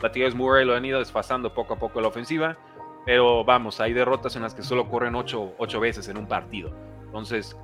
Latavius 0.00 0.36
Murray 0.36 0.64
lo 0.64 0.76
han 0.76 0.84
ido 0.84 1.00
desfasando 1.00 1.52
poco 1.52 1.74
a 1.74 1.78
poco 1.78 2.00
la 2.00 2.06
ofensiva, 2.06 2.56
pero 3.04 3.44
vamos, 3.44 3.80
hay 3.80 3.92
derrotas 3.92 4.36
en 4.36 4.42
las 4.42 4.54
que 4.54 4.62
solo 4.62 4.88
corren 4.88 5.16
ocho, 5.16 5.80
veces 5.80 6.08
en 6.08 6.18
un 6.18 6.28
partido. 6.28 6.72
Entonces, 7.06 7.56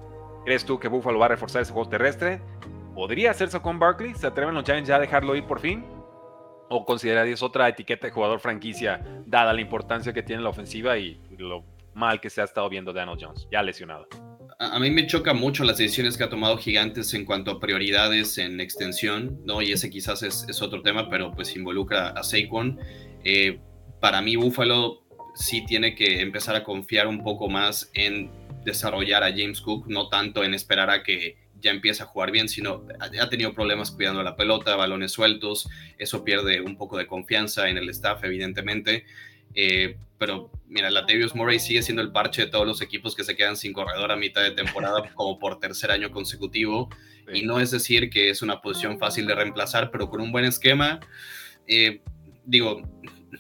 ¿crees 0.45 0.65
tú 0.65 0.81
que 0.81 0.89
Buffalo 0.89 1.21
va 1.21 1.27
a 1.27 1.29
reforzar 1.29 1.63
ese 1.63 1.73
juego 1.73 1.89
terrestre? 1.89 2.41
¿Podría 2.93 3.31
hacerse 3.31 3.61
con 3.61 3.79
Barkley? 3.79 4.15
¿Se 4.15 4.27
atreven 4.27 4.55
los 4.55 4.65
Giants 4.65 4.89
ya 4.89 4.97
a 4.97 5.01
dejarlo 5.01 5.37
ir 5.37 5.45
por 5.45 5.61
fin? 5.61 5.85
¿O 6.69 6.85
considerarías 6.85 7.43
otra 7.43 7.69
etiqueta 7.69 8.09
de 8.09 8.13
jugador 8.13 8.41
franquicia 8.41 9.05
dada 9.27 9.53
la 9.53 9.61
importancia 9.61 10.13
que 10.13 10.23
tiene 10.23 10.43
la 10.43 10.49
ofensiva 10.49 10.99
y 10.99 11.21
lo 11.39 11.65
mal 11.95 12.21
que 12.21 12.29
se 12.29 12.41
ha 12.41 12.45
estado 12.45 12.69
viendo 12.69 12.93
Daniel 12.93 13.19
Jones, 13.21 13.47
ya 13.51 13.63
lesionado? 13.63 14.09
a 14.59 14.79
mí 14.79 14.91
me 14.91 15.07
choca 15.07 15.35
mucho 15.35 15.65
las 15.65 15.77
decisiones 15.77 16.17
que 16.17 16.25
ha 16.25 16.31
tomado 16.31 16.57
Gigantes 16.57 17.13
en 17.15 17.25
cuanto 17.25 17.51
a 17.51 17.61
prioridades 17.61 18.39
en 18.39 18.61
extensión, 18.61 19.41
¿no? 19.45 19.61
Y 19.61 19.73
ese 19.73 19.91
quizás 19.91 20.23
es, 20.23 20.63
otro 20.63 20.83
tema, 20.83 21.11
pero 21.11 21.33
pues 21.33 21.55
involucra 21.57 22.09
a 22.09 22.23
Saquon. 22.23 22.79
Eh, 23.23 23.61
para 24.01 24.23
mí, 24.23 24.37
Buffalo 24.37 25.03
sí 25.35 25.65
tiene 25.67 25.95
que 25.95 26.23
empezar 26.23 26.57
a 26.57 26.65
confiar 26.65 27.07
un 27.07 27.23
poco 27.23 27.49
más 27.49 27.91
en 27.93 28.31
desarrollar 28.65 29.23
a 29.23 29.31
James 29.31 29.61
Cook, 29.61 29.87
no 29.89 30.09
tanto 30.09 30.43
en 30.43 30.55
esperar 30.55 30.91
a 30.91 31.03
que 31.03 31.37
ya 31.61 31.71
empiece 31.71 32.03
a 32.03 32.07
jugar 32.07 32.31
bien, 32.31 32.49
sino 32.49 32.87
ha 33.01 33.29
tenido 33.29 33.53
problemas 33.55 33.91
cuidando 33.91 34.23
la 34.23 34.37
pelota, 34.37 34.77
balones 34.77 35.13
sueltos, 35.13 35.69
eso 35.99 36.25
pierde 36.25 36.61
un 36.61 36.77
poco 36.77 36.97
de 36.99 37.07
confianza 37.07 37.69
en 37.69 37.79
el 37.79 37.89
staff, 37.91 38.23
evidentemente. 38.25 39.05
Eh, 39.55 39.97
pero 40.19 40.51
mira, 40.67 40.91
la 40.91 41.01
Latavius 41.01 41.35
Murray 41.35 41.59
sigue 41.59 41.83
siendo 41.83 42.03
el 42.03 42.13
parche 42.13 42.45
de 42.45 42.51
todos 42.51 42.67
los 42.67 42.83
equipos 42.83 43.15
que 43.17 43.25
se 43.25 43.37
quedan 43.37 43.57
sin 43.57 43.73
corredor 43.73 44.13
a 44.13 44.17
mitad 44.17 44.43
de 44.43 44.51
temporada, 44.51 45.03
como 45.15 45.39
por 45.39 45.59
tercer 45.61 45.91
año 45.91 46.11
consecutivo. 46.11 46.91
Y 47.33 47.43
no 47.43 47.59
es 47.59 47.71
decir 47.71 48.11
que 48.11 48.31
es 48.31 48.43
una 48.43 48.61
posición 48.61 48.99
fácil 48.99 49.27
de 49.27 49.35
reemplazar, 49.35 49.91
pero 49.91 50.09
con 50.09 50.21
un 50.21 50.31
buen 50.31 50.45
esquema, 50.45 51.01
eh, 51.67 52.01
digo, 52.45 52.83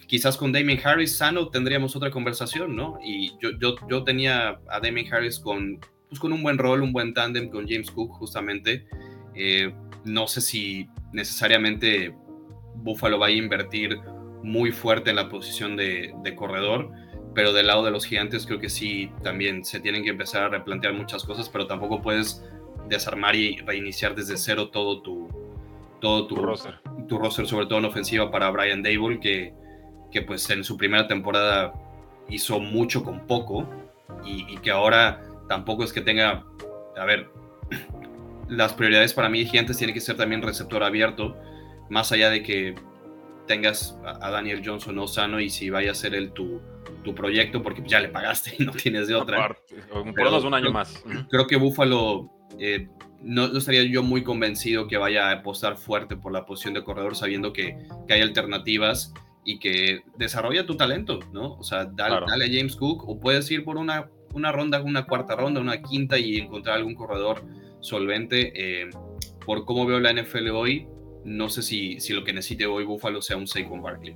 quizás 0.08 0.36
con 0.36 0.52
Damien 0.52 0.80
Harris 0.84 1.16
sano 1.16 1.48
tendríamos 1.48 1.94
otra 1.94 2.10
conversación, 2.10 2.74
¿no? 2.74 2.98
Y 3.04 3.32
yo, 3.40 3.50
yo, 3.60 3.76
yo 3.88 4.02
tenía 4.02 4.58
a 4.68 4.80
Damien 4.80 5.12
Harris 5.12 5.38
con, 5.38 5.78
pues 6.16 6.20
con 6.20 6.32
un 6.32 6.42
buen 6.42 6.56
rol, 6.56 6.82
un 6.82 6.92
buen 6.92 7.12
tándem 7.12 7.50
con 7.50 7.68
James 7.68 7.90
Cook, 7.90 8.12
justamente. 8.12 8.86
Eh, 9.34 9.70
no 10.04 10.26
sé 10.26 10.40
si 10.40 10.88
necesariamente 11.12 12.14
Buffalo 12.76 13.18
va 13.18 13.26
a 13.26 13.30
invertir 13.30 14.00
muy 14.42 14.72
fuerte 14.72 15.10
en 15.10 15.16
la 15.16 15.28
posición 15.28 15.76
de, 15.76 16.14
corredor, 16.34 16.90
pero 17.34 17.52
del 17.52 17.66
lado 17.66 17.84
de 17.84 17.90
los 17.90 18.06
gigantes 18.06 18.46
creo 18.46 18.58
que 18.58 18.70
sí, 18.70 19.10
también 19.22 19.62
se 19.62 19.78
tienen 19.80 20.04
que 20.04 20.10
empezar 20.10 20.44
a 20.44 20.48
replantear 20.48 20.94
muchas 20.94 21.22
cosas, 21.22 21.50
pero 21.50 21.66
tampoco 21.66 22.00
puedes 22.00 22.42
desarmar 22.88 23.36
y 23.36 23.58
reiniciar 23.58 24.14
desde 24.14 24.38
cero 24.38 24.70
todo 24.70 25.02
tu, 25.02 25.28
todo 26.00 26.26
tu, 26.26 26.36
roster. 26.36 26.80
tu 27.08 27.18
roster, 27.18 27.46
sobre 27.46 27.66
todo 27.66 27.80
en 27.80 27.84
ofensiva 27.84 28.30
para 28.30 28.48
Brian 28.50 28.82
Dable, 28.82 29.20
que, 29.20 29.52
que 30.10 30.22
pues 30.22 30.48
en 30.48 30.64
su 30.64 30.78
primera 30.78 31.06
temporada 31.08 31.74
hizo 32.30 32.58
mucho 32.58 33.04
con 33.04 33.26
poco 33.26 33.68
y, 34.24 34.46
y 34.50 34.56
que 34.58 34.70
ahora 34.70 35.20
tampoco 35.48 35.84
es 35.84 35.92
que 35.92 36.00
tenga, 36.00 36.44
a 36.96 37.04
ver, 37.04 37.28
las 38.48 38.74
prioridades 38.74 39.14
para 39.14 39.28
mí 39.28 39.44
gigantes 39.44 39.78
tienen 39.78 39.94
que 39.94 40.00
ser 40.00 40.16
también 40.16 40.42
receptor 40.42 40.82
abierto, 40.82 41.36
más 41.90 42.12
allá 42.12 42.30
de 42.30 42.42
que 42.42 42.74
tengas 43.46 43.98
a 44.04 44.30
Daniel 44.30 44.62
Johnson 44.64 44.96
no 44.96 45.06
sano 45.06 45.40
y 45.40 45.50
si 45.50 45.70
vaya 45.70 45.92
a 45.92 45.94
ser 45.94 46.14
el 46.14 46.32
tu, 46.32 46.60
tu 47.04 47.14
proyecto, 47.14 47.62
porque 47.62 47.82
ya 47.86 48.00
le 48.00 48.08
pagaste 48.08 48.54
y 48.58 48.64
no 48.64 48.72
tienes 48.72 49.08
de 49.08 49.14
otra. 49.14 49.56
por 49.90 50.44
un 50.44 50.54
año 50.54 50.72
más. 50.72 51.02
Creo 51.30 51.46
que 51.46 51.56
Buffalo 51.56 52.30
eh, 52.58 52.88
no, 53.22 53.46
estaría 53.56 53.84
yo 53.84 54.02
muy 54.02 54.22
convencido 54.22 54.86
que 54.86 54.96
vaya 54.96 55.28
a 55.28 55.32
apostar 55.32 55.76
fuerte 55.76 56.16
por 56.16 56.32
la 56.32 56.44
posición 56.44 56.74
de 56.74 56.84
corredor, 56.84 57.16
sabiendo 57.16 57.52
que, 57.52 57.78
que 58.06 58.14
hay 58.14 58.20
alternativas 58.20 59.12
y 59.44 59.58
que 59.58 60.02
desarrolla 60.16 60.66
tu 60.66 60.76
talento, 60.76 61.20
¿no? 61.32 61.54
O 61.54 61.62
sea, 61.62 61.84
dale, 61.84 62.16
a 62.16 62.48
James 62.48 62.76
Cook 62.76 63.08
o 63.08 63.18
puedes 63.18 63.50
ir 63.50 63.64
por 63.64 63.76
una, 63.76 64.10
una 64.36 64.52
ronda, 64.52 64.82
una 64.82 65.06
cuarta 65.06 65.34
ronda, 65.34 65.60
una 65.60 65.80
quinta 65.80 66.18
y 66.18 66.36
encontrar 66.36 66.76
algún 66.76 66.94
corredor 66.94 67.42
solvente. 67.80 68.52
Eh, 68.54 68.90
por 69.44 69.64
cómo 69.64 69.86
veo 69.86 69.98
la 69.98 70.12
NFL 70.12 70.50
hoy, 70.50 70.86
no 71.24 71.48
sé 71.48 71.62
si, 71.62 71.98
si 72.00 72.12
lo 72.12 72.22
que 72.22 72.32
necesite 72.32 72.66
hoy 72.66 72.84
Buffalo 72.84 73.22
sea 73.22 73.36
un 73.36 73.46
Saquon 73.46 73.80
Barkley. 73.80 74.14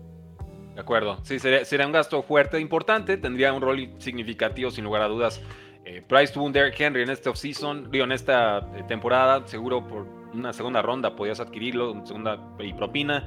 De 0.75 0.81
acuerdo, 0.81 1.19
sí, 1.25 1.39
sería, 1.39 1.87
un 1.87 1.93
gasto 1.93 2.23
fuerte, 2.23 2.59
e 2.59 2.61
importante, 2.61 3.17
tendría 3.17 3.53
un 3.53 3.63
rol 3.63 3.95
significativo 3.99 4.71
sin 4.71 4.85
lugar 4.85 5.03
a 5.03 5.09
dudas. 5.09 5.41
Eh, 5.85 6.03
Price 6.07 6.33
tuvo 6.33 6.45
un 6.45 6.53
Derrick 6.53 6.79
Henry 6.79 7.03
en 7.03 7.11
este 7.11 7.29
offseason, 7.29 7.89
en 7.93 8.13
esta 8.13 8.59
eh, 8.77 8.85
temporada, 8.87 9.47
seguro 9.47 9.87
por 9.87 10.07
una 10.35 10.53
segunda 10.53 10.81
ronda 10.83 11.17
podías 11.17 11.41
adquirirlo, 11.41 12.05
segunda 12.05 12.39
y 12.61 12.73
propina. 12.75 13.27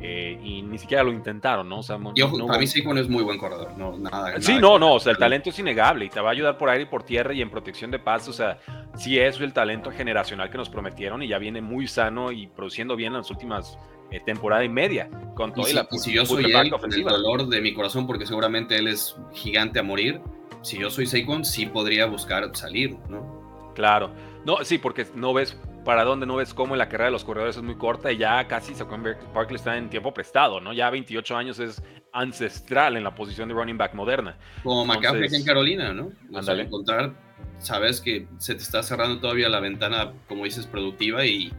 Eh, 0.00 0.38
y 0.42 0.62
ni 0.62 0.76
siquiera 0.76 1.02
lo 1.02 1.12
intentaron, 1.12 1.68
¿no? 1.68 1.78
O 1.78 1.82
sea, 1.82 1.98
para 1.98 2.58
mí 2.58 2.66
Saquon 2.66 2.98
es 2.98 3.08
muy 3.08 3.22
buen 3.22 3.38
corredor, 3.38 3.72
no, 3.78 3.96
nada. 3.96 4.40
Sí, 4.40 4.58
no, 4.60 4.78
no, 4.78 4.94
o 4.94 5.00
sea, 5.00 5.12
el 5.12 5.18
talento 5.18 5.50
es 5.50 5.58
innegable 5.58 6.06
y 6.06 6.08
te 6.10 6.20
va 6.20 6.30
a 6.30 6.32
ayudar 6.32 6.58
por 6.58 6.68
aire 6.68 6.82
y 6.82 6.86
por 6.86 7.04
tierra 7.04 7.32
y 7.32 7.40
en 7.40 7.48
protección 7.48 7.90
de 7.90 7.98
paz, 7.98 8.28
o 8.28 8.32
sea, 8.32 8.58
sí 8.96 9.18
es 9.18 9.40
el 9.40 9.52
talento 9.52 9.90
generacional 9.90 10.50
que 10.50 10.58
nos 10.58 10.68
prometieron 10.68 11.22
y 11.22 11.28
ya 11.28 11.38
viene 11.38 11.62
muy 11.62 11.86
sano 11.86 12.32
y 12.32 12.48
produciendo 12.48 12.96
bien 12.96 13.12
en 13.12 13.18
las 13.18 13.30
últimas 13.30 13.78
eh, 14.10 14.20
temporada 14.20 14.64
y 14.64 14.68
media, 14.68 15.08
con 15.34 15.54
todo 15.54 15.68
y, 15.68 15.72
la, 15.72 15.88
y 15.90 15.98
si 15.98 16.12
yo 16.12 16.26
soy 16.26 16.52
él, 16.52 16.72
el 16.82 17.04
dolor 17.04 17.48
de 17.48 17.60
mi 17.60 17.72
corazón, 17.72 18.06
porque 18.06 18.26
seguramente 18.26 18.76
él 18.76 18.88
es 18.88 19.16
gigante 19.32 19.78
a 19.78 19.82
morir, 19.82 20.20
si 20.62 20.78
yo 20.78 20.90
soy 20.90 21.06
Saquon, 21.06 21.44
sí 21.44 21.66
podría 21.66 22.06
buscar 22.06 22.50
salir, 22.54 22.96
¿no? 23.08 23.72
Claro, 23.74 24.10
no, 24.44 24.64
sí, 24.64 24.78
porque 24.78 25.06
no 25.14 25.32
ves 25.32 25.56
para 25.84 26.04
dónde 26.04 26.26
no 26.26 26.36
ves 26.36 26.54
cómo 26.54 26.76
la 26.76 26.88
carrera 26.88 27.06
de 27.06 27.12
los 27.12 27.24
corredores 27.24 27.56
es 27.56 27.62
muy 27.62 27.76
corta 27.76 28.10
y 28.10 28.16
ya 28.16 28.46
casi 28.48 28.74
Saquon 28.74 29.04
Barkley 29.34 29.56
está 29.56 29.76
en 29.76 29.90
tiempo 29.90 30.14
prestado, 30.14 30.60
¿no? 30.60 30.72
Ya 30.72 30.90
28 30.90 31.36
años 31.36 31.58
es 31.58 31.82
ancestral 32.12 32.96
en 32.96 33.04
la 33.04 33.14
posición 33.14 33.48
de 33.48 33.54
running 33.54 33.76
back 33.76 33.94
moderna. 33.94 34.36
Como 34.62 34.84
McCaffrey 34.86 35.28
en 35.32 35.44
Carolina, 35.44 35.92
¿no? 35.92 36.12
O 36.32 36.42
sea, 36.42 36.54
encontrar, 36.54 37.12
sabes 37.58 38.00
que 38.00 38.26
se 38.38 38.54
te 38.54 38.62
está 38.62 38.82
cerrando 38.82 39.20
todavía 39.20 39.48
la 39.48 39.60
ventana, 39.60 40.12
como 40.28 40.44
dices, 40.44 40.66
productiva 40.66 41.26
y, 41.26 41.52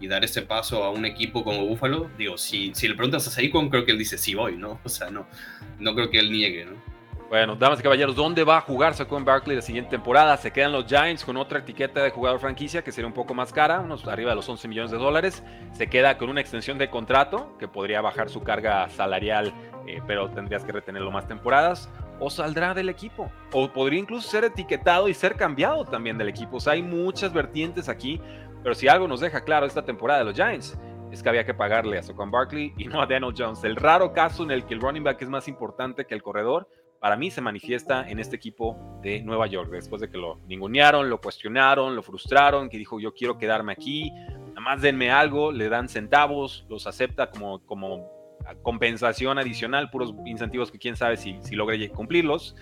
y 0.00 0.08
dar 0.08 0.24
ese 0.24 0.42
paso 0.42 0.84
a 0.84 0.90
un 0.90 1.04
equipo 1.04 1.44
como 1.44 1.66
Buffalo. 1.66 2.08
Digo, 2.16 2.38
si, 2.38 2.72
si 2.74 2.88
le 2.88 2.94
preguntas 2.94 3.26
a 3.26 3.30
Saquon, 3.30 3.68
creo 3.68 3.84
que 3.84 3.92
él 3.92 3.98
dice 3.98 4.16
sí 4.16 4.34
voy, 4.34 4.56
¿no? 4.56 4.80
O 4.84 4.88
sea, 4.88 5.10
no, 5.10 5.26
no 5.78 5.94
creo 5.94 6.10
que 6.10 6.18
él 6.18 6.32
niegue, 6.32 6.64
¿no? 6.64 6.95
Bueno, 7.28 7.56
damas 7.56 7.80
y 7.80 7.82
caballeros, 7.82 8.14
¿dónde 8.14 8.44
va 8.44 8.58
a 8.58 8.60
jugar 8.60 8.94
Saquon 8.94 9.24
Barkley 9.24 9.56
la 9.56 9.62
siguiente 9.62 9.90
temporada? 9.90 10.36
Se 10.36 10.52
quedan 10.52 10.70
los 10.70 10.86
Giants 10.86 11.24
con 11.24 11.36
otra 11.36 11.58
etiqueta 11.58 12.00
de 12.00 12.10
jugador 12.10 12.38
franquicia 12.38 12.84
que 12.84 12.92
sería 12.92 13.08
un 13.08 13.12
poco 13.12 13.34
más 13.34 13.52
cara, 13.52 13.80
unos 13.80 14.06
arriba 14.06 14.30
de 14.30 14.36
los 14.36 14.48
11 14.48 14.68
millones 14.68 14.92
de 14.92 14.98
dólares. 14.98 15.42
Se 15.72 15.88
queda 15.88 16.18
con 16.18 16.30
una 16.30 16.40
extensión 16.40 16.78
de 16.78 16.88
contrato 16.88 17.56
que 17.58 17.66
podría 17.66 18.00
bajar 18.00 18.30
su 18.30 18.44
carga 18.44 18.88
salarial, 18.90 19.52
eh, 19.88 20.00
pero 20.06 20.30
tendrías 20.30 20.64
que 20.64 20.70
retenerlo 20.70 21.10
más 21.10 21.26
temporadas. 21.26 21.90
O 22.20 22.30
saldrá 22.30 22.74
del 22.74 22.88
equipo. 22.88 23.28
O 23.52 23.72
podría 23.72 23.98
incluso 23.98 24.30
ser 24.30 24.44
etiquetado 24.44 25.08
y 25.08 25.14
ser 25.14 25.34
cambiado 25.34 25.84
también 25.84 26.18
del 26.18 26.28
equipo. 26.28 26.58
O 26.58 26.60
sea, 26.60 26.74
hay 26.74 26.82
muchas 26.82 27.32
vertientes 27.32 27.88
aquí. 27.88 28.20
Pero 28.62 28.76
si 28.76 28.86
algo 28.86 29.08
nos 29.08 29.18
deja 29.18 29.42
claro 29.42 29.66
esta 29.66 29.84
temporada 29.84 30.20
de 30.20 30.26
los 30.26 30.34
Giants, 30.34 30.78
es 31.10 31.24
que 31.24 31.28
había 31.28 31.44
que 31.44 31.54
pagarle 31.54 31.98
a 31.98 32.02
Saquon 32.04 32.30
Barkley 32.30 32.72
y 32.76 32.84
no 32.84 33.02
a 33.02 33.06
Daniel 33.06 33.34
Jones. 33.36 33.64
El 33.64 33.74
raro 33.74 34.12
caso 34.12 34.44
en 34.44 34.52
el 34.52 34.64
que 34.64 34.74
el 34.74 34.80
running 34.80 35.02
back 35.02 35.20
es 35.22 35.28
más 35.28 35.48
importante 35.48 36.04
que 36.04 36.14
el 36.14 36.22
corredor 36.22 36.68
para 37.00 37.16
mí 37.16 37.30
se 37.30 37.40
manifiesta 37.40 38.08
en 38.08 38.18
este 38.18 38.36
equipo 38.36 38.98
de 39.02 39.22
Nueva 39.22 39.46
York, 39.46 39.70
después 39.70 40.00
de 40.00 40.10
que 40.10 40.18
lo 40.18 40.38
ningunearon, 40.46 41.08
lo 41.10 41.20
cuestionaron, 41.20 41.94
lo 41.94 42.02
frustraron, 42.02 42.68
que 42.68 42.78
dijo 42.78 43.00
yo 43.00 43.14
quiero 43.14 43.38
quedarme 43.38 43.72
aquí, 43.72 44.10
nada 44.10 44.60
más 44.60 44.82
denme 44.82 45.10
algo, 45.10 45.52
le 45.52 45.68
dan 45.68 45.88
centavos, 45.88 46.66
los 46.68 46.86
acepta 46.86 47.30
como, 47.30 47.64
como 47.66 48.10
compensación 48.62 49.38
adicional, 49.38 49.90
puros 49.90 50.14
incentivos 50.24 50.70
que 50.70 50.78
quién 50.78 50.96
sabe 50.96 51.16
si, 51.16 51.38
si 51.42 51.54
logre 51.54 51.88
cumplirlos. 51.90 52.56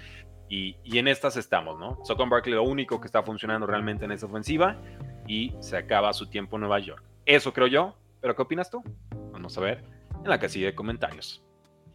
Y, 0.48 0.76
y, 0.84 0.98
en 0.98 1.08
estas 1.08 1.36
estamos, 1.38 1.80
¿no? 1.80 1.98
Socon 2.04 2.28
Barkley 2.28 2.54
lo 2.54 2.62
único 2.62 3.00
que 3.00 3.06
está 3.06 3.22
funcionando 3.22 3.66
realmente 3.66 4.04
en 4.04 4.12
esa 4.12 4.26
ofensiva 4.26 4.76
y 5.26 5.54
se 5.60 5.76
acaba 5.76 6.12
su 6.12 6.28
tiempo 6.28 6.56
en 6.56 6.60
Nueva 6.60 6.78
York. 6.80 7.02
Eso 7.24 7.52
creo 7.52 7.66
yo, 7.66 7.96
pero 8.20 8.36
¿qué 8.36 8.42
opinas 8.42 8.70
tú? 8.70 8.82
Vamos 9.32 9.56
a 9.56 9.62
ver 9.62 9.84
en 10.22 10.28
la 10.28 10.38
casilla 10.38 10.66
de 10.66 10.74
comentarios. 10.74 11.43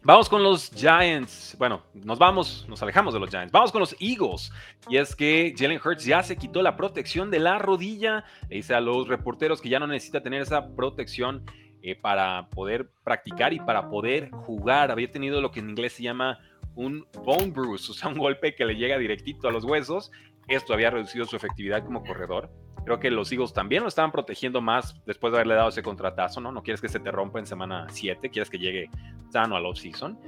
Vamos 0.02 0.30
con 0.30 0.42
los 0.42 0.70
Giants. 0.70 1.54
Bueno, 1.58 1.82
nos 1.92 2.18
vamos, 2.18 2.64
nos 2.70 2.82
alejamos 2.82 3.12
de 3.12 3.20
los 3.20 3.28
Giants. 3.28 3.52
Vamos 3.52 3.70
con 3.70 3.80
los 3.80 3.94
Eagles. 4.00 4.50
Y 4.88 4.96
es 4.96 5.14
que 5.14 5.54
Jalen 5.54 5.78
Hurts 5.84 6.06
ya 6.06 6.22
se 6.22 6.36
quitó 6.36 6.62
la 6.62 6.74
protección 6.74 7.30
de 7.30 7.38
la 7.38 7.58
rodilla. 7.58 8.24
Le 8.48 8.56
dice 8.56 8.74
a 8.74 8.80
los 8.80 9.08
reporteros 9.08 9.60
que 9.60 9.68
ya 9.68 9.78
no 9.78 9.86
necesita 9.86 10.22
tener 10.22 10.40
esa 10.40 10.74
protección 10.74 11.44
eh, 11.82 11.96
para 11.96 12.48
poder 12.48 12.90
practicar 13.04 13.52
y 13.52 13.60
para 13.60 13.90
poder 13.90 14.30
jugar. 14.30 14.90
Había 14.90 15.10
tenido 15.10 15.42
lo 15.42 15.50
que 15.50 15.60
en 15.60 15.68
inglés 15.68 15.92
se 15.92 16.04
llama 16.04 16.38
un 16.74 17.06
bone 17.22 17.50
bruise, 17.50 17.90
o 17.90 17.92
sea, 17.92 18.08
un 18.08 18.16
golpe 18.16 18.54
que 18.54 18.64
le 18.64 18.76
llega 18.76 18.96
directito 18.96 19.48
a 19.48 19.52
los 19.52 19.64
huesos. 19.64 20.10
Esto 20.48 20.72
había 20.72 20.90
reducido 20.90 21.26
su 21.26 21.36
efectividad 21.36 21.84
como 21.84 22.02
corredor. 22.02 22.50
Creo 22.84 22.98
que 22.98 23.10
los 23.10 23.30
Eagles 23.30 23.52
también 23.52 23.82
lo 23.82 23.88
estaban 23.88 24.10
protegiendo 24.10 24.60
más 24.60 24.96
después 25.06 25.32
de 25.32 25.38
haberle 25.38 25.54
dado 25.54 25.68
ese 25.68 25.82
contratazo, 25.82 26.40
¿no? 26.40 26.50
No 26.52 26.62
quieres 26.62 26.80
que 26.80 26.88
se 26.88 27.00
te 27.00 27.10
rompa 27.10 27.38
en 27.38 27.46
semana 27.46 27.86
7, 27.90 28.30
quieres 28.30 28.50
que 28.50 28.58
llegue 28.58 28.90
sano 29.30 29.56
al 29.56 29.66
off-season. 29.66 30.18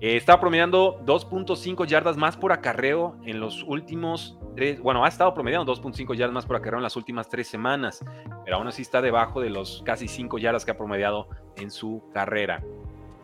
Eh, 0.00 0.16
estaba 0.16 0.40
promediando 0.40 1.00
2.5 1.04 1.86
yardas 1.86 2.16
más 2.16 2.36
por 2.36 2.52
acarreo 2.52 3.16
en 3.24 3.38
los 3.38 3.62
últimos 3.62 4.36
tres, 4.56 4.80
bueno, 4.80 5.04
ha 5.04 5.08
estado 5.08 5.32
promediando 5.32 5.72
2.5 5.72 6.14
yardas 6.14 6.34
más 6.34 6.44
por 6.44 6.56
acarreo 6.56 6.78
en 6.78 6.82
las 6.82 6.96
últimas 6.96 7.28
tres 7.28 7.46
semanas, 7.46 8.04
pero 8.44 8.56
aún 8.56 8.66
así 8.66 8.82
está 8.82 9.00
debajo 9.00 9.40
de 9.40 9.50
los 9.50 9.82
casi 9.84 10.08
5 10.08 10.38
yardas 10.38 10.64
que 10.64 10.72
ha 10.72 10.76
promediado 10.76 11.28
en 11.56 11.70
su 11.70 12.02
carrera. 12.12 12.62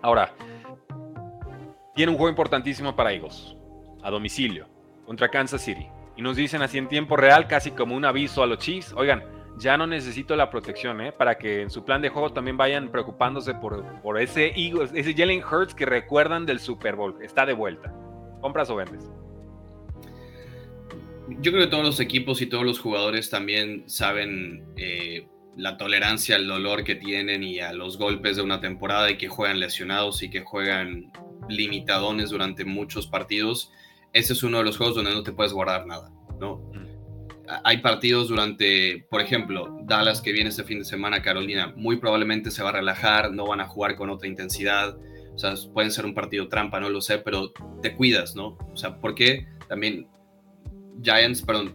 Ahora, 0.02 0.32
tiene 1.96 2.12
un 2.12 2.16
juego 2.16 2.30
importantísimo 2.30 2.94
para 2.94 3.12
Eagles, 3.12 3.56
a 4.02 4.10
domicilio, 4.10 4.68
contra 5.04 5.28
Kansas 5.28 5.60
City 5.60 5.88
y 6.18 6.22
nos 6.22 6.34
dicen 6.34 6.62
así 6.62 6.78
en 6.78 6.88
tiempo 6.88 7.16
real, 7.16 7.46
casi 7.46 7.70
como 7.70 7.94
un 7.94 8.04
aviso 8.04 8.42
a 8.42 8.46
los 8.48 8.58
Chiefs, 8.58 8.92
oigan, 8.96 9.22
ya 9.56 9.76
no 9.76 9.86
necesito 9.86 10.34
la 10.34 10.50
protección, 10.50 11.00
¿eh? 11.00 11.12
para 11.12 11.38
que 11.38 11.62
en 11.62 11.70
su 11.70 11.84
plan 11.84 12.02
de 12.02 12.08
juego 12.08 12.32
también 12.32 12.56
vayan 12.56 12.90
preocupándose 12.90 13.54
por, 13.54 13.84
por 14.02 14.20
ese, 14.20 14.52
ese 14.56 15.14
Jalen 15.14 15.44
Hurts 15.44 15.74
que 15.74 15.86
recuerdan 15.86 16.44
del 16.44 16.58
Super 16.58 16.96
Bowl. 16.96 17.22
Está 17.22 17.46
de 17.46 17.52
vuelta. 17.52 17.94
¿Compras 18.40 18.68
o 18.68 18.74
vendes? 18.74 19.08
Yo 21.40 21.52
creo 21.52 21.64
que 21.64 21.70
todos 21.70 21.84
los 21.84 22.00
equipos 22.00 22.42
y 22.42 22.46
todos 22.46 22.64
los 22.64 22.80
jugadores 22.80 23.30
también 23.30 23.88
saben 23.88 24.66
eh, 24.76 25.28
la 25.56 25.76
tolerancia 25.76 26.34
al 26.34 26.48
dolor 26.48 26.82
que 26.82 26.96
tienen 26.96 27.44
y 27.44 27.60
a 27.60 27.72
los 27.72 27.96
golpes 27.96 28.34
de 28.34 28.42
una 28.42 28.60
temporada 28.60 29.08
y 29.08 29.18
que 29.18 29.28
juegan 29.28 29.60
lesionados 29.60 30.24
y 30.24 30.30
que 30.30 30.40
juegan 30.40 31.12
limitadones 31.48 32.30
durante 32.30 32.64
muchos 32.64 33.06
partidos 33.06 33.70
ese 34.12 34.32
es 34.32 34.42
uno 34.42 34.58
de 34.58 34.64
los 34.64 34.76
juegos 34.76 34.96
donde 34.96 35.12
no 35.12 35.22
te 35.22 35.32
puedes 35.32 35.52
guardar 35.52 35.86
nada, 35.86 36.10
¿no? 36.40 36.70
Hay 37.64 37.78
partidos 37.78 38.28
durante, 38.28 39.06
por 39.10 39.22
ejemplo, 39.22 39.78
Dallas 39.84 40.20
que 40.20 40.32
viene 40.32 40.50
este 40.50 40.64
fin 40.64 40.80
de 40.80 40.84
semana, 40.84 41.22
Carolina, 41.22 41.72
muy 41.76 41.96
probablemente 41.96 42.50
se 42.50 42.62
va 42.62 42.68
a 42.70 42.72
relajar, 42.72 43.32
no 43.32 43.46
van 43.46 43.60
a 43.60 43.66
jugar 43.66 43.96
con 43.96 44.10
otra 44.10 44.28
intensidad, 44.28 44.98
o 45.34 45.38
sea, 45.38 45.54
pueden 45.72 45.90
ser 45.90 46.04
un 46.04 46.14
partido 46.14 46.48
trampa, 46.48 46.78
no 46.78 46.90
lo 46.90 47.00
sé, 47.00 47.18
pero 47.18 47.52
te 47.80 47.94
cuidas, 47.94 48.36
¿no? 48.36 48.58
O 48.72 48.76
sea, 48.76 49.00
porque 49.00 49.46
también 49.68 50.08
Giants, 51.02 51.42
perdón, 51.42 51.74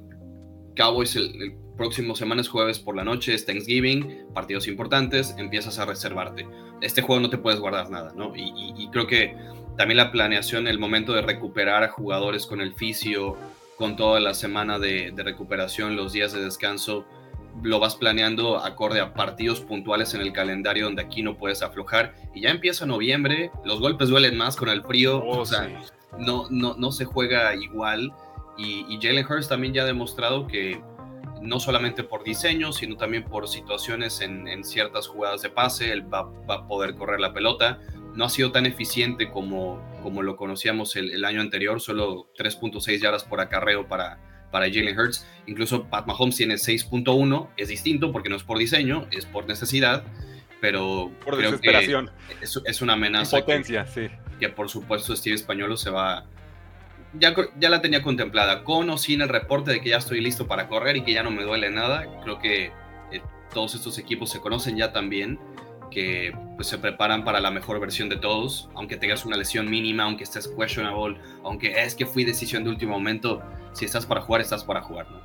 Cowboys 0.75 1.15
el, 1.15 1.55
próximo 1.75 2.15
semana 2.15 2.41
es 2.41 2.49
jueves 2.49 2.77
por 2.77 2.95
la 2.95 3.03
noche, 3.03 3.33
es 3.33 3.47
Thanksgiving, 3.47 4.27
partidos 4.35 4.67
importantes, 4.67 5.33
empiezas 5.39 5.79
a 5.79 5.85
reservarte. 5.85 6.47
Este 6.81 7.01
juego 7.01 7.19
no 7.19 7.31
te 7.31 7.39
puedes 7.39 7.59
guardar 7.59 7.89
nada, 7.89 8.13
¿no? 8.15 8.33
y 8.35 8.87
creo 8.91 9.07
que 9.07 9.35
también 9.77 9.97
la 9.97 10.11
planeación, 10.11 10.67
el 10.67 10.79
momento 10.79 11.13
de 11.13 11.21
recuperar 11.21 11.83
a 11.83 11.89
jugadores 11.89 12.45
con 12.45 12.61
el 12.61 12.73
fisio, 12.73 13.37
con 13.77 13.95
toda 13.95 14.19
la 14.19 14.33
semana 14.33 14.79
de, 14.79 15.13
recuperación, 15.15 15.95
los 15.95 16.13
días 16.13 16.31
de 16.31 16.43
descanso, 16.43 17.05
lo 17.61 17.79
vas 17.79 17.95
planeando 17.95 18.57
acorde 18.57 18.99
a 18.99 19.13
partidos 19.13 19.61
puntuales 19.61 20.13
en 20.13 20.21
el 20.21 20.33
calendario 20.33 20.85
donde 20.85 21.01
aquí 21.01 21.23
no 21.23 21.37
puedes 21.37 21.61
aflojar. 21.61 22.13
Y 22.33 22.41
ya 22.41 22.49
empieza 22.49 22.85
noviembre, 22.85 23.51
los 23.65 23.79
golpes 23.79 24.09
duelen 24.09 24.37
más 24.37 24.55
con 24.55 24.69
el 24.69 24.83
frío, 24.83 25.17
oh, 25.17 25.39
o 25.39 25.45
sea, 25.45 25.69
no, 26.17 26.47
no, 26.49 26.75
no 26.75 26.91
se 26.91 27.05
juega 27.05 27.55
igual. 27.55 28.13
Y, 28.57 28.99
Jalen 29.01 29.25
Hurst 29.25 29.49
también 29.49 29.73
ya 29.73 29.81
ha 29.81 29.85
demostrado 29.85 30.45
que 30.45 30.79
no 31.41 31.59
solamente 31.59 32.03
por 32.03 32.23
diseño, 32.23 32.71
sino 32.71 32.95
también 32.95 33.23
por 33.23 33.47
situaciones 33.47 34.21
en, 34.21 34.63
ciertas 34.63 35.07
jugadas 35.07 35.41
de 35.41 35.49
pase, 35.49 35.91
él 35.91 36.13
va, 36.13 36.23
va, 36.49 36.55
a 36.55 36.67
poder 36.67 36.95
correr 36.95 37.19
la 37.19 37.33
pelota 37.33 37.79
no 38.15 38.25
ha 38.25 38.29
sido 38.29 38.51
tan 38.51 38.65
eficiente 38.65 39.29
como, 39.29 39.81
como 40.01 40.21
lo 40.21 40.35
conocíamos 40.35 40.95
el, 40.95 41.23
año 41.25 41.41
anterior, 41.41 41.81
solo 41.81 42.29
3.6 42.37 43.01
yardas 43.01 43.23
por 43.23 43.41
acarreo 43.41 43.87
para, 43.87 44.19
para 44.51 44.65
Jalen 44.67 44.97
Hurts. 44.97 45.25
Incluso 45.47 45.85
Pat 45.85 46.05
Mahomes 46.05 46.35
tiene 46.35 46.55
6.1, 46.55 47.49
es 47.57 47.67
distinto 47.69 48.11
porque 48.11 48.29
no 48.29 48.35
es 48.35 48.43
por 48.43 48.57
diseño, 48.57 49.07
es 49.11 49.25
por 49.25 49.47
necesidad, 49.47 50.03
pero 50.61 51.11
por 51.23 51.37
creo 51.37 51.51
desesperación. 51.51 52.11
Que 52.39 52.45
es, 52.69 52.81
una 52.81 52.93
amenaza. 52.93 53.39
Potencia, 53.39 53.85
sí. 53.87 54.07
Que 54.39 54.49
por 54.49 54.69
supuesto 54.69 55.15
Steve 55.15 55.35
Españolo 55.35 55.77
se 55.77 55.89
va... 55.89 56.25
Ya, 57.15 57.35
ya 57.59 57.69
la 57.69 57.81
tenía 57.81 58.01
contemplada, 58.01 58.63
con 58.63 58.89
o 58.89 58.97
sin 58.97 59.21
el 59.21 59.29
reporte 59.29 59.71
de 59.71 59.81
que 59.81 59.89
ya 59.89 59.97
estoy 59.97 60.19
listo 60.19 60.47
para 60.47 60.67
correr 60.67 60.97
y 60.97 61.03
que 61.03 61.13
ya 61.13 61.21
no 61.21 61.29
me 61.29 61.43
duele 61.43 61.69
nada. 61.69 62.07
Creo 62.23 62.39
que 62.39 62.71
eh, 63.11 63.21
todos 63.53 63.75
estos 63.75 63.99
equipos 63.99 64.31
se 64.31 64.39
conocen 64.39 64.77
ya 64.77 64.91
también 64.91 65.39
que 65.93 66.35
pues, 66.55 66.67
se 66.67 66.77
preparan 66.77 67.23
para 67.23 67.39
la 67.39 67.51
mejor 67.51 67.79
versión 67.79 68.09
de 68.09 68.17
todos, 68.17 68.69
aunque 68.75 68.97
tengas 68.97 69.25
una 69.25 69.37
lesión 69.37 69.69
mínima, 69.69 70.03
aunque 70.03 70.23
estés 70.23 70.47
questionable, 70.47 71.17
aunque 71.43 71.71
es 71.81 71.95
que 71.95 72.05
fui 72.05 72.25
decisión 72.25 72.63
de 72.63 72.71
último 72.71 72.93
momento, 72.93 73.41
si 73.73 73.85
estás 73.85 74.05
para 74.05 74.21
jugar, 74.21 74.41
estás 74.41 74.63
para 74.63 74.81
jugar, 74.81 75.09
¿no? 75.09 75.21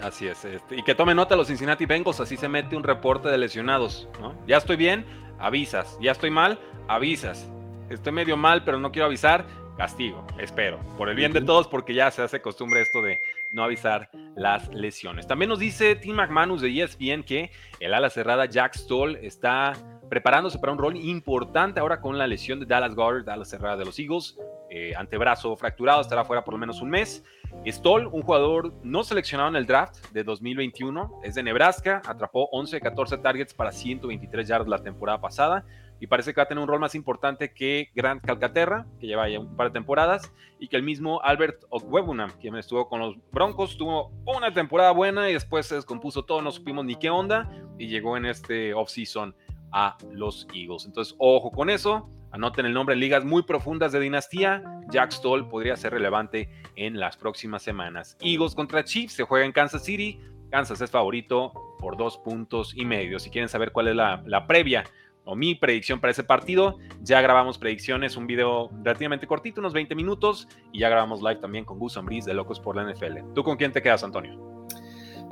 Así 0.00 0.26
es, 0.26 0.44
este, 0.44 0.76
y 0.76 0.82
que 0.82 0.94
tome 0.94 1.14
nota 1.14 1.36
los 1.36 1.46
Cincinnati 1.46 1.86
Bengals, 1.86 2.20
así 2.20 2.36
se 2.36 2.48
mete 2.48 2.76
un 2.76 2.82
reporte 2.82 3.28
de 3.28 3.38
lesionados, 3.38 4.08
¿no? 4.20 4.34
Ya 4.46 4.56
estoy 4.56 4.76
bien, 4.76 5.04
avisas, 5.38 5.96
ya 6.00 6.12
estoy 6.12 6.30
mal, 6.30 6.58
avisas, 6.88 7.48
estoy 7.90 8.12
medio 8.12 8.36
mal, 8.36 8.64
pero 8.64 8.78
no 8.78 8.90
quiero 8.90 9.06
avisar, 9.06 9.46
castigo, 9.76 10.26
espero, 10.38 10.78
por 10.96 11.08
el 11.08 11.16
bien 11.16 11.32
de 11.32 11.40
todos, 11.40 11.68
porque 11.68 11.94
ya 11.94 12.10
se 12.10 12.22
hace 12.22 12.40
costumbre 12.40 12.82
esto 12.82 13.02
de 13.02 13.20
no 13.52 13.64
avisar 13.64 14.10
las 14.36 14.68
lesiones. 14.74 15.26
También 15.26 15.48
nos 15.48 15.58
dice 15.58 15.94
Tim 15.96 16.16
McManus 16.16 16.60
de 16.60 16.82
ESPN 16.82 17.22
que 17.22 17.50
el 17.80 17.94
ala 17.94 18.10
cerrada 18.10 18.46
Jack 18.46 18.74
Stoll 18.74 19.16
está 19.16 19.74
preparándose 20.14 20.60
para 20.60 20.72
un 20.72 20.78
rol 20.78 20.96
importante 20.96 21.80
ahora 21.80 22.00
con 22.00 22.16
la 22.16 22.28
lesión 22.28 22.60
de 22.60 22.66
Dallas 22.66 22.94
Goddard, 22.94 23.28
ala 23.28 23.44
cerrada 23.44 23.76
de 23.76 23.84
los 23.84 23.98
Eagles, 23.98 24.38
eh, 24.70 24.92
antebrazo 24.96 25.56
fracturado, 25.56 26.00
estará 26.00 26.24
fuera 26.24 26.44
por 26.44 26.54
lo 26.54 26.58
menos 26.58 26.80
un 26.80 26.88
mes. 26.88 27.24
Stoll, 27.66 28.06
un 28.06 28.22
jugador 28.22 28.72
no 28.84 29.02
seleccionado 29.02 29.48
en 29.48 29.56
el 29.56 29.66
draft 29.66 30.12
de 30.12 30.22
2021, 30.22 31.20
es 31.24 31.34
de 31.34 31.42
Nebraska, 31.42 32.00
atrapó 32.06 32.48
11 32.52 32.80
14 32.80 33.18
targets 33.18 33.54
para 33.54 33.72
123 33.72 34.46
yardas 34.46 34.68
la 34.68 34.78
temporada 34.78 35.20
pasada 35.20 35.64
y 35.98 36.06
parece 36.06 36.32
que 36.32 36.40
va 36.40 36.44
a 36.44 36.48
tener 36.48 36.62
un 36.62 36.68
rol 36.68 36.78
más 36.78 36.94
importante 36.94 37.52
que 37.52 37.90
Grant 37.96 38.24
Calcaterra, 38.24 38.86
que 39.00 39.08
lleva 39.08 39.28
ya 39.28 39.40
un 39.40 39.56
par 39.56 39.68
de 39.68 39.72
temporadas, 39.72 40.32
y 40.60 40.68
que 40.68 40.76
el 40.76 40.84
mismo 40.84 41.20
Albert 41.22 41.64
Okwebunam, 41.70 42.30
quien 42.40 42.54
estuvo 42.54 42.88
con 42.88 43.00
los 43.00 43.16
Broncos, 43.32 43.76
tuvo 43.76 44.12
una 44.24 44.52
temporada 44.52 44.92
buena 44.92 45.28
y 45.28 45.32
después 45.32 45.66
se 45.66 45.74
descompuso 45.74 46.24
todo, 46.24 46.40
no 46.40 46.52
supimos 46.52 46.84
ni 46.84 46.94
qué 46.96 47.10
onda, 47.10 47.50
y 47.78 47.88
llegó 47.88 48.16
en 48.16 48.26
este 48.26 48.74
offseason 48.74 49.34
a 49.74 49.98
los 50.12 50.46
Eagles. 50.54 50.86
Entonces, 50.86 51.14
ojo 51.18 51.50
con 51.50 51.68
eso. 51.68 52.08
Anoten 52.30 52.64
el 52.64 52.72
nombre 52.72 52.96
ligas 52.96 53.24
muy 53.24 53.42
profundas 53.42 53.92
de 53.92 54.00
dinastía. 54.00 54.62
Jack 54.88 55.10
Stoll 55.12 55.48
podría 55.48 55.76
ser 55.76 55.92
relevante 55.92 56.48
en 56.76 56.98
las 56.98 57.16
próximas 57.16 57.62
semanas. 57.62 58.16
Eagles 58.20 58.54
contra 58.54 58.84
Chiefs 58.84 59.14
se 59.14 59.24
juega 59.24 59.44
en 59.44 59.52
Kansas 59.52 59.84
City. 59.84 60.20
Kansas 60.50 60.80
es 60.80 60.90
favorito 60.90 61.52
por 61.78 61.96
dos 61.96 62.16
puntos 62.18 62.72
y 62.76 62.84
medio. 62.84 63.18
Si 63.18 63.30
quieren 63.30 63.48
saber 63.48 63.72
cuál 63.72 63.88
es 63.88 63.96
la, 63.96 64.22
la 64.26 64.46
previa 64.46 64.84
o 65.24 65.34
mi 65.34 65.54
predicción 65.54 66.00
para 66.00 66.12
ese 66.12 66.22
partido. 66.22 66.78
Ya 67.02 67.20
grabamos 67.20 67.58
predicciones, 67.58 68.16
un 68.16 68.26
video 68.26 68.70
relativamente 68.82 69.26
cortito, 69.26 69.60
unos 69.60 69.72
20 69.72 69.94
minutos, 69.94 70.48
y 70.72 70.80
ya 70.80 70.88
grabamos 70.88 71.20
live 71.20 71.36
también 71.36 71.64
con 71.64 71.78
Gus 71.78 71.96
Ambris 71.96 72.24
de 72.24 72.34
Locos 72.34 72.60
por 72.60 72.76
la 72.76 72.84
NFL. 72.90 73.32
¿Tú 73.34 73.42
con 73.42 73.56
quién 73.56 73.72
te 73.72 73.82
quedas, 73.82 74.04
Antonio? 74.04 74.53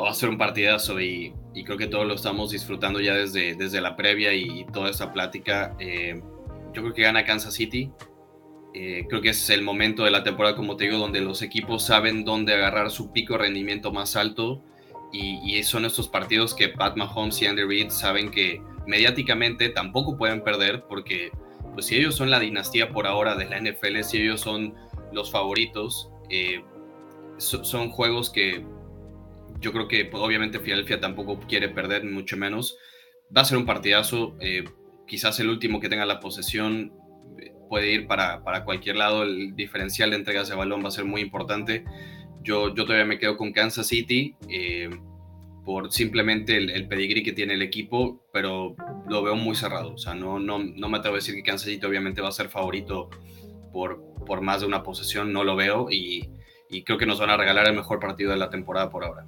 Va 0.02 0.10
a 0.10 0.14
ser 0.14 0.28
un 0.28 0.38
partidazo 0.38 1.00
y, 1.00 1.32
creo 1.64 1.76
que 1.76 1.86
todos 1.86 2.06
lo 2.06 2.14
estamos 2.14 2.50
disfrutando 2.50 3.00
ya 3.00 3.14
desde, 3.14 3.54
desde 3.54 3.80
la 3.80 3.94
previa 3.94 4.34
y 4.34 4.64
toda 4.72 4.90
esta 4.90 5.12
plática. 5.12 5.76
Eh, 5.78 6.20
yo 6.72 6.82
creo 6.82 6.94
que 6.94 7.02
gana 7.02 7.24
Kansas 7.24 7.54
City. 7.54 7.90
Eh, 8.74 9.04
creo 9.08 9.20
que 9.20 9.30
es 9.30 9.50
el 9.50 9.62
momento 9.62 10.04
de 10.04 10.10
la 10.10 10.24
temporada, 10.24 10.56
como 10.56 10.76
te 10.76 10.84
digo, 10.84 10.98
donde 10.98 11.20
los 11.20 11.42
equipos 11.42 11.84
saben 11.84 12.24
dónde 12.24 12.54
agarrar 12.54 12.90
su 12.90 13.12
pico 13.12 13.34
de 13.34 13.40
rendimiento 13.40 13.92
más 13.92 14.16
alto. 14.16 14.62
Y, 15.12 15.38
y 15.44 15.62
son 15.62 15.84
estos 15.84 16.08
partidos 16.08 16.54
que 16.54 16.70
Pat 16.70 16.96
Mahomes 16.96 17.40
y 17.42 17.46
Andy 17.46 17.64
Reid 17.64 17.90
saben 17.90 18.30
que, 18.30 18.62
mediáticamente 18.86 19.68
tampoco 19.68 20.16
pueden 20.16 20.42
perder 20.42 20.84
porque 20.88 21.30
pues 21.74 21.86
si 21.86 21.96
ellos 21.96 22.14
son 22.14 22.30
la 22.30 22.40
dinastía 22.40 22.90
por 22.90 23.06
ahora 23.06 23.34
de 23.36 23.46
la 23.46 23.60
NFL, 23.60 24.02
si 24.02 24.18
ellos 24.18 24.40
son 24.40 24.74
los 25.12 25.30
favoritos, 25.30 26.10
eh, 26.28 26.62
son 27.38 27.90
juegos 27.90 28.30
que 28.30 28.64
yo 29.62 29.72
creo 29.72 29.88
que 29.88 30.04
pues, 30.04 30.22
obviamente 30.22 30.60
Filadelfia 30.60 31.00
tampoco 31.00 31.40
quiere 31.40 31.68
perder, 31.68 32.04
mucho 32.04 32.36
menos. 32.36 32.76
Va 33.34 33.42
a 33.42 33.44
ser 33.46 33.56
un 33.56 33.64
partidazo, 33.64 34.36
eh, 34.40 34.64
quizás 35.06 35.40
el 35.40 35.48
último 35.48 35.80
que 35.80 35.88
tenga 35.88 36.04
la 36.04 36.20
posesión. 36.20 36.92
puede 37.70 37.92
ir 37.92 38.06
para, 38.06 38.44
para, 38.44 38.64
cualquier 38.64 38.96
lado. 38.96 39.22
El 39.22 39.54
diferencial 39.56 40.10
de 40.10 40.16
entregas 40.16 40.48
de 40.48 40.56
balón 40.56 40.84
va 40.84 40.88
a 40.88 40.90
ser 40.90 41.06
muy 41.06 41.22
importante. 41.22 41.84
Yo, 42.42 42.74
yo 42.74 42.84
todavía 42.84 43.06
me 43.06 43.18
quedo 43.18 43.36
con 43.36 43.52
Kansas 43.52 43.86
City 43.86 44.36
eh, 44.50 44.90
por 45.64 45.92
simplemente 45.92 46.56
el, 46.56 46.70
el, 46.70 46.88
pedigrí 46.88 47.22
que 47.22 47.32
tiene 47.32 47.54
el 47.54 47.62
equipo, 47.62 48.26
pero 48.32 48.74
lo 49.08 49.22
veo 49.22 49.36
muy 49.36 49.54
cerrado. 49.54 49.94
O 49.94 49.98
sea, 49.98 50.14
no, 50.14 50.40
no, 50.40 50.58
no 50.58 50.88
me 50.88 50.98
atrevo 50.98 51.14
a 51.14 51.20
decir 51.20 51.36
que 51.36 51.44
Kansas 51.44 51.68
City 51.68 51.86
obviamente 51.86 52.20
va 52.20 52.28
a 52.28 52.32
ser 52.32 52.48
favorito 52.48 53.08
por, 53.72 54.02
por 54.26 54.40
más 54.40 54.60
de 54.60 54.66
una 54.66 54.82
posesión, 54.82 55.32
no 55.32 55.44
lo 55.44 55.56
veo 55.56 55.88
y, 55.90 56.28
y 56.68 56.82
creo 56.82 56.98
que 56.98 57.06
nos 57.06 57.20
van 57.20 57.30
a 57.30 57.36
regalar 57.36 57.68
el 57.68 57.76
mejor 57.76 58.00
partido 58.00 58.32
de 58.32 58.38
la 58.38 58.50
temporada 58.50 58.90
por 58.90 59.04
ahora. 59.04 59.24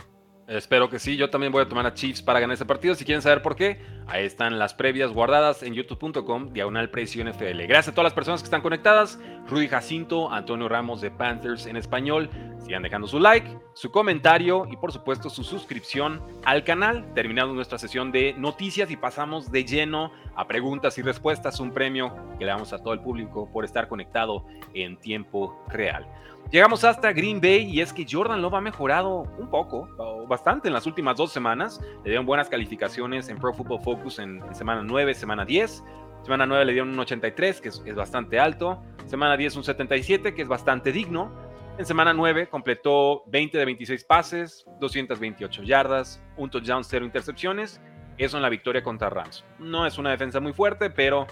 Espero 0.47 0.91
que 0.91 0.99
sí, 0.99 1.17
yo 1.17 1.31
también 1.31 1.51
voy 1.53 1.63
a 1.63 1.69
tomar 1.69 1.87
a 1.87 1.95
Chiefs 1.95 2.21
para 2.21 2.39
ganar 2.39 2.55
ese 2.55 2.67
partido. 2.67 2.95
Si 2.95 3.05
quieren 3.07 3.23
saber 3.23 3.41
por 3.41 3.57
qué, 3.57 3.81
ahí 4.07 4.27
están 4.27 4.59
las 4.59 4.75
previas 4.75 5.11
guardadas 5.11 5.63
en 5.63 5.73
youtube.com, 5.73 6.53
diagonal 6.53 6.91
precio 6.91 7.25
NFL. 7.25 7.63
Gracias 7.67 7.89
a 7.89 7.93
todas 7.93 8.05
las 8.05 8.13
personas 8.13 8.43
que 8.43 8.47
están 8.47 8.61
conectadas. 8.61 9.19
Rudy 9.49 9.69
Jacinto, 9.69 10.31
Antonio 10.31 10.69
Ramos 10.69 11.01
de 11.01 11.11
Panthers 11.11 11.65
en 11.65 11.77
español. 11.77 12.29
Sigan 12.63 12.83
dejando 12.83 13.07
su 13.07 13.21
like, 13.21 13.59
su 13.73 13.91
comentario 13.91 14.67
y 14.71 14.77
por 14.77 14.93
supuesto 14.93 15.31
su 15.31 15.45
suscripción 15.45 16.23
al 16.45 16.63
canal. 16.63 17.13
Terminamos 17.15 17.55
nuestra 17.55 17.79
sesión 17.79 18.13
de 18.13 18.35
noticias 18.35 18.91
y 18.91 18.97
pasamos 18.97 19.51
de 19.51 19.65
lleno 19.65 20.13
a 20.37 20.47
preguntas 20.47 20.99
y 20.99 21.03
respuestas. 21.03 21.59
Un 21.59 21.73
premio 21.73 22.15
que 22.39 22.45
le 22.45 22.51
damos 22.51 22.75
a 22.75 22.79
todo 22.79 22.93
el 22.93 23.01
público 23.01 23.49
por 23.51 23.65
estar 23.65 23.89
conectado 23.89 24.45
en 24.75 24.99
tiempo 24.99 25.65
real. 25.69 26.07
Llegamos 26.51 26.85
hasta 26.85 27.13
Green 27.13 27.41
Bay 27.41 27.69
y 27.69 27.81
es 27.81 27.93
que 27.93 28.07
Jordan 28.09 28.41
Love 28.41 28.55
ha 28.55 28.61
mejorado 28.61 29.23
un 29.39 29.51
poco, 29.51 29.89
bastante 30.29 30.69
en 30.69 30.75
las 30.75 30.87
últimas 30.87 31.17
dos 31.17 31.33
semanas. 31.33 31.81
Le 32.05 32.11
dieron 32.11 32.27
buenas 32.27 32.49
calificaciones 32.49 33.29
en 33.29 33.39
Pro 33.39 33.53
Football 33.53 33.83
Focus 33.83 34.21
en, 34.21 34.41
semana 34.55 34.83
9, 34.83 35.15
semana 35.15 35.45
10. 35.45 35.83
Semana 36.23 36.47
9 36.47 36.65
le 36.65 36.73
dieron 36.73 36.91
un 36.91 36.99
83, 36.99 37.61
que 37.61 37.69
es, 37.69 37.95
bastante 37.95 38.39
alto. 38.39 38.81
Semana 39.07 39.37
10 39.37 39.57
un 39.57 39.65
77, 39.65 40.35
que 40.35 40.43
es 40.43 40.49
bastante 40.49 40.93
digno. 40.93 41.33
En 41.77 41.85
semana 41.87 42.15
9 42.15 42.49
completó 42.49 43.25
20 43.27 43.59
de 43.59 43.65
26 43.65 44.05
pases, 44.05 44.65
228 44.81 45.65
yardas, 45.65 46.23
un 46.37 46.51
touchdown, 46.51 46.85
cero 46.85 47.05
intercepciones. 47.05 47.81
Eso 48.17 48.37
en 48.37 48.45
la 48.45 48.49
victoria 48.49 48.83
contra 48.83 49.11
Rams. 49.11 49.45
No 49.59 49.87
es 49.87 49.99
una 49.99 50.11
defensa 50.11 50.39
muy 50.39 50.53
fuerte, 50.53 50.89
pero 50.89 51.27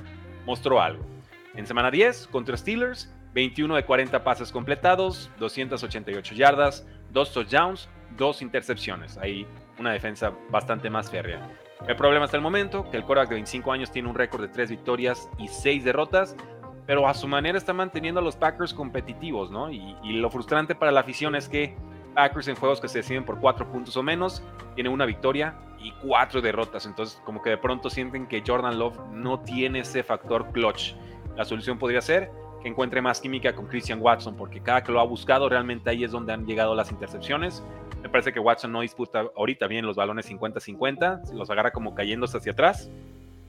mostró 0.47 0.81
algo. 0.81 1.05
En 1.55 1.65
semana 1.65 1.93
10 1.93 2.27
contra 2.27 2.57
Steelers 2.57 3.15
21 3.35 3.77
de 3.77 3.85
40 3.85 4.25
pases 4.25 4.53
completados, 4.53 5.31
288 5.39 6.35
yardas, 6.35 6.87
2 7.11 7.33
touchdowns, 7.33 7.89
2 8.17 8.43
intercepciones. 8.43 9.17
Ahí 9.19 9.47
una 9.79 9.93
defensa 9.93 10.33
bastante 10.51 10.91
más 10.91 11.11
férrea. 11.11 11.49
El 11.89 11.97
problema 11.97 12.27
hasta 12.27 12.37
el 12.37 12.43
momento, 12.43 12.89
que 12.91 12.97
el 12.97 13.05
Korak 13.05 13.29
de 13.29 13.37
25 13.37 13.73
años 13.73 13.91
tiene 13.91 14.09
un 14.09 14.15
récord 14.15 14.43
de 14.43 14.49
3 14.49 14.71
victorias 14.71 15.29
y 15.39 15.49
6 15.49 15.85
derrotas, 15.85 16.37
pero 16.87 17.09
a 17.09 17.15
su 17.15 17.27
manera 17.27 17.59
está 17.59 17.73
manteniendo 17.73 18.21
a 18.21 18.23
los 18.23 18.37
Packers 18.37 18.75
competitivos, 18.75 19.51
¿no? 19.51 19.71
Y, 19.71 19.97
y, 20.03 20.13
lo 20.15 20.31
frustrante 20.31 20.75
para 20.75 20.93
la 20.93 21.01
afición 21.01 21.35
es 21.35 21.49
que 21.49 21.75
Packers 22.15 22.49
en 22.49 22.57
juegos 22.57 22.81
que 22.81 22.89
se 22.89 22.99
deciden 22.99 23.25
por 23.25 23.41
4 23.41 23.71
puntos 23.71 23.97
o 23.97 24.03
menos, 24.03 24.43
tiene 24.75 24.91
una 24.91 25.07
victoria 25.07 25.57
y 25.81 25.93
4 26.07 26.41
derrotas. 26.41 26.87
Entonces, 26.87 27.21
como 27.25 27.43
que 27.43 27.51
de 27.51 27.59
pronto 27.59 27.91
sienten 27.91 28.27
que 28.27 28.43
Jordan 28.47 28.79
Love 28.79 28.99
no 29.11 29.41
tiene 29.41 29.81
ese 29.81 30.03
factor 30.03 30.53
clutch. 30.53 30.95
La 31.37 31.45
solución 31.45 31.79
podría 31.79 32.01
ser 32.01 32.31
que 32.63 32.69
encuentre 32.69 33.03
más 33.03 33.21
química 33.21 33.55
con 33.55 33.67
Christian 33.67 34.01
Watson, 34.01 34.37
porque 34.37 34.61
cada 34.61 34.83
que 34.83 34.93
lo 34.93 35.01
ha 35.01 35.05
buscado, 35.05 35.49
realmente 35.49 35.91
ahí 35.91 36.05
es 36.05 36.13
donde 36.13 36.33
han 36.33 36.47
llegado 36.47 36.75
las 36.75 36.91
intercepciones. 36.91 37.63
Me 38.03 38.09
parece 38.09 38.33
que 38.33 38.41
Watson 38.41 38.73
no 38.73 38.81
disputa 38.81 39.25
ahorita 39.37 39.67
bien 39.67 39.85
los 39.85 39.97
balones 39.97 40.31
50-50, 40.31 41.33
los 41.33 41.51
agarra 41.51 41.73
como 41.73 41.95
cayéndose 41.95 42.39
hacia 42.39 42.53
atrás 42.53 42.91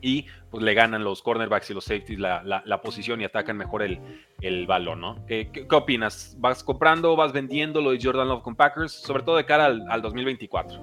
y 0.01 0.25
pues 0.51 0.63
le 0.63 0.73
ganan 0.73 1.03
los 1.03 1.21
cornerbacks 1.21 1.69
y 1.69 1.73
los 1.73 1.85
safeties 1.85 2.19
la, 2.19 2.43
la, 2.43 2.81
posición 2.81 3.21
y 3.21 3.23
atacan 3.23 3.55
mejor 3.55 3.81
el, 3.83 3.99
el 4.41 4.67
balón, 4.67 4.99
¿no? 4.99 5.25
¿Qué, 5.25 5.49
¿Qué, 5.51 5.75
opinas? 5.75 6.35
¿Vas 6.39 6.63
comprando, 6.63 7.15
vas 7.15 7.31
vendiendo 7.31 7.81
lo 7.81 7.91
de 7.91 7.99
Jordan 8.03 8.27
Love 8.27 8.43
con 8.43 8.55
Packers, 8.55 8.91
sobre 8.91 9.23
todo 9.23 9.37
de 9.37 9.45
cara 9.45 9.65
al, 9.65 9.85
al 9.89 10.01
2024? 10.01 10.79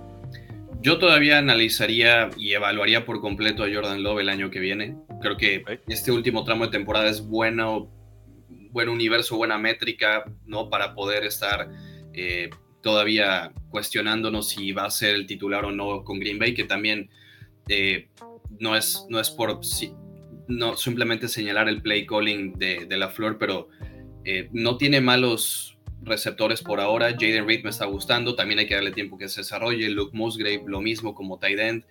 Yo 0.80 0.98
todavía 0.98 1.36
analizaría 1.36 2.30
y 2.38 2.54
evaluaría 2.54 3.04
por 3.04 3.20
completo 3.20 3.62
a 3.62 3.68
Jordan 3.72 4.02
Love 4.02 4.20
el 4.20 4.30
año 4.30 4.50
que 4.50 4.60
viene. 4.60 4.96
Creo 5.20 5.36
que 5.36 5.62
este 5.86 6.10
último 6.10 6.42
tramo 6.44 6.64
de 6.64 6.70
temporada 6.72 7.10
es 7.10 7.28
bueno 7.28 7.90
buen 8.72 8.88
universo, 8.88 9.36
buena 9.36 9.58
métrica, 9.58 10.24
¿no? 10.46 10.70
Para 10.70 10.94
poder 10.94 11.24
estar 11.24 11.70
eh, 12.12 12.50
todavía 12.82 13.52
cuestionándonos 13.70 14.48
si 14.48 14.72
va 14.72 14.84
a 14.84 14.90
ser 14.90 15.14
el 15.14 15.26
titular 15.26 15.64
o 15.64 15.72
no 15.72 16.02
con 16.04 16.18
Green 16.18 16.38
Bay, 16.38 16.54
que 16.54 16.64
también 16.64 17.10
eh, 17.68 18.08
no, 18.58 18.76
es, 18.76 19.06
no 19.08 19.20
es 19.20 19.30
por 19.30 19.60
no 20.48 20.76
simplemente 20.76 21.28
señalar 21.28 21.68
el 21.68 21.82
play 21.82 22.06
calling 22.06 22.54
de, 22.58 22.86
de 22.86 22.96
la 22.96 23.08
flor, 23.08 23.38
pero 23.38 23.68
eh, 24.24 24.48
no 24.52 24.76
tiene 24.76 25.00
malos 25.00 25.78
receptores 26.02 26.62
por 26.62 26.80
ahora. 26.80 27.12
Jaden 27.12 27.46
Reed 27.46 27.62
me 27.62 27.70
está 27.70 27.84
gustando, 27.84 28.34
también 28.34 28.58
hay 28.58 28.66
que 28.66 28.74
darle 28.74 28.92
tiempo 28.92 29.18
que 29.18 29.28
se 29.28 29.42
desarrolle. 29.42 29.88
Luke 29.90 30.16
Musgrave, 30.16 30.62
lo 30.66 30.80
mismo 30.80 31.14
como 31.14 31.38
tight 31.38 31.58
end. 31.58 31.84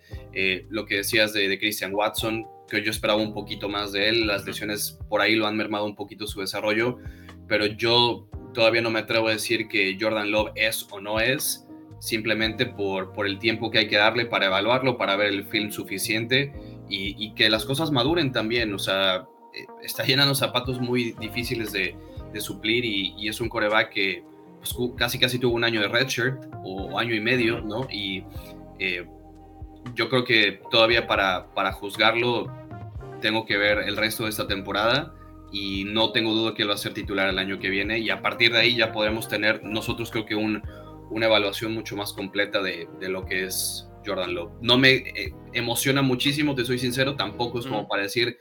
lo 0.68 0.84
que 0.84 0.96
decías 0.96 1.32
de, 1.32 1.48
de 1.48 1.58
Christian 1.58 1.94
Watson, 1.94 2.44
que 2.70 2.82
yo 2.82 2.90
esperaba 2.90 3.20
un 3.20 3.34
poquito 3.34 3.68
más 3.68 3.92
de 3.92 4.08
él. 4.08 4.26
Las 4.26 4.46
lesiones 4.46 4.98
por 5.08 5.20
ahí 5.20 5.34
lo 5.34 5.46
han 5.46 5.56
mermado 5.56 5.84
un 5.84 5.96
poquito 5.96 6.26
su 6.26 6.40
desarrollo, 6.40 6.98
pero 7.46 7.66
yo 7.66 8.28
todavía 8.54 8.80
no 8.80 8.90
me 8.90 9.00
atrevo 9.00 9.28
a 9.28 9.32
decir 9.32 9.68
que 9.68 9.96
Jordan 10.00 10.30
Love 10.30 10.52
es 10.54 10.86
o 10.90 11.00
no 11.00 11.20
es, 11.20 11.66
simplemente 11.98 12.66
por, 12.66 13.12
por 13.12 13.26
el 13.26 13.38
tiempo 13.38 13.70
que 13.70 13.78
hay 13.78 13.88
que 13.88 13.96
darle 13.96 14.26
para 14.26 14.46
evaluarlo, 14.46 14.96
para 14.96 15.16
ver 15.16 15.28
el 15.28 15.44
film 15.44 15.70
suficiente 15.70 16.52
y, 16.88 17.34
que 17.34 17.48
las 17.48 17.64
cosas 17.64 17.90
maduren 17.90 18.32
también. 18.32 18.72
O 18.74 18.78
sea, 18.78 19.26
eh, 19.54 19.66
está 19.82 20.04
llenando 20.04 20.34
zapatos 20.34 20.80
muy 20.80 21.12
difíciles 21.12 21.72
de, 21.72 21.96
de 22.32 22.40
suplir 22.40 22.84
y, 22.84 23.28
es 23.28 23.40
un 23.40 23.48
coreback 23.48 23.90
que 23.90 24.24
pues, 24.58 24.74
casi 24.96 25.18
casi 25.18 25.38
tuvo 25.38 25.54
un 25.54 25.64
año 25.64 25.80
de 25.80 25.88
redshirt 25.88 26.42
o 26.64 26.98
año 26.98 27.14
y 27.14 27.20
medio, 27.20 27.60
¿no? 27.60 27.86
Y 27.90 28.24
eh, 28.78 29.06
yo 29.94 30.08
creo 30.08 30.24
que 30.24 30.60
todavía 30.70 31.06
para, 31.06 31.52
para 31.54 31.72
juzgarlo 31.72 32.52
tengo 33.20 33.44
que 33.44 33.56
ver 33.56 33.78
el 33.78 33.96
resto 33.96 34.24
de 34.24 34.30
esta 34.30 34.46
temporada 34.46 35.14
y 35.52 35.84
no 35.84 36.12
tengo 36.12 36.32
duda 36.32 36.54
que 36.54 36.62
él 36.62 36.70
va 36.70 36.74
a 36.74 36.78
ser 36.78 36.94
titular 36.94 37.28
el 37.28 37.38
año 37.38 37.58
que 37.58 37.70
viene 37.70 37.98
y 37.98 38.10
a 38.10 38.22
partir 38.22 38.52
de 38.52 38.58
ahí 38.58 38.76
ya 38.76 38.92
podremos 38.92 39.28
tener 39.28 39.64
nosotros 39.64 40.10
creo 40.10 40.26
que 40.26 40.36
un, 40.36 40.62
una 41.10 41.26
evaluación 41.26 41.74
mucho 41.74 41.96
más 41.96 42.12
completa 42.12 42.62
de, 42.62 42.88
de, 43.00 43.08
lo 43.08 43.26
que 43.26 43.44
es 43.44 43.88
Jordan 44.06 44.34
Love. 44.34 44.52
No 44.60 44.78
me 44.78 44.92
eh, 44.92 45.34
emociona 45.52 46.02
muchísimo, 46.02 46.54
te 46.54 46.64
soy 46.64 46.78
sincero, 46.78 47.16
tampoco 47.16 47.58
es 47.58 47.66
como 47.66 47.88
para 47.88 48.02
decir, 48.02 48.38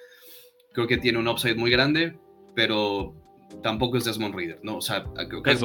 creo 0.73 0.87
que 0.87 0.97
tiene 0.97 1.17
un 1.17 1.27
upside 1.27 1.55
muy 1.55 1.71
grande, 1.71 2.17
pero 2.55 3.15
tampoco 3.63 3.97
es 3.97 4.05
Desmond 4.05 4.35
Reader, 4.35 4.59
¿no? 4.63 4.77
O 4.77 4.81
sea, 4.81 5.03
creo 5.03 5.41
que 5.41 5.57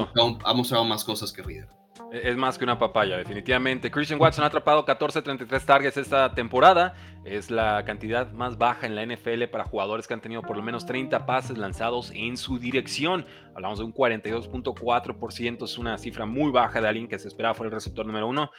ha 0.45 0.55
mostrado 0.55 0.85
más 0.85 1.05
cosas 1.05 1.33
que 1.33 1.43
Reader. 1.43 1.69
Es 2.11 2.37
más 2.37 2.59
que 2.59 2.65
una 2.65 2.79
papaya, 2.79 3.17
definitivamente. 3.17 3.91
Christian 3.91 4.21
Watson 4.21 4.43
ha 4.43 4.49
atrapado 4.49 4.85
14-33 4.85 5.65
targets 5.65 5.97
esta 5.97 6.35
temporada. 6.35 6.95
Es 7.25 7.51
la 7.51 7.85
cantidad 7.85 8.31
más 8.33 8.59
baja 8.59 8.87
en 8.87 8.97
la 8.97 9.07
NFL 9.07 9.45
para 9.45 9.65
jugadores 9.65 10.09
que 10.09 10.15
han 10.15 10.21
tenido 10.21 10.43
por 10.43 10.57
lo 10.57 10.63
menos 10.63 10.87
30 10.87 11.25
pases 11.25 11.57
lanzados 11.57 12.11
en 12.13 12.37
su 12.37 12.59
dirección. 12.59 13.27
Hablamos 13.55 13.79
de 13.79 13.85
un 13.85 13.95
42.4%, 13.95 15.65
es 15.65 15.79
una 15.79 15.97
cifra 15.97 16.27
muy 16.27 16.51
baja 16.51 16.81
de 16.81 16.89
alguien 16.89 17.07
que 17.07 17.19
se 17.19 17.29
esperaba 17.29 17.55
fuera 17.55 17.69
el 17.69 17.75
receptor 17.75 18.05
número 18.05 18.27
uno. 18.27 18.51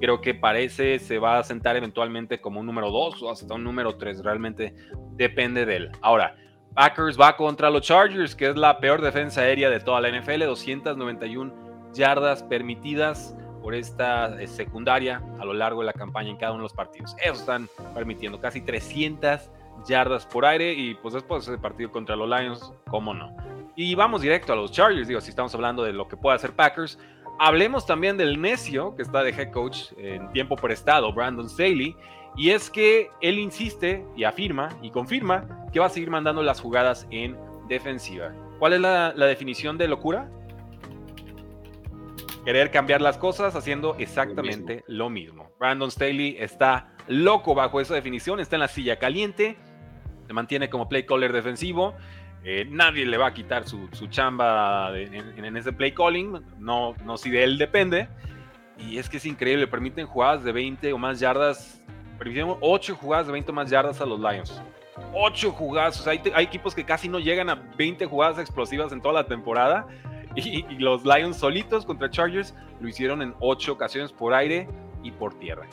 Creo 0.00 0.20
que 0.20 0.34
parece 0.34 1.00
se 1.00 1.18
va 1.18 1.38
a 1.38 1.44
sentar 1.44 1.76
eventualmente 1.76 2.40
como 2.40 2.60
un 2.60 2.66
número 2.66 2.90
2 2.90 3.22
o 3.22 3.30
hasta 3.30 3.52
un 3.52 3.64
número 3.64 3.96
3. 3.96 4.22
Realmente 4.22 4.74
depende 5.12 5.66
de 5.66 5.76
él. 5.76 5.90
Ahora, 6.02 6.36
Packers 6.74 7.18
va 7.20 7.36
contra 7.36 7.68
los 7.68 7.82
Chargers, 7.82 8.36
que 8.36 8.50
es 8.50 8.56
la 8.56 8.78
peor 8.78 9.02
defensa 9.02 9.40
aérea 9.40 9.70
de 9.70 9.80
toda 9.80 10.00
la 10.00 10.08
NFL, 10.08 10.44
291 10.44 11.65
yardas 11.96 12.42
permitidas 12.42 13.36
por 13.62 13.74
esta 13.74 14.40
eh, 14.40 14.46
secundaria 14.46 15.22
a 15.40 15.44
lo 15.44 15.52
largo 15.52 15.80
de 15.80 15.86
la 15.86 15.92
campaña 15.92 16.30
en 16.30 16.36
cada 16.36 16.52
uno 16.52 16.60
de 16.60 16.66
los 16.66 16.72
partidos. 16.72 17.16
Eso 17.22 17.34
están 17.34 17.68
permitiendo 17.94 18.40
casi 18.40 18.60
300 18.60 19.50
yardas 19.86 20.24
por 20.26 20.44
aire 20.44 20.72
y 20.72 20.94
pues 20.94 21.14
después 21.14 21.46
del 21.46 21.58
partido 21.58 21.90
contra 21.90 22.16
los 22.16 22.28
Lions, 22.28 22.72
cómo 22.88 23.12
no. 23.12 23.36
Y 23.74 23.94
vamos 23.94 24.22
directo 24.22 24.52
a 24.52 24.56
los 24.56 24.72
Chargers, 24.72 25.08
digo, 25.08 25.20
si 25.20 25.30
estamos 25.30 25.54
hablando 25.54 25.82
de 25.82 25.92
lo 25.92 26.08
que 26.08 26.16
puede 26.16 26.36
hacer 26.36 26.52
Packers, 26.52 26.98
hablemos 27.38 27.86
también 27.86 28.16
del 28.16 28.40
necio 28.40 28.94
que 28.96 29.02
está 29.02 29.22
de 29.22 29.30
head 29.30 29.50
coach 29.50 29.92
en 29.98 30.30
tiempo 30.32 30.56
prestado, 30.56 31.12
Brandon 31.12 31.48
Staley, 31.48 31.96
y 32.36 32.50
es 32.50 32.70
que 32.70 33.10
él 33.20 33.38
insiste 33.38 34.06
y 34.16 34.24
afirma 34.24 34.68
y 34.82 34.90
confirma 34.90 35.66
que 35.72 35.80
va 35.80 35.86
a 35.86 35.90
seguir 35.90 36.10
mandando 36.10 36.42
las 36.42 36.60
jugadas 36.60 37.06
en 37.10 37.36
defensiva. 37.68 38.32
¿Cuál 38.58 38.74
es 38.74 38.80
la, 38.80 39.12
la 39.14 39.26
definición 39.26 39.76
de 39.76 39.88
locura? 39.88 40.30
Querer 42.46 42.70
cambiar 42.70 43.02
las 43.02 43.18
cosas 43.18 43.56
haciendo 43.56 43.96
exactamente 43.98 44.84
lo 44.86 45.10
mismo. 45.10 45.50
Brandon 45.58 45.90
Staley 45.90 46.36
está 46.38 46.92
loco 47.08 47.56
bajo 47.56 47.80
esa 47.80 47.94
definición, 47.94 48.38
está 48.38 48.54
en 48.54 48.60
la 48.60 48.68
silla 48.68 49.00
caliente, 49.00 49.56
se 50.28 50.32
mantiene 50.32 50.70
como 50.70 50.88
play 50.88 51.04
caller 51.04 51.32
defensivo. 51.32 51.94
Eh, 52.44 52.64
nadie 52.70 53.04
le 53.04 53.16
va 53.16 53.26
a 53.26 53.34
quitar 53.34 53.66
su, 53.66 53.88
chamba 54.10 54.96
en, 54.96 55.56
ese 55.56 55.72
play 55.72 55.90
calling, 55.90 56.40
no, 56.60 56.94
no 57.04 57.16
si 57.16 57.30
de 57.30 57.42
él 57.42 57.58
depende. 57.58 58.08
Y 58.78 58.98
es 58.98 59.08
que 59.08 59.16
es 59.16 59.26
increíble, 59.26 59.66
permiten 59.66 60.06
jugadas 60.06 60.44
de 60.44 60.52
20 60.52 60.92
o 60.92 60.98
más 60.98 61.18
yardas, 61.18 61.82
permitieron 62.16 62.58
8 62.60 62.94
jugadas 62.94 63.26
de 63.26 63.32
20 63.32 63.50
o 63.50 63.54
más 63.54 63.70
yardas 63.70 64.00
a 64.00 64.06
los 64.06 64.20
Lions. 64.20 64.62
8 65.14 65.50
jugadas. 65.50 66.06
hay, 66.06 66.20
equipos 66.36 66.76
que 66.76 66.84
casi 66.84 67.08
no 67.08 67.18
llegan 67.18 67.50
a 67.50 67.56
20 67.76 68.06
jugadas 68.06 68.38
explosivas 68.38 68.92
en 68.92 69.00
toda 69.00 69.14
la 69.14 69.26
temporada. 69.26 69.88
Y, 70.44 70.62
los 70.78 71.04
Lions 71.04 71.38
solitos 71.38 71.86
contra 71.86 72.10
Chargers 72.10 72.54
lo 72.80 72.88
hicieron 72.88 73.22
en 73.22 73.34
8 73.40 73.72
ocasiones 73.72 74.12
por 74.12 74.34
aire 74.34 74.68
y 75.02 75.10
por 75.10 75.38
tierra. 75.38 75.66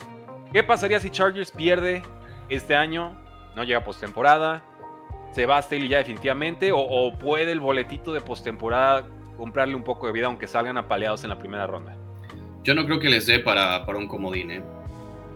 ¿Qué 0.52 0.62
pasaría 0.62 1.00
si 1.00 1.10
Chargers 1.10 1.50
pierde 1.50 2.02
este 2.48 2.74
año? 2.74 3.14
No 3.54 3.64
llega 3.64 3.84
postemporada. 3.84 4.64
¿Se 5.32 5.46
va 5.46 5.58
a 5.58 5.62
Staley 5.62 5.88
ya 5.88 5.98
definitivamente? 5.98 6.70
O, 6.72 7.12
puede 7.18 7.52
el 7.52 7.60
boletito 7.60 8.12
de 8.12 8.20
postemporada 8.20 9.06
comprarle 9.36 9.74
un 9.74 9.82
poco 9.82 10.06
de 10.06 10.12
vida 10.12 10.26
aunque 10.26 10.46
salgan 10.46 10.78
apaleados 10.78 11.24
en 11.24 11.30
la 11.30 11.38
primera 11.38 11.66
ronda? 11.66 11.96
Yo 12.62 12.74
no 12.74 12.86
creo 12.86 13.00
que 13.00 13.10
les 13.10 13.26
dé 13.26 13.40
para, 13.40 13.84
un 13.84 14.06
comodín. 14.06 14.50
¿eh? 14.50 14.62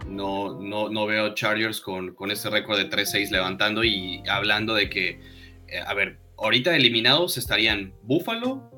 No, 0.07 0.59
no, 0.59 0.89
no 0.89 1.05
veo 1.05 1.35
Chargers 1.35 1.81
con, 1.81 2.15
con 2.15 2.31
ese 2.31 2.49
récord 2.49 2.77
de 2.77 2.89
3-6 2.89 3.29
levantando 3.29 3.83
y 3.83 4.23
hablando 4.27 4.73
de 4.73 4.89
que, 4.89 5.19
eh, 5.67 5.81
a 5.85 5.93
ver, 5.93 6.17
ahorita 6.37 6.75
eliminados 6.75 7.37
estarían 7.37 7.93
Buffalo 8.03 8.68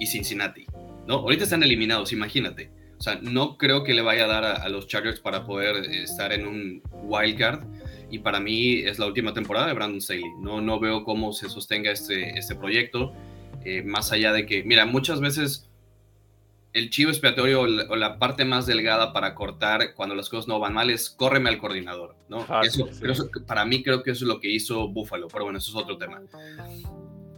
y 0.00 0.06
Cincinnati. 0.06 0.66
¿no? 1.06 1.16
Ahorita 1.16 1.44
están 1.44 1.62
eliminados, 1.62 2.12
imagínate. 2.12 2.72
O 2.98 3.02
sea, 3.02 3.18
no 3.22 3.56
creo 3.56 3.84
que 3.84 3.94
le 3.94 4.02
vaya 4.02 4.24
a 4.24 4.28
dar 4.28 4.44
a, 4.44 4.68
los 4.68 4.88
Chargers 4.88 5.20
para 5.20 5.46
poder 5.46 5.76
estar 5.90 6.32
en 6.32 6.46
un 6.46 6.82
wild 7.04 7.38
card. 7.38 7.64
Y 8.10 8.18
para 8.18 8.40
mí 8.40 8.80
es 8.80 8.98
la 8.98 9.06
última 9.06 9.32
temporada 9.32 9.68
de 9.68 9.72
Brandon 9.72 10.00
Staley. 10.00 10.24
No, 10.40 10.60
no 10.60 10.80
veo 10.80 11.04
cómo 11.04 11.32
se 11.32 11.48
sostenga 11.48 11.92
este, 11.92 12.36
este 12.38 12.56
proyecto. 12.56 13.12
Eh, 13.64 13.82
más 13.82 14.10
allá 14.12 14.32
de 14.32 14.44
que, 14.44 14.64
mira, 14.64 14.84
muchas 14.84 15.20
veces 15.20 15.70
el 16.72 16.90
chivo 16.90 17.10
expiatorio 17.10 17.62
o 17.62 17.66
la, 17.66 18.18
parte 18.18 18.44
más 18.44 18.66
delgada 18.66 19.12
para 19.12 19.34
cortar 19.34 19.94
cuando 19.94 20.14
las 20.14 20.28
cosas 20.28 20.46
no 20.46 20.60
van 20.60 20.72
mal 20.72 20.90
es 20.90 21.10
córreme 21.10 21.50
al 21.50 21.58
coordinador, 21.58 22.14
¿no? 22.28 22.46
eso, 22.62 22.88
para 23.46 23.64
mí 23.64 23.82
creo 23.82 24.02
que 24.02 24.12
eso 24.12 24.24
es 24.24 24.28
lo 24.28 24.40
que 24.40 24.50
hizo 24.50 24.88
Buffalo, 24.88 25.26
pero 25.28 25.44
bueno, 25.44 25.58
eso 25.58 25.70
es 25.70 25.76
otro 25.76 25.98
tema. 25.98 26.20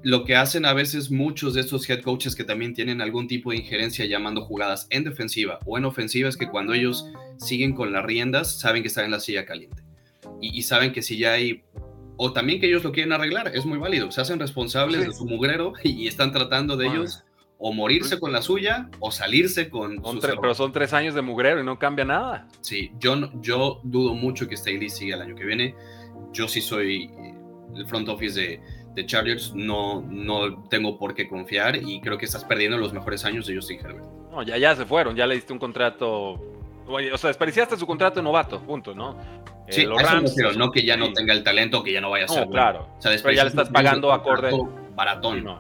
Lo 0.05 0.24
que 0.24 0.34
hacen 0.34 0.64
a 0.64 0.72
veces 0.72 1.11
muchos 1.11 1.55
de 1.55 1.61
estos 1.61 1.88
head 1.88 2.03
coaches 2.03 2.34
que 2.34 2.42
también 2.42 2.74
tienen 2.74 3.00
algún 3.00 3.28
tipo 3.28 3.50
de 3.50 3.59
injerencia 3.59 4.05
llamando 4.05 4.44
jugadas 4.44 4.86
en 4.90 5.05
defensiva 5.05 5.61
o 5.64 5.78
en 5.78 5.84
ofensiva 5.84 6.28
es 6.28 6.36
que 6.36 6.48
cuando 6.48 6.72
ellos 6.72 7.07
siguen 7.38 7.72
con 7.74 7.92
las 7.92 8.05
riendas 8.05 8.59
saben 8.59 8.82
que 8.82 8.88
están 8.88 9.05
en 9.05 9.12
la 9.12 9.20
silla 9.20 9.44
caliente. 9.44 9.82
Y, 10.40 10.62
saben 10.62 10.92
que 10.92 11.03
si 11.03 11.18
ya 11.18 11.34
hay 11.34 11.62
o 12.16 12.32
también 12.32 12.61
que 12.61 12.66
ellos 12.66 12.82
lo 12.82 12.92
quieren 12.92 13.12
arreglar, 13.12 13.53
es 13.55 13.64
muy 13.64 13.78
válido, 13.78 14.11
se 14.11 14.20
hacen 14.20 14.40
responsables 14.40 15.07
de 15.07 15.12
su 15.12 15.24
mugrero 15.24 15.72
y, 15.84 16.09
están 16.09 16.32
tratando 16.32 16.76
de 16.76 16.88
ellos 16.88 17.24
o 17.64 17.72
morirse 17.72 18.18
con 18.18 18.32
la 18.32 18.42
suya 18.42 18.90
o 18.98 19.12
salirse 19.12 19.70
con 19.70 20.05
su 20.05 20.18
Pero 20.20 20.53
son 20.53 20.72
tres 20.72 20.92
años 20.92 21.14
de 21.14 21.22
mugrero 21.22 21.61
y 21.61 21.64
no 21.64 21.78
cambia 21.78 22.05
nada. 22.05 22.48
Sí, 22.61 22.90
yo, 22.98 23.30
yo 23.40 23.80
dudo 23.84 24.14
mucho 24.14 24.48
que 24.48 24.57
Staley 24.57 24.88
siga 24.88 25.14
el 25.14 25.22
año 25.22 25.36
que 25.36 25.44
viene. 25.44 25.76
Yo 26.32 26.48
sí 26.48 26.61
soy 26.61 27.05
eh, 27.05 27.34
el 27.76 27.86
front 27.86 28.09
office 28.09 28.40
de, 28.40 28.61
de 28.95 29.07
Chargers, 29.07 29.55
no, 29.55 30.03
no 30.03 30.64
tengo 30.64 30.99
por 30.99 31.14
qué 31.14 31.28
confiar 31.28 31.76
y 31.76 32.01
creo 32.01 32.18
que 32.18 32.26
estás 32.26 32.45
perdiendo 32.45 32.76
los 32.76 32.93
mejores 32.93 33.24
años 33.24 33.47
de 33.47 33.57
Justin 33.57 33.80
Herbert. 33.80 34.05
No, 34.30 34.43
ya, 34.43 34.59
ya 34.59 34.76
se 34.76 34.84
fueron, 34.84 35.16
ya 35.16 35.26
le 35.26 35.34
diste 35.34 35.53
un 35.53 35.59
contrato. 35.59 36.40
O 36.86 37.18
sea, 37.18 37.28
desperdiciaste 37.28 37.76
su 37.76 37.86
contrato 37.86 38.16
de 38.16 38.22
novato, 38.22 38.61
punto, 38.61 38.95
¿no? 38.95 39.18
Eh, 39.66 39.72
sí, 39.72 39.82
los 39.84 40.03
Rams, 40.03 40.36
no 40.57 40.70
que 40.70 40.84
ya 40.84 40.97
no 40.97 41.12
tenga 41.12 41.32
el 41.32 41.43
talento, 41.43 41.82
que 41.82 41.93
ya 41.93 42.01
no 42.01 42.11
vaya 42.11 42.26
a 42.26 42.28
ser. 42.28 42.47
No, 42.47 42.53
claro. 42.53 42.88
O 42.99 43.03
sea, 43.03 43.12
pero 43.22 43.32
ya 43.32 43.45
le 43.45 43.51
estás 43.51 43.70
pagando 43.70 44.12
acorde 44.12 44.51
baratón. 44.95 45.45
No, 45.45 45.59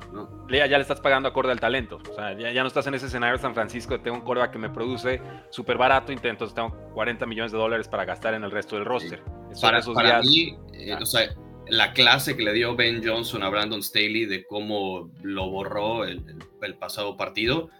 Ya, 0.48 0.66
le 0.66 0.80
estás 0.80 1.00
pagando 1.00 1.28
acorde 1.28 1.52
al 1.52 1.60
talento. 1.60 2.00
O 2.10 2.14
sea, 2.14 2.36
ya, 2.36 2.60
no 2.62 2.68
estás 2.68 2.86
en 2.86 2.94
ese 2.94 3.06
escenario 3.06 3.36
de 3.36 3.42
San 3.42 3.54
Francisco 3.54 3.94
de 3.96 4.00
tengo 4.00 4.16
un 4.16 4.22
coreback 4.22 4.52
que 4.52 4.58
me 4.58 4.70
produce 4.70 5.20
súper 5.50 5.78
barato, 5.78 6.12
entonces 6.12 6.54
tengo 6.54 6.70
40 6.94 7.26
millones 7.26 7.52
de 7.52 7.58
dólares 7.58 7.88
para 7.88 8.04
gastar 8.04 8.34
en 8.34 8.44
el 8.44 8.50
resto 8.50 8.76
del 8.76 8.84
roster. 8.84 9.22
Para, 9.60 9.80
para 9.80 10.20
mí, 10.22 10.56
eh, 10.72 10.94
o 11.00 11.06
sea, 11.06 11.28
la 11.68 11.92
clase 11.92 12.36
que 12.36 12.42
le 12.42 12.52
dio 12.52 12.76
Ben 12.76 13.02
Johnson 13.04 13.42
a 13.42 13.48
Brandon 13.48 13.82
Staley 13.82 14.26
de 14.26 14.44
cómo 14.44 15.10
lo 15.22 15.50
borró 15.50 16.04
el, 16.04 16.24
pasado 16.78 17.16
partido, 17.16 17.70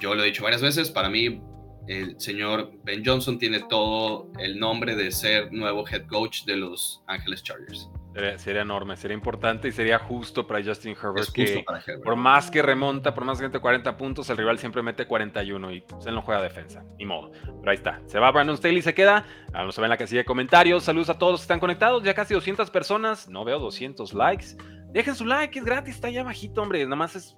yo 0.00 0.14
lo 0.14 0.22
he 0.22 0.26
dicho 0.26 0.42
varias 0.42 0.62
veces, 0.62 0.90
para 0.90 1.08
mí 1.08 1.40
el 1.86 2.18
señor 2.20 2.72
Ben 2.82 3.04
Johnson 3.04 3.38
tiene 3.38 3.60
todo 3.68 4.30
el 4.38 4.58
nombre 4.58 4.96
de 4.96 5.10
ser 5.10 5.52
nuevo 5.52 5.84
head 5.88 6.06
coach 6.06 6.44
de 6.44 6.56
los 6.56 7.02
Ángeles 7.06 7.42
Chargers. 7.42 7.88
Sería, 8.36 8.62
enorme, 8.62 8.96
sería 8.96 9.16
importante 9.16 9.66
y 9.66 9.72
sería 9.72 9.98
justo 9.98 10.46
para 10.46 10.62
Justin 10.62 10.94
Herbert. 10.94 11.32
que 11.32 11.64
Por 12.04 12.14
más 12.14 12.48
que 12.48 12.62
remonta, 12.62 13.12
por 13.12 13.24
más 13.24 13.38
que 13.38 13.46
mete 13.46 13.58
40 13.58 13.96
puntos, 13.96 14.30
el 14.30 14.36
rival 14.36 14.56
siempre 14.58 14.82
mete 14.82 15.06
41 15.06 15.72
y 15.72 15.80
pues, 15.80 16.06
él 16.06 16.14
no 16.14 16.22
juega 16.22 16.40
defensa. 16.40 16.84
Ni 16.96 17.06
modo. 17.06 17.32
Pero 17.32 17.70
ahí 17.70 17.76
está. 17.76 18.00
Se 18.06 18.20
va 18.20 18.30
Brandon 18.30 18.56
Staley 18.56 18.78
y 18.78 18.82
se 18.82 18.94
queda. 18.94 19.26
Vamos 19.52 19.76
a 19.76 19.80
ver 19.80 19.86
en 19.86 19.90
la 19.90 19.96
casilla 19.96 20.20
de 20.20 20.24
comentarios. 20.24 20.84
Saludos 20.84 21.10
a 21.10 21.18
todos 21.18 21.32
los 21.32 21.40
que 21.40 21.44
están 21.44 21.58
conectados. 21.58 22.04
Ya 22.04 22.14
casi 22.14 22.34
200 22.34 22.70
personas. 22.70 23.28
No 23.28 23.44
veo 23.44 23.58
200 23.58 24.14
likes. 24.14 24.56
Dejen 24.92 25.16
su 25.16 25.24
like, 25.24 25.58
es 25.58 25.64
gratis. 25.64 25.96
Está 25.96 26.06
allá 26.06 26.22
bajito, 26.22 26.62
hombre. 26.62 26.84
Nada 26.84 26.94
más 26.94 27.16
es 27.16 27.36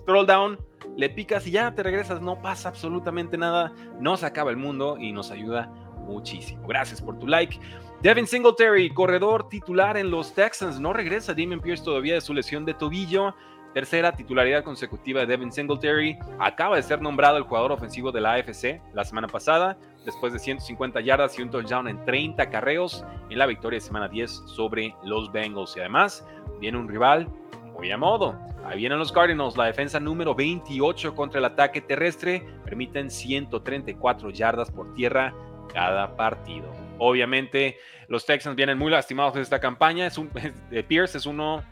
scroll 0.00 0.26
down, 0.26 0.58
le 0.96 1.08
picas 1.08 1.46
y 1.46 1.52
ya 1.52 1.72
te 1.72 1.84
regresas. 1.84 2.20
No 2.20 2.42
pasa 2.42 2.68
absolutamente 2.68 3.38
nada. 3.38 3.72
No 4.00 4.16
se 4.16 4.26
acaba 4.26 4.50
el 4.50 4.56
mundo 4.56 4.98
y 4.98 5.12
nos 5.12 5.30
ayuda 5.30 5.70
muchísimo. 6.06 6.66
Gracias 6.66 7.00
por 7.00 7.18
tu 7.18 7.26
like. 7.26 7.58
Devin 8.02 8.26
Singletary, 8.26 8.90
corredor 8.90 9.48
titular 9.48 9.96
en 9.96 10.10
los 10.10 10.34
Texans, 10.34 10.78
no 10.78 10.92
regresa 10.92 11.32
Damien 11.32 11.60
Pierce 11.60 11.82
todavía 11.82 12.14
de 12.14 12.20
su 12.20 12.34
lesión 12.34 12.66
de 12.66 12.74
tobillo. 12.74 13.34
Tercera 13.72 14.12
titularidad 14.12 14.64
consecutiva 14.64 15.20
de 15.20 15.26
Devin 15.26 15.50
Singletary. 15.50 16.18
Acaba 16.38 16.76
de 16.76 16.82
ser 16.82 17.00
nombrado 17.00 17.38
el 17.38 17.44
jugador 17.44 17.72
ofensivo 17.72 18.12
de 18.12 18.20
la 18.20 18.34
AFC 18.34 18.82
la 18.94 19.04
semana 19.04 19.28
pasada, 19.28 19.78
después 20.04 20.32
de 20.34 20.38
150 20.38 21.00
yardas 21.00 21.38
y 21.38 21.42
un 21.42 21.50
touchdown 21.50 21.88
en 21.88 22.04
30 22.04 22.48
carreos 22.50 23.04
en 23.30 23.38
la 23.38 23.46
victoria 23.46 23.78
de 23.78 23.84
semana 23.84 24.08
10 24.08 24.30
sobre 24.46 24.94
los 25.02 25.32
Bengals. 25.32 25.74
Y 25.76 25.80
además, 25.80 26.26
viene 26.60 26.78
un 26.78 26.88
rival 26.88 27.28
muy 27.74 27.90
a 27.90 27.96
modo. 27.96 28.38
Ahí 28.66 28.78
vienen 28.78 28.98
los 28.98 29.10
Cardinals, 29.10 29.56
la 29.56 29.64
defensa 29.64 29.98
número 30.00 30.34
28 30.34 31.14
contra 31.14 31.38
el 31.38 31.46
ataque 31.46 31.80
terrestre. 31.80 32.46
Permiten 32.64 33.10
134 33.10 34.30
yardas 34.30 34.70
por 34.70 34.92
tierra 34.94 35.34
cada 35.72 36.14
partido. 36.14 36.85
Obviamente, 36.98 37.78
los 38.08 38.26
Texans 38.26 38.56
vienen 38.56 38.78
muy 38.78 38.90
lastimados 38.90 39.34
de 39.34 39.42
esta 39.42 39.60
campaña. 39.60 40.06
Es 40.06 40.18
un, 40.18 40.30
Pierce 40.88 41.18
es 41.18 41.26
uno. 41.26 41.62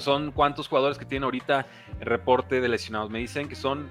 son 0.00 0.32
cuántos 0.32 0.68
jugadores 0.68 0.98
que 0.98 1.04
tienen 1.04 1.24
ahorita 1.24 1.66
el 2.00 2.06
reporte 2.06 2.60
de 2.60 2.68
lesionados. 2.68 3.10
Me 3.10 3.18
dicen 3.18 3.48
que 3.48 3.54
son 3.54 3.88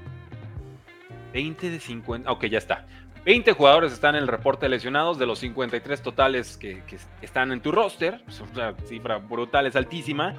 20 1.33 1.69
de 1.69 1.79
50. 1.79 2.31
Ok, 2.31 2.45
ya 2.45 2.57
está. 2.57 2.85
20 3.25 3.53
jugadores 3.53 3.93
están 3.93 4.15
en 4.15 4.23
el 4.23 4.27
reporte 4.27 4.65
de 4.65 4.69
lesionados 4.69 5.17
de 5.17 5.25
los 5.25 5.39
53 5.39 6.01
totales 6.01 6.57
que, 6.57 6.83
están 7.21 7.51
en 7.51 7.61
tu 7.61 7.71
roster. 7.71 8.21
Es 8.27 8.41
una 8.41 8.75
cifra 8.85 9.17
brutal, 9.17 9.65
es 9.65 9.75
altísima. 9.75 10.35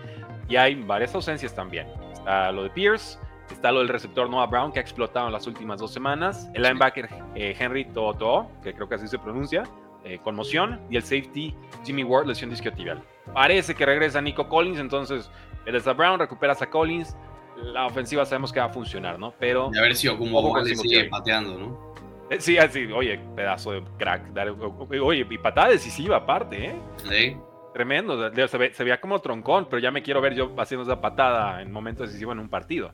Y 0.48 0.56
hay 0.56 0.74
varias 0.74 1.14
ausencias 1.14 1.54
también. 1.54 1.86
Está 2.12 2.52
lo 2.52 2.64
de 2.64 2.70
Pierce, 2.70 3.18
está 3.50 3.72
lo 3.72 3.78
del 3.78 3.88
receptor 3.88 4.28
Noah 4.28 4.46
Brown 4.46 4.70
que 4.70 4.80
ha 4.80 4.82
explotado 4.82 5.26
en 5.26 5.32
las 5.32 5.46
últimas 5.46 5.80
dos 5.80 5.92
semanas. 5.92 6.48
El 6.52 6.62
linebacker 6.62 7.08
eh, 7.34 7.56
Henry 7.58 7.86
Toto, 7.86 8.50
que 8.62 8.74
creo 8.74 8.86
que 8.86 8.96
así 8.96 9.08
se 9.08 9.18
pronuncia, 9.18 9.64
eh, 10.04 10.18
conmoción. 10.22 10.80
Y 10.90 10.96
el 10.96 11.02
safety 11.02 11.54
Jimmy 11.84 12.04
Ward, 12.04 12.26
lesión 12.26 12.50
discotibial. 12.50 13.02
Parece 13.32 13.74
que 13.74 13.86
regresa 13.86 14.20
Nico 14.20 14.48
Collins, 14.48 14.78
entonces 14.78 15.30
eres 15.66 15.86
a 15.86 15.92
Brown, 15.92 16.18
recuperas 16.18 16.60
a 16.62 16.70
Collins. 16.70 17.16
La 17.56 17.86
ofensiva 17.86 18.24
sabemos 18.24 18.52
que 18.52 18.60
va 18.60 18.66
a 18.66 18.70
funcionar, 18.70 19.18
¿no? 19.18 19.32
Pero. 19.38 19.70
a 19.76 19.80
ver 19.80 19.94
si 19.94 20.08
como 20.08 20.64
sigue 20.64 21.04
pateando, 21.04 21.58
¿no? 21.58 21.94
Eh, 22.30 22.40
sí, 22.40 22.58
así, 22.58 22.90
oye, 22.92 23.18
pedazo 23.36 23.72
de 23.72 23.84
crack. 23.98 24.32
Oye, 25.02 25.26
y 25.28 25.38
patada 25.38 25.68
decisiva 25.68 26.16
aparte, 26.16 26.66
¿eh? 26.66 26.74
Sí. 27.08 27.36
Tremendo, 27.72 28.30
se, 28.48 28.84
veía 28.84 29.00
como 29.00 29.18
troncón, 29.18 29.66
pero 29.68 29.80
ya 29.80 29.90
me 29.90 30.02
quiero 30.02 30.20
ver 30.20 30.34
yo 30.34 30.54
haciendo 30.58 30.84
esa 30.84 31.00
patada 31.00 31.60
en 31.60 31.72
momento 31.72 32.04
decisivo 32.04 32.30
en 32.30 32.38
un 32.38 32.48
partido. 32.48 32.92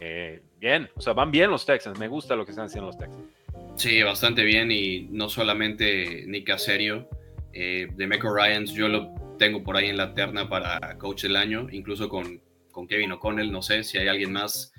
Eh, 0.00 0.42
bien, 0.58 0.90
o 0.96 1.00
sea, 1.00 1.12
van 1.12 1.30
bien 1.30 1.50
los 1.50 1.64
Texans, 1.64 1.98
me 1.98 2.08
gusta 2.08 2.34
lo 2.34 2.44
que 2.44 2.50
están 2.50 2.66
haciendo 2.66 2.88
los 2.88 2.98
Texans. 2.98 3.24
Sí, 3.78 4.02
bastante 4.02 4.42
bien 4.42 4.72
y 4.72 5.02
no 5.12 5.28
solamente 5.28 6.24
Nick 6.26 6.48
Caserio, 6.48 7.08
eh, 7.52 7.86
de 7.94 8.06
Meco 8.08 8.34
Ryans, 8.34 8.72
yo 8.72 8.88
lo 8.88 9.14
tengo 9.38 9.62
por 9.62 9.76
ahí 9.76 9.86
en 9.86 9.96
la 9.96 10.14
terna 10.14 10.48
para 10.48 10.98
coach 10.98 11.22
del 11.22 11.36
año, 11.36 11.68
incluso 11.70 12.08
con, 12.08 12.42
con 12.72 12.88
Kevin 12.88 13.12
O'Connell, 13.12 13.52
no 13.52 13.62
sé 13.62 13.84
si 13.84 13.96
hay 13.96 14.08
alguien 14.08 14.32
más. 14.32 14.72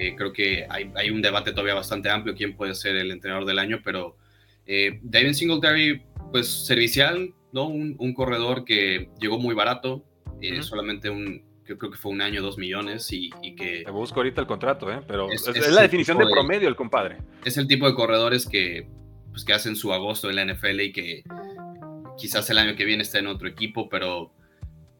Eh, 0.00 0.16
creo 0.16 0.32
que 0.32 0.66
hay, 0.68 0.90
hay, 0.96 1.10
un 1.10 1.22
debate 1.22 1.52
todavía 1.52 1.74
bastante 1.74 2.10
amplio 2.10 2.34
quién 2.34 2.56
puede 2.56 2.74
ser 2.74 2.96
el 2.96 3.12
entrenador 3.12 3.46
del 3.46 3.60
año, 3.60 3.82
pero 3.84 4.16
eh, 4.66 4.98
David 5.00 5.34
Singletary, 5.34 6.02
pues 6.32 6.48
servicial, 6.66 7.32
¿no? 7.52 7.68
Un, 7.68 7.94
un 8.00 8.14
corredor 8.14 8.64
que 8.64 9.10
llegó 9.20 9.38
muy 9.38 9.54
barato, 9.54 10.04
eh, 10.42 10.60
solamente 10.64 11.08
un, 11.08 11.44
yo 11.70 11.78
creo 11.78 11.92
que 11.92 11.98
fue 11.98 12.10
un 12.10 12.20
año, 12.20 12.42
dos 12.42 12.58
millones 12.58 13.12
y, 13.12 13.30
que... 13.54 13.84
Te 13.84 13.90
busco 13.92 14.18
ahorita 14.18 14.40
el 14.40 14.48
contrato, 14.48 14.90
¿eh? 14.90 15.00
Pero 15.06 15.30
es, 15.30 15.46
la 15.70 15.82
definición 15.82 16.18
de, 16.18 16.26
promedio 16.26 16.68
el 16.68 16.74
compadre. 16.74 17.18
Es 17.44 17.56
el 17.58 17.68
tipo 17.68 17.86
de 17.86 17.94
corredores 17.94 18.44
que, 18.44 18.88
pues, 19.30 19.44
que 19.44 19.52
hacen 19.52 19.76
su 19.76 19.92
agosto 19.92 20.28
en 20.28 20.34
la 20.34 20.44
NFL 20.44 20.80
y 20.80 20.92
que 20.92 21.22
quizás 22.18 22.50
el 22.50 22.58
año 22.58 22.74
que 22.74 22.84
viene 22.84 23.04
está 23.04 23.20
en 23.20 23.28
otro 23.28 23.46
equipo, 23.46 23.88
pero 23.88 24.32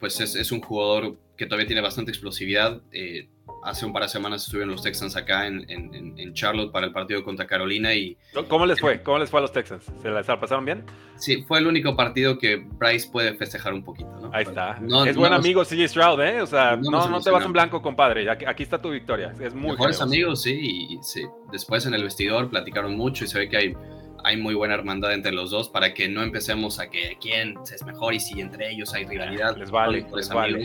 pues 0.01 0.19
es, 0.21 0.35
es 0.35 0.51
un 0.51 0.63
jugador 0.63 1.17
que 1.37 1.47
todavía 1.47 1.67
tiene 1.67 1.83
bastante 1.83 2.11
explosividad. 2.11 2.81
Eh, 2.91 3.29
hace 3.65 3.85
un 3.85 3.93
par 3.93 4.03
de 4.03 4.09
semanas 4.09 4.45
estuvieron 4.45 4.71
los 4.71 4.83
Texans 4.83 5.15
acá 5.17 5.47
en, 5.47 5.65
en, 5.69 6.35
Charlotte 6.35 6.73
para 6.73 6.87
el 6.87 6.93
partido 6.93 7.23
contra 7.23 7.47
Carolina 7.47 7.95
y... 7.95 8.17
¿Cómo 8.49 8.65
les 8.65 8.81
fue? 8.81 9.03
¿Cómo 9.03 9.19
les 9.19 9.29
fue 9.29 9.41
a 9.41 9.43
los 9.43 9.53
Texans? 9.53 9.85
¿Se 10.01 10.11
les 10.11 10.27
pasaron 10.27 10.65
bien? 10.65 10.85
Sí, 11.17 11.43
fue 11.47 11.59
el 11.59 11.67
único 11.67 11.97
partido 11.97 12.39
que 12.39 12.57
Bryce 12.57 13.11
puede 13.11 13.35
festejar 13.35 13.75
un 13.75 13.85
poquito, 13.85 14.11
¿no? 14.21 14.31
Ahí 14.33 14.45
está. 14.45 14.79
es 15.07 15.17
buen 15.17 15.33
amigo 15.33 15.65
CJ 15.65 15.89
Stroud, 15.89 16.21
¿eh? 16.21 16.41
O 16.41 16.47
sea, 16.47 16.77
no, 16.77 17.09
no, 17.09 17.21
te 17.21 17.31
vas 17.31 17.45
en 17.45 17.53
blanco, 17.53 17.83
compadre. 17.83 18.31
Aquí, 18.31 18.63
está 18.63 18.81
tu 18.81 18.91
victoria. 18.91 19.35
Es 19.41 19.55
muy 19.55 19.73
Mejores 19.73 20.01
amigos, 20.01 20.43
sí, 20.43 20.59
y, 20.91 20.99
sí. 21.03 21.25
Después 21.53 21.85
en 21.87 21.95
el 21.95 22.05
vestidor 22.05 22.49
platicaron 22.49 22.97
mucho 22.97 23.25
y 23.25 23.29
se 23.29 23.39
ve 23.39 23.49
que 23.49 23.57
hay, 23.57 23.77
hay 24.25 24.37
muy 24.37 24.55
buena 24.55 24.75
hermandad 24.75 25.13
entre 25.13 25.33
los 25.33 25.51
dos 25.51 25.69
para 25.69 25.95
que 25.95 26.09
no 26.09 26.23
empecemos 26.23 26.79
a 26.79 26.91
que 26.91 27.17
quién 27.21 27.55
es 27.73 27.85
mejor 27.85 28.15
y 28.15 28.21
si 28.21 28.41
entre 28.41 28.71
ellos 28.71 28.95
hay 28.95 29.05
rivalidad. 29.05 29.57
Les 29.57 29.71
vale, 29.71 30.07
les 30.15 30.29
vale. 30.29 30.65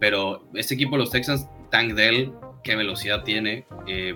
Pero 0.00 0.48
este 0.54 0.74
equipo, 0.74 0.96
los 0.96 1.10
Texans, 1.10 1.48
Tank 1.70 1.94
Dell, 1.94 2.32
qué 2.62 2.76
velocidad 2.76 3.22
tiene. 3.24 3.66
Eh, 3.86 4.14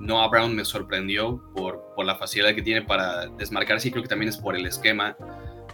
Noah 0.00 0.28
Brown 0.28 0.54
me 0.54 0.64
sorprendió 0.64 1.42
por, 1.54 1.94
por 1.94 2.04
la 2.04 2.16
facilidad 2.16 2.54
que 2.54 2.62
tiene 2.62 2.82
para 2.82 3.26
desmarcarse 3.28 3.88
y 3.88 3.90
creo 3.92 4.02
que 4.02 4.08
también 4.08 4.28
es 4.28 4.36
por 4.36 4.56
el 4.56 4.66
esquema. 4.66 5.16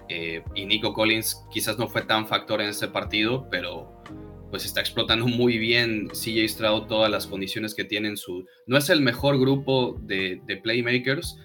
Eh, 0.09 0.43
y 0.55 0.65
Nico 0.67 0.93
Collins 0.95 1.45
quizás 1.51 1.79
no 1.79 1.89
fue 1.89 2.03
tan 2.03 2.27
factor 2.27 2.61
en 2.61 2.69
este 2.69 2.89
partido, 2.89 3.47
pero 3.51 4.03
pues 4.51 4.65
está 4.65 4.81
explotando 4.81 5.27
muy 5.27 5.59
bien 5.59 6.09
CJ 6.09 6.49
Stroud 6.49 6.83
todas 6.85 7.11
las 7.11 7.27
condiciones 7.27 7.75
que 7.75 7.85
tiene 7.85 8.09
en 8.09 8.17
su... 8.17 8.47
No 8.67 8.79
es 8.79 8.89
el 8.89 9.03
mejor 9.03 9.39
grupo 9.39 9.99
de, 10.01 10.41
playmakers, 10.63 11.39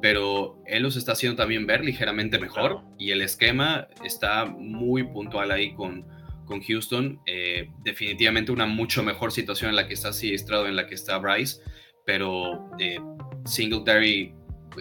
pero 0.00 0.62
él 0.66 0.82
los 0.82 0.96
está 0.96 1.12
haciendo 1.12 1.36
también 1.36 1.66
ver 1.66 1.84
ligeramente 1.84 2.38
mejor 2.38 2.82
y 2.98 3.10
el 3.10 3.22
esquema 3.22 3.88
está 4.04 4.46
muy 4.46 5.04
puntual 5.04 5.50
ahí 5.50 5.74
con, 5.74 6.06
con 6.46 6.60
Houston. 6.62 7.20
Eh, 7.26 7.70
definitivamente 7.84 8.52
una 8.52 8.66
mucho 8.66 9.02
mejor 9.02 9.32
situación 9.32 9.70
en 9.70 9.76
la 9.76 9.86
que 9.86 9.94
está 9.94 10.12
Stroud, 10.12 10.66
en 10.66 10.76
la 10.76 10.86
que 10.86 10.94
está 10.94 11.18
Bryce, 11.18 11.60
pero 12.04 12.70
eh, 12.78 12.98
Singletary 13.44 14.34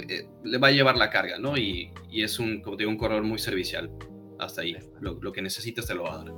eh, 0.07 0.27
le 0.43 0.57
va 0.57 0.69
a 0.69 0.71
llevar 0.71 0.97
la 0.97 1.09
carga, 1.09 1.37
¿no? 1.37 1.57
Y, 1.57 1.91
es 2.11 2.39
un, 2.39 2.61
como 2.61 2.75
digo, 2.75 2.89
un 2.89 2.97
corredor 2.97 3.23
muy 3.23 3.39
servicial. 3.39 3.91
Hasta 4.39 4.61
ahí. 4.61 4.75
Lo, 5.01 5.31
que 5.31 5.41
necesitas 5.41 5.85
te 5.85 5.93
lo 5.93 6.03
va 6.03 6.13
a 6.13 6.17
dar. 6.23 6.33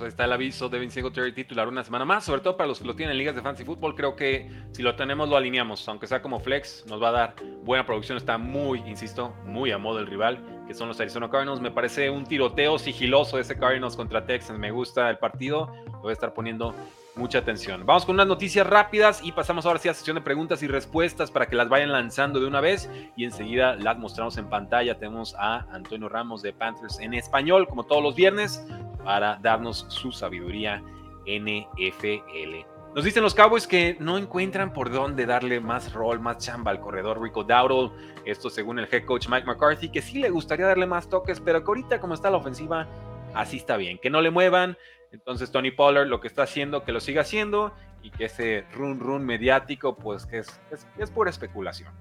Pues 0.00 0.06
ahí 0.06 0.12
está 0.12 0.24
el 0.24 0.32
aviso 0.32 0.70
de 0.70 0.78
Vince 0.78 0.94
Singletary 0.94 1.34
titular 1.34 1.68
una 1.68 1.84
semana 1.84 2.06
más, 2.06 2.24
sobre 2.24 2.40
todo 2.40 2.56
para 2.56 2.66
los 2.66 2.78
que 2.78 2.86
lo 2.86 2.96
tienen 2.96 3.12
en 3.12 3.18
ligas 3.18 3.34
de 3.34 3.42
fantasy 3.42 3.66
fútbol. 3.66 3.94
Creo 3.94 4.16
que 4.16 4.50
si 4.72 4.82
lo 4.82 4.96
tenemos, 4.96 5.28
lo 5.28 5.36
alineamos, 5.36 5.86
aunque 5.90 6.06
sea 6.06 6.22
como 6.22 6.40
flex, 6.40 6.86
nos 6.86 7.02
va 7.02 7.10
a 7.10 7.12
dar 7.12 7.34
buena 7.64 7.84
producción. 7.84 8.16
Está 8.16 8.38
muy, 8.38 8.78
insisto, 8.86 9.34
muy 9.44 9.72
a 9.72 9.76
modo 9.76 9.98
del 9.98 10.06
rival, 10.06 10.64
que 10.66 10.72
son 10.72 10.88
los 10.88 10.98
Arizona 10.98 11.28
Cardinals. 11.28 11.60
Me 11.60 11.70
parece 11.70 12.08
un 12.08 12.24
tiroteo 12.24 12.78
sigiloso 12.78 13.38
ese 13.38 13.58
Cardinals 13.58 13.94
contra 13.94 14.24
Texans. 14.24 14.58
Me 14.58 14.70
gusta 14.70 15.10
el 15.10 15.18
partido, 15.18 15.70
lo 15.84 16.00
voy 16.00 16.10
a 16.10 16.12
estar 16.14 16.32
poniendo 16.32 16.74
mucha 17.20 17.38
atención. 17.38 17.84
Vamos 17.86 18.04
con 18.04 18.16
unas 18.16 18.26
noticias 18.26 18.66
rápidas 18.66 19.20
y 19.22 19.32
pasamos 19.32 19.66
ahora 19.66 19.78
sí 19.78 19.88
a 19.88 19.94
sesión 19.94 20.16
de 20.16 20.22
preguntas 20.22 20.62
y 20.62 20.66
respuestas 20.66 21.30
para 21.30 21.46
que 21.46 21.54
las 21.54 21.68
vayan 21.68 21.92
lanzando 21.92 22.40
de 22.40 22.46
una 22.46 22.60
vez 22.60 22.90
y 23.14 23.24
enseguida 23.24 23.76
las 23.76 23.98
mostramos 23.98 24.36
en 24.38 24.48
pantalla. 24.48 24.98
Tenemos 24.98 25.34
a 25.38 25.66
Antonio 25.70 26.08
Ramos 26.08 26.42
de 26.42 26.52
Panthers 26.52 26.98
en 26.98 27.14
español, 27.14 27.68
como 27.68 27.84
todos 27.84 28.02
los 28.02 28.16
viernes, 28.16 28.66
para 29.04 29.36
darnos 29.36 29.86
su 29.88 30.10
sabiduría 30.10 30.82
NFL. 31.26 32.66
Nos 32.94 33.04
dicen 33.04 33.22
los 33.22 33.34
Cowboys 33.34 33.68
que 33.68 33.96
no 34.00 34.18
encuentran 34.18 34.72
por 34.72 34.90
dónde 34.90 35.24
darle 35.24 35.60
más 35.60 35.92
rol, 35.92 36.18
más 36.18 36.38
chamba 36.38 36.72
al 36.72 36.80
corredor 36.80 37.22
Rico 37.22 37.44
Dowdle. 37.44 37.92
Esto 38.24 38.50
según 38.50 38.80
el 38.80 38.88
head 38.90 39.04
coach 39.04 39.28
Mike 39.28 39.46
McCarthy, 39.46 39.90
que 39.90 40.02
sí 40.02 40.18
le 40.18 40.30
gustaría 40.30 40.66
darle 40.66 40.86
más 40.86 41.08
toques, 41.08 41.38
pero 41.38 41.62
que 41.62 41.68
ahorita 41.68 42.00
como 42.00 42.14
está 42.14 42.30
la 42.30 42.38
ofensiva, 42.38 42.88
así 43.32 43.58
está 43.58 43.76
bien. 43.76 43.98
Que 43.98 44.10
no 44.10 44.20
le 44.20 44.30
muevan, 44.30 44.76
entonces 45.12 45.50
Tony 45.50 45.70
Pollard 45.70 46.06
lo 46.06 46.20
que 46.20 46.28
está 46.28 46.44
haciendo, 46.44 46.84
que 46.84 46.92
lo 46.92 47.00
siga 47.00 47.22
haciendo 47.22 47.74
y 48.02 48.10
que 48.10 48.26
ese 48.26 48.64
run 48.72 49.00
run 49.00 49.24
mediático, 49.24 49.96
pues 49.96 50.26
que 50.26 50.38
es, 50.38 50.60
es, 50.98 51.10
pura 51.10 51.30
especulación. 51.30 51.92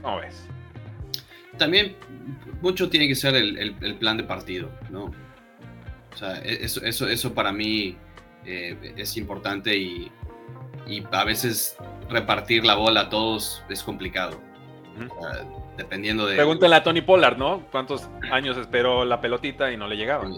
¿Cómo 0.00 0.20
ves? 0.20 0.48
También 1.58 1.96
mucho 2.60 2.88
tiene 2.88 3.08
que 3.08 3.14
ser 3.14 3.34
el, 3.34 3.96
plan 3.98 4.16
de 4.16 4.24
partido, 4.24 4.70
¿no? 4.90 5.12
O 6.12 6.16
sea, 6.16 6.38
e, 6.38 6.64
eso, 6.64 6.84
eso, 6.84 7.08
eso 7.08 7.34
para 7.34 7.52
mí 7.52 7.96
eh, 8.44 8.94
es 8.96 9.16
importante 9.16 9.76
y, 9.76 10.10
a 11.12 11.24
veces 11.24 11.76
repartir 12.10 12.64
la 12.64 12.74
bola 12.74 13.02
a 13.02 13.08
todos 13.08 13.64
es 13.70 13.82
complicado. 13.82 14.38
dependiendo 15.78 16.26
de... 16.26 16.36
Pregúntale 16.36 16.76
a 16.76 16.82
Tony 16.82 17.00
Pollard, 17.00 17.38
¿no? 17.38 17.66
¿Cuántos 17.72 18.08
años 18.30 18.58
esperó 18.58 19.04
la 19.04 19.20
pelotita 19.20 19.72
y 19.72 19.76
no 19.76 19.88
le 19.88 19.96
llegaba? 19.96 20.28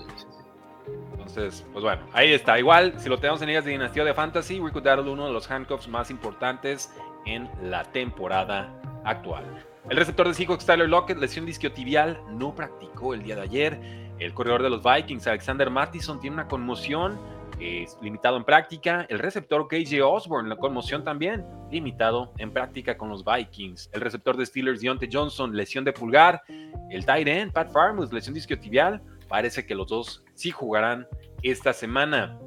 Entonces, 1.37 1.67
pues 1.71 1.83
bueno, 1.83 2.03
ahí 2.15 2.33
está. 2.33 2.59
Igual, 2.59 2.95
si 2.99 3.11
lo 3.11 3.19
tenemos 3.19 3.43
en 3.43 3.49
ligas 3.49 3.67
de 3.67 3.73
dinastía 3.73 4.05
de 4.05 4.15
fantasy, 4.15 4.59
could 4.59 4.83
darle 4.83 5.11
uno 5.11 5.27
de 5.27 5.33
los 5.35 5.51
handcuffs 5.51 5.87
más 5.87 6.11
importantes 6.11 6.91
en 7.27 7.51
la 7.63 7.85
temporada 7.85 8.73
actual. 9.05 9.45
El 9.91 9.99
receptor 9.99 10.27
de 10.27 10.33
Seahawks, 10.33 10.65
Tyler 10.65 10.89
Lockett, 10.89 11.19
lesión 11.19 11.45
disquiotibial, 11.45 12.19
no 12.31 12.55
practicó 12.55 13.13
el 13.13 13.23
día 13.23 13.37
de 13.37 13.43
ayer. 13.43 13.79
El 14.19 14.33
corredor 14.33 14.63
de 14.63 14.71
los 14.71 14.83
Vikings, 14.83 15.27
Alexander 15.27 15.69
Mattison, 15.69 16.19
tiene 16.21 16.35
una 16.35 16.49
conmoción, 16.49 17.21
es 17.61 17.99
limitado 18.01 18.39
en 18.39 18.45
práctica. 18.45 19.05
El 19.11 19.19
receptor 19.19 19.69
KJ 19.69 20.03
Osborne, 20.03 20.49
la 20.49 20.57
conmoción 20.57 21.05
también, 21.05 21.45
limitado 21.71 22.33
en 22.39 22.51
práctica 22.51 22.97
con 22.97 23.11
los 23.11 23.23
Vikings. 23.23 23.91
El 23.93 24.01
receptor 24.01 24.39
de 24.39 24.47
Steelers, 24.47 24.81
Deontay 24.81 25.11
Johnson, 25.13 25.55
lesión 25.55 25.85
de 25.85 25.93
pulgar. 25.93 26.41
El 26.89 27.05
tight 27.05 27.29
end, 27.29 27.53
Pat 27.53 27.71
Farmus, 27.71 28.11
lesión 28.11 28.33
disquiotibial. 28.33 29.03
Parece 29.29 29.67
que 29.67 29.75
los 29.75 29.89
dos 29.89 30.25
sí 30.35 30.51
jugarán 30.51 31.07
esta 31.43 31.73
semana. 31.73 32.39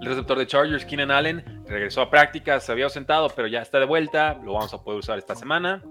El 0.00 0.06
receptor 0.06 0.38
de 0.38 0.46
Chargers, 0.46 0.84
Keenan 0.84 1.10
Allen, 1.10 1.62
regresó 1.66 2.00
a 2.00 2.10
práctica, 2.10 2.58
se 2.60 2.72
había 2.72 2.84
ausentado, 2.84 3.28
pero 3.34 3.48
ya 3.48 3.60
está 3.60 3.78
de 3.78 3.86
vuelta, 3.86 4.40
lo 4.42 4.54
vamos 4.54 4.72
a 4.72 4.82
poder 4.82 4.98
usar 4.98 5.18
esta 5.18 5.34
semana. 5.34 5.82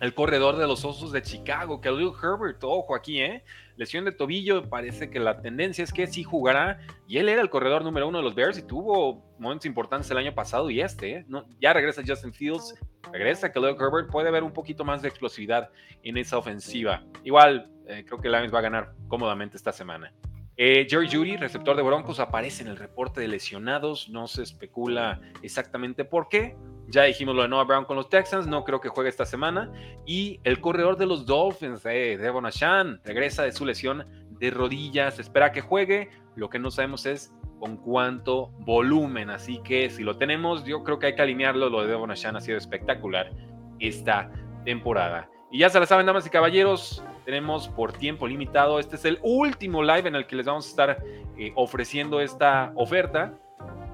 El 0.00 0.14
corredor 0.14 0.56
de 0.56 0.66
los 0.66 0.82
Osos 0.84 1.12
de 1.12 1.20
Chicago, 1.20 1.80
Khalil 1.80 2.12
Herbert, 2.22 2.62
ojo 2.64 2.94
aquí, 2.94 3.20
¿eh? 3.20 3.44
Lesión 3.76 4.06
de 4.06 4.12
tobillo, 4.12 4.68
parece 4.68 5.10
que 5.10 5.20
la 5.20 5.42
tendencia 5.42 5.84
es 5.84 5.92
que 5.92 6.06
sí 6.06 6.22
jugará. 6.22 6.80
Y 7.06 7.18
él 7.18 7.28
era 7.28 7.42
el 7.42 7.50
corredor 7.50 7.84
número 7.84 8.08
uno 8.08 8.18
de 8.18 8.24
los 8.24 8.34
Bears 8.34 8.56
y 8.56 8.62
tuvo 8.62 9.22
momentos 9.38 9.66
importantes 9.66 10.10
el 10.10 10.16
año 10.16 10.34
pasado 10.34 10.70
y 10.70 10.80
este, 10.80 11.16
¿eh? 11.16 11.26
Ya 11.60 11.74
regresa 11.74 12.02
Justin 12.06 12.32
Fields, 12.32 12.74
regresa 13.12 13.52
Khalil 13.52 13.76
Herbert, 13.78 14.10
puede 14.10 14.28
haber 14.28 14.42
un 14.42 14.52
poquito 14.52 14.84
más 14.84 15.02
de 15.02 15.08
explosividad 15.08 15.68
en 16.02 16.16
esa 16.16 16.38
ofensiva. 16.38 17.02
Igual, 17.22 17.70
eh, 17.90 18.04
creo 18.06 18.20
que 18.20 18.28
Lions 18.28 18.52
va 18.52 18.60
a 18.60 18.62
ganar 18.62 18.92
cómodamente 19.08 19.56
esta 19.56 19.72
semana. 19.72 20.12
Eh, 20.56 20.86
Jerry 20.88 21.08
Judy, 21.10 21.36
receptor 21.36 21.74
de 21.74 21.82
Broncos, 21.82 22.20
aparece 22.20 22.62
en 22.62 22.68
el 22.68 22.76
reporte 22.76 23.20
de 23.20 23.28
lesionados. 23.28 24.10
No 24.10 24.28
se 24.28 24.42
especula 24.42 25.20
exactamente 25.42 26.04
por 26.04 26.28
qué. 26.28 26.54
Ya 26.88 27.04
dijimos 27.04 27.34
lo 27.34 27.42
de 27.42 27.48
Noah 27.48 27.64
Brown 27.64 27.84
con 27.86 27.96
los 27.96 28.10
Texans. 28.10 28.46
No 28.46 28.62
creo 28.64 28.80
que 28.80 28.90
juegue 28.90 29.08
esta 29.08 29.24
semana. 29.24 29.72
Y 30.04 30.38
el 30.44 30.60
corredor 30.60 30.98
de 30.98 31.06
los 31.06 31.24
Dolphins, 31.24 31.86
eh, 31.86 32.18
Devon 32.18 32.44
Ashan, 32.44 33.00
regresa 33.04 33.42
de 33.44 33.52
su 33.52 33.64
lesión 33.64 34.06
de 34.38 34.50
rodillas. 34.50 35.18
Espera 35.18 35.50
que 35.50 35.62
juegue. 35.62 36.10
Lo 36.36 36.50
que 36.50 36.58
no 36.58 36.70
sabemos 36.70 37.06
es 37.06 37.32
con 37.58 37.78
cuánto 37.78 38.50
volumen. 38.58 39.30
Así 39.30 39.60
que 39.62 39.88
si 39.88 40.02
lo 40.02 40.18
tenemos, 40.18 40.64
yo 40.64 40.84
creo 40.84 40.98
que 40.98 41.06
hay 41.06 41.14
que 41.14 41.22
alinearlo. 41.22 41.70
Lo 41.70 41.82
de 41.82 41.88
Devon 41.88 42.10
Ashan 42.10 42.36
ha 42.36 42.40
sido 42.40 42.58
espectacular 42.58 43.30
esta 43.78 44.30
temporada. 44.66 45.30
Y 45.50 45.60
ya 45.60 45.70
se 45.70 45.80
la 45.80 45.86
saben, 45.86 46.06
damas 46.06 46.26
y 46.26 46.30
caballeros, 46.30 47.02
tenemos 47.20 47.68
por 47.68 47.92
tiempo 47.92 48.26
limitado. 48.26 48.78
Este 48.78 48.96
es 48.96 49.04
el 49.04 49.18
último 49.22 49.82
live 49.82 50.08
en 50.08 50.14
el 50.14 50.26
que 50.26 50.36
les 50.36 50.46
vamos 50.46 50.66
a 50.66 50.70
estar 50.70 51.04
eh, 51.38 51.52
ofreciendo 51.54 52.20
esta 52.20 52.72
oferta. 52.74 53.34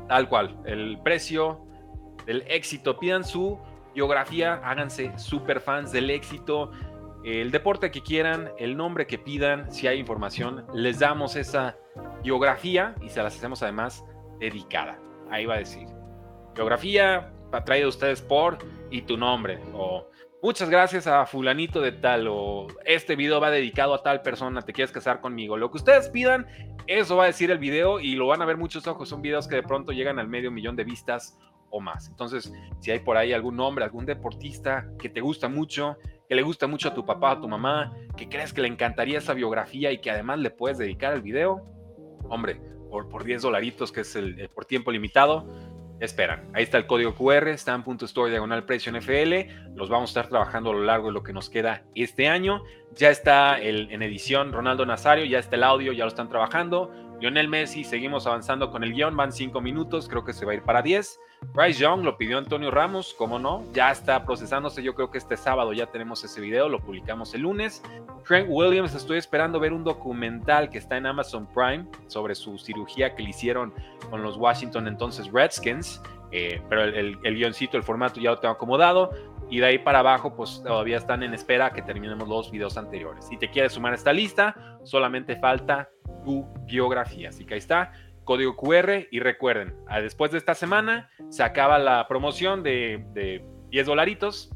Tal 0.09 0.29
cual, 0.29 0.57
el 0.65 0.99
precio 1.03 1.67
del 2.27 2.43
éxito. 2.49 2.99
Pidan 2.99 3.25
su 3.25 3.59
biografía, 3.95 4.61
háganse 4.65 5.17
super 5.19 5.61
fans 5.61 5.93
del 5.93 6.11
éxito. 6.11 6.71
El 7.25 7.51
deporte 7.51 7.91
que 7.91 8.03
quieran, 8.03 8.51
el 8.59 8.77
nombre 8.77 9.07
que 9.07 9.19
pidan, 9.19 9.73
si 9.73 9.87
hay 9.89 9.99
información, 9.99 10.65
les 10.73 11.01
damos 11.01 11.35
esa 11.35 11.77
biografía 12.23 12.95
y 13.01 13.09
se 13.09 13.23
las 13.23 13.37
hacemos 13.37 13.63
además 13.63 14.05
dedicada. 14.39 14.99
Ahí 15.31 15.45
va 15.45 15.55
a 15.55 15.59
decir. 15.59 15.89
Biografía 16.55 17.33
traída 17.65 17.89
ustedes 17.89 18.21
por 18.23 18.59
y 18.91 19.03
tu 19.03 19.17
nombre. 19.17 19.59
O 19.73 20.09
muchas 20.47 20.71
gracias 20.71 21.09
a 21.09 21.27
fulanito 21.27 21.81
de 21.81 21.91
tal 21.91 22.29
o 22.29 22.69
este 22.85 23.17
video 23.17 23.41
va 23.41 23.51
dedicado 23.51 23.95
a 23.95 24.03
tal 24.05 24.23
persona, 24.23 24.63
te 24.63 24.73
quieres 24.73 24.93
casar 24.93 25.21
conmigo. 25.21 25.57
Lo 25.57 25.73
que 25.73 25.79
ustedes 25.79 26.09
pidan, 26.09 26.47
eso 26.87 27.17
va 27.17 27.25
a 27.25 27.27
decir 27.27 27.51
el 27.51 27.59
video 27.59 27.99
y 27.99 28.15
lo 28.15 28.29
van 28.29 28.43
a 28.43 28.45
ver 28.45 28.57
muchos 28.57 28.87
ojos. 28.87 29.09
Son 29.09 29.21
videos 29.21 29.49
que 29.49 29.57
de 29.57 29.65
pronto 29.65 29.91
llegan 29.91 30.21
al 30.21 30.29
medio 30.29 30.53
millón 30.53 30.77
de 30.77 30.85
vistas 30.85 31.37
o 31.71 31.81
más. 31.81 32.07
Entonces, 32.07 32.53
si 32.79 32.93
hay 32.93 33.01
por 33.01 33.17
ahí 33.17 33.33
algún 33.33 33.59
hombre, 33.59 33.85
algún 33.85 34.07
deportista 34.07 34.89
que 35.01 35.09
te 35.09 35.21
gusta 35.21 35.49
mucho, 35.49 35.97
que 36.29 36.37
le 36.37 36.43
gusta 36.43 36.69
mucho 36.69 36.91
a 36.91 36.95
tu 36.95 37.05
papá, 37.05 37.33
a 37.33 37.41
tu 37.41 37.49
mamá, 37.49 37.93
que 38.17 38.29
crees 38.29 38.53
que 38.53 38.63
le 38.63 38.69
encantaría 38.69 39.19
esa 39.19 39.35
biografía 39.35 39.91
y 39.91 39.99
que 39.99 40.13
además 40.13 40.39
le 40.39 40.51
puedes 40.51 40.79
dedicar 40.79 41.13
el 41.13 41.23
video, 41.23 41.67
hombre, 42.29 42.61
por, 42.89 43.09
por 43.09 43.25
10 43.25 43.43
dolaritos, 43.43 43.91
que 43.91 44.03
es 44.03 44.15
el 44.15 44.49
por 44.51 44.65
tiempo 44.65 44.93
limitado, 44.93 45.45
esperan. 46.01 46.49
Ahí 46.55 46.63
está 46.63 46.79
el 46.79 46.87
código 46.87 47.15
QR, 47.15 47.49
está 47.49 47.75
en 47.75 47.83
punto 47.83 48.05
store 48.05 48.31
diagonal 48.31 48.65
precio 48.65 48.93
NFL. 48.93 49.75
Los 49.75 49.89
vamos 49.89 50.11
a 50.11 50.13
estar 50.13 50.29
trabajando 50.29 50.71
a 50.71 50.75
lo 50.75 50.85
largo 50.85 51.09
de 51.09 51.13
lo 51.13 51.23
que 51.23 51.33
nos 51.33 51.51
queda 51.51 51.85
este 51.95 52.29
año. 52.29 52.63
Ya 52.95 53.11
está 53.11 53.61
el, 53.61 53.91
en 53.91 54.03
edición 54.03 54.53
Ronaldo 54.53 54.87
Nazario, 54.87 55.25
ya 55.25 55.39
está 55.39 55.57
el 55.57 55.65
audio, 55.65 55.93
ya 55.93 56.05
lo 56.05 56.09
están 56.09 56.29
trabajando. 56.29 56.93
Lionel 57.21 57.49
Messi, 57.49 57.85
seguimos 57.85 58.27
avanzando 58.27 58.71
con 58.71 58.85
el 58.85 58.93
guion, 58.93 59.17
van 59.17 59.33
cinco 59.33 59.61
minutos, 59.61 60.09
creo 60.09 60.25
que 60.25 60.33
se 60.33 60.45
va 60.45 60.53
a 60.53 60.55
ir 60.57 60.63
para 60.63 60.83
10. 60.83 61.19
Bryce 61.55 61.81
Young 61.81 62.03
lo 62.03 62.17
pidió 62.17 62.39
Antonio 62.39 62.71
Ramos, 62.71 63.15
cómo 63.17 63.39
no, 63.39 63.65
ya 63.73 63.91
está 63.91 64.25
procesándose, 64.25 64.83
yo 64.83 64.95
creo 64.95 65.11
que 65.11 65.19
este 65.19 65.37
sábado 65.37 65.73
ya 65.73 65.87
tenemos 65.87 66.23
ese 66.25 66.41
video, 66.41 66.69
lo 66.69 66.81
publicamos 66.81 67.35
el 67.35 67.43
lunes. 67.43 67.83
Frank 68.25 68.47
Williams, 68.49 68.95
estoy 68.95 69.19
esperando 69.19 69.61
ver 69.61 69.73
un 69.73 69.85
documental 69.85 70.69
que 70.69 70.79
está 70.79 70.97
en 70.97 71.07
Amazon 71.07 71.47
Prime 71.47 71.87
sobre 72.09 72.35
su 72.35 72.59
cirugía 72.59 73.15
que 73.15 73.23
le 73.23 73.31
hicieron 73.31 73.73
con 74.11 74.23
los 74.23 74.37
Washington 74.37 74.89
entonces 74.89 75.31
Redskins, 75.33 76.03
eh, 76.33 76.61
pero 76.69 76.83
el, 76.83 77.19
el, 77.23 77.35
guioncito, 77.35 77.77
el 77.77 77.83
formato 77.83 78.21
ya 78.21 78.31
lo 78.31 78.39
tengo 78.39 78.55
acomodado. 78.55 79.11
Y 79.49 79.61
de 79.61 79.67
ahí 79.67 79.79
para 79.79 80.01
abajo, 80.01 80.35
pues 80.35 80.61
todavía 80.65 80.97
están 80.97 81.23
en 81.23 81.33
espera 81.33 81.71
que 81.71 81.81
terminemos 81.81 82.29
los 82.29 82.51
videos 82.51 82.77
anteriores. 82.77 83.27
Si 83.27 83.37
te 83.37 83.49
quieres 83.49 83.73
sumar 83.75 83.93
a 83.93 83.95
esta 83.95 84.13
lista, 84.13 84.79
solamente 84.83 85.37
falta 85.37 85.89
tu 86.25 86.45
biografía. 86.65 87.29
Así 87.29 87.45
que 87.45 87.55
ahí 87.55 87.59
está, 87.59 87.93
código 88.27 88.57
QR. 88.57 89.07
Y 89.11 89.21
recuerden, 89.21 89.75
después 90.03 90.33
de 90.33 90.39
esta 90.39 90.55
semana 90.55 91.09
se 91.31 91.43
acaba 91.43 91.79
la 91.79 92.07
promoción 92.07 92.63
de, 92.63 93.07
de 93.15 93.43
10 93.71 93.87
dolaritos 93.87 94.51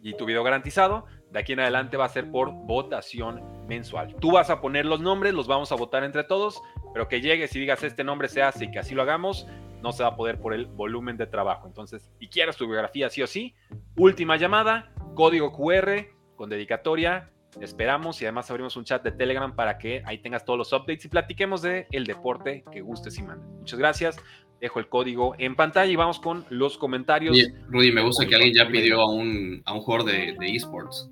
y 0.00 0.14
tu 0.14 0.26
video 0.26 0.44
garantizado. 0.44 1.06
De 1.32 1.40
aquí 1.40 1.52
en 1.52 1.60
adelante 1.60 1.96
va 1.96 2.04
a 2.04 2.08
ser 2.08 2.30
por 2.30 2.52
votación 2.52 3.42
mensual. 3.66 4.14
Tú 4.20 4.30
vas 4.30 4.48
a 4.48 4.60
poner 4.60 4.86
los 4.86 5.00
nombres, 5.00 5.34
los 5.34 5.46
vamos 5.46 5.72
a 5.72 5.74
votar 5.74 6.04
entre 6.04 6.24
todos, 6.24 6.62
pero 6.94 7.08
que 7.08 7.20
llegues 7.20 7.54
y 7.54 7.60
digas 7.60 7.82
este 7.82 8.04
nombre 8.04 8.28
se 8.28 8.42
hace 8.42 8.66
y 8.66 8.70
que 8.70 8.78
así 8.78 8.94
lo 8.94 9.02
hagamos, 9.02 9.46
no 9.82 9.92
se 9.92 10.02
va 10.02 10.10
a 10.10 10.16
poder 10.16 10.40
por 10.40 10.54
el 10.54 10.66
volumen 10.66 11.16
de 11.16 11.26
trabajo. 11.26 11.66
Entonces, 11.66 12.10
y 12.18 12.28
quieres 12.28 12.56
tu 12.56 12.66
biografía 12.66 13.10
sí 13.10 13.22
o 13.22 13.26
sí, 13.26 13.54
última 13.96 14.36
llamada, 14.36 14.92
código 15.14 15.52
QR 15.52 16.06
con 16.36 16.48
dedicatoria. 16.48 17.30
Esperamos 17.60 18.20
y 18.22 18.24
además 18.24 18.50
abrimos 18.50 18.76
un 18.76 18.84
chat 18.84 19.02
de 19.02 19.12
Telegram 19.12 19.54
para 19.54 19.78
que 19.78 20.02
ahí 20.06 20.18
tengas 20.18 20.44
todos 20.44 20.58
los 20.58 20.72
updates 20.72 21.04
y 21.04 21.08
platiquemos 21.08 21.62
de 21.62 21.86
el 21.90 22.04
deporte 22.04 22.64
que 22.70 22.80
gustes 22.80 23.18
y 23.18 23.22
mandes. 23.22 23.48
Muchas 23.58 23.78
gracias. 23.78 24.16
Dejo 24.60 24.80
el 24.80 24.88
código 24.88 25.34
en 25.38 25.54
pantalla 25.54 25.90
y 25.90 25.96
vamos 25.96 26.18
con 26.18 26.44
los 26.50 26.78
comentarios. 26.78 27.36
Rudy, 27.68 27.92
me 27.92 28.02
gusta 28.02 28.26
que 28.26 28.34
alguien 28.34 28.54
ya 28.54 28.68
pidió 28.68 29.00
a 29.00 29.10
un, 29.10 29.62
a 29.64 29.72
un 29.72 29.80
jugador 29.80 30.06
de, 30.06 30.36
esports. 30.40 31.08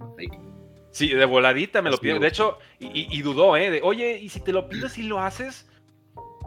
Sí, 0.91 1.09
de 1.09 1.25
voladita 1.25 1.83
me 1.83 1.91
lo 1.91 1.99
pidió. 1.99 2.19
De 2.19 2.29
hecho, 2.29 2.59
y, 2.81 3.23
dudó, 3.23 3.57
¿eh? 3.57 3.71
De, 3.71 3.81
Oye, 3.83 4.19
¿y 4.19 4.29
si 4.31 4.41
te 4.41 4.53
lo 4.53 4.69
pido, 4.69 4.89
si 4.89 5.03
lo 5.05 5.21
haces? 5.21 5.69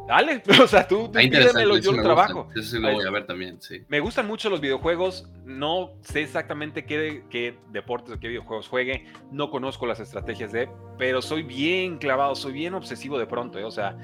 Dale, 0.10 0.42
o 0.64 0.68
sea, 0.68 0.88
tú, 0.88 1.04
tú 1.04 1.20
pídemelo, 1.20 1.78
yo 1.78 1.92
lo 1.92 2.02
trabajo. 2.02 2.50
Eso 2.56 2.64
sí 2.64 2.80
lo 2.80 2.92
voy 2.92 3.06
a 3.06 3.12
ver 3.12 3.28
también, 3.28 3.62
sí. 3.62 3.84
Me 3.90 4.00
gustan 4.00 4.26
mucho 4.26 4.50
los 4.50 4.60
videojuegos, 4.60 5.30
no 5.46 5.92
sé 6.02 6.22
exactamente 6.24 6.84
qué, 6.84 7.26
qué 7.30 7.60
deportes 7.72 8.16
o 8.16 8.20
qué 8.20 8.28
videojuegos 8.28 8.68
juegue, 8.68 9.06
no 9.32 9.52
conozco 9.52 9.86
las 9.86 10.00
estrategias 10.00 10.52
de, 10.52 10.68
pero 10.98 11.22
soy 11.22 11.44
bien 11.44 12.00
clavado, 12.00 12.34
soy 12.34 12.54
bien 12.54 12.74
obsesivo 12.74 13.20
de 13.20 13.28
pronto, 13.28 13.60
¿eh? 13.60 13.64
o 13.64 13.70
sea, 13.70 13.96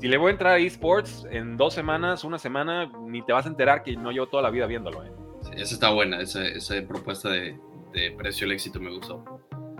si 0.00 0.06
le 0.06 0.16
voy 0.16 0.28
a 0.28 0.30
entrar 0.30 0.52
a 0.52 0.58
esports 0.58 1.26
en 1.28 1.56
dos 1.56 1.74
semanas, 1.74 2.22
una 2.22 2.38
semana, 2.38 2.92
ni 3.08 3.22
te 3.22 3.32
vas 3.32 3.44
a 3.46 3.48
enterar 3.48 3.82
que 3.82 3.96
no 3.96 4.12
llevo 4.12 4.28
toda 4.28 4.44
la 4.44 4.50
vida 4.50 4.66
viéndolo. 4.66 5.02
¿eh? 5.02 5.10
Sí, 5.42 5.50
esa 5.56 5.74
está 5.74 5.90
buena, 5.90 6.20
esa, 6.20 6.46
esa 6.46 6.80
propuesta 6.86 7.30
de, 7.30 7.58
de, 7.92 8.12
precio 8.12 8.44
el 8.44 8.52
éxito 8.52 8.78
me 8.78 8.94
gustó. 8.94 9.24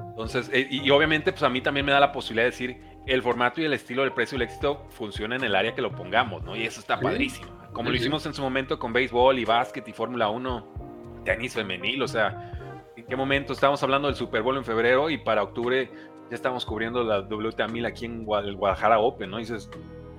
Entonces, 0.08 0.50
eh, 0.52 0.66
y, 0.68 0.88
y 0.88 0.90
obviamente, 0.90 1.30
pues 1.30 1.44
a 1.44 1.48
mí 1.48 1.60
también 1.60 1.86
me 1.86 1.92
da 1.92 2.00
la 2.00 2.10
posibilidad 2.10 2.46
de 2.46 2.50
decir, 2.50 2.80
el 3.08 3.22
formato 3.22 3.60
y 3.60 3.64
el 3.64 3.72
estilo 3.72 4.02
del 4.02 4.12
precio 4.12 4.36
y 4.36 4.42
el 4.42 4.42
éxito 4.42 4.86
funciona 4.90 5.36
en 5.36 5.42
el 5.42 5.54
área 5.54 5.74
que 5.74 5.80
lo 5.80 5.90
pongamos, 5.90 6.42
¿no? 6.44 6.54
Y 6.54 6.64
eso 6.64 6.80
está 6.80 7.00
padrísimo. 7.00 7.48
Como 7.72 7.90
lo 7.90 7.96
hicimos 7.96 8.24
en 8.26 8.34
su 8.34 8.42
momento 8.42 8.78
con 8.78 8.92
béisbol 8.92 9.38
y 9.38 9.44
básquet 9.44 9.86
y 9.88 9.92
Fórmula 9.92 10.28
1, 10.28 11.22
tenis 11.24 11.54
femenil, 11.54 12.02
o 12.02 12.08
sea, 12.08 12.52
¿en 12.96 13.06
qué 13.06 13.16
momento 13.16 13.52
estábamos 13.52 13.82
hablando 13.82 14.08
del 14.08 14.16
Super 14.16 14.42
Bowl 14.42 14.56
en 14.56 14.64
febrero 14.64 15.08
y 15.10 15.18
para 15.18 15.42
octubre 15.42 15.90
ya 16.28 16.34
estamos 16.34 16.66
cubriendo 16.66 17.02
la 17.02 17.20
WTA 17.20 17.66
1000 17.66 17.86
aquí 17.86 18.04
en 18.04 18.26
el 18.28 18.56
Guadalajara 18.56 18.98
Open, 18.98 19.30
¿no? 19.30 19.38
Y 19.38 19.42
dices, 19.42 19.70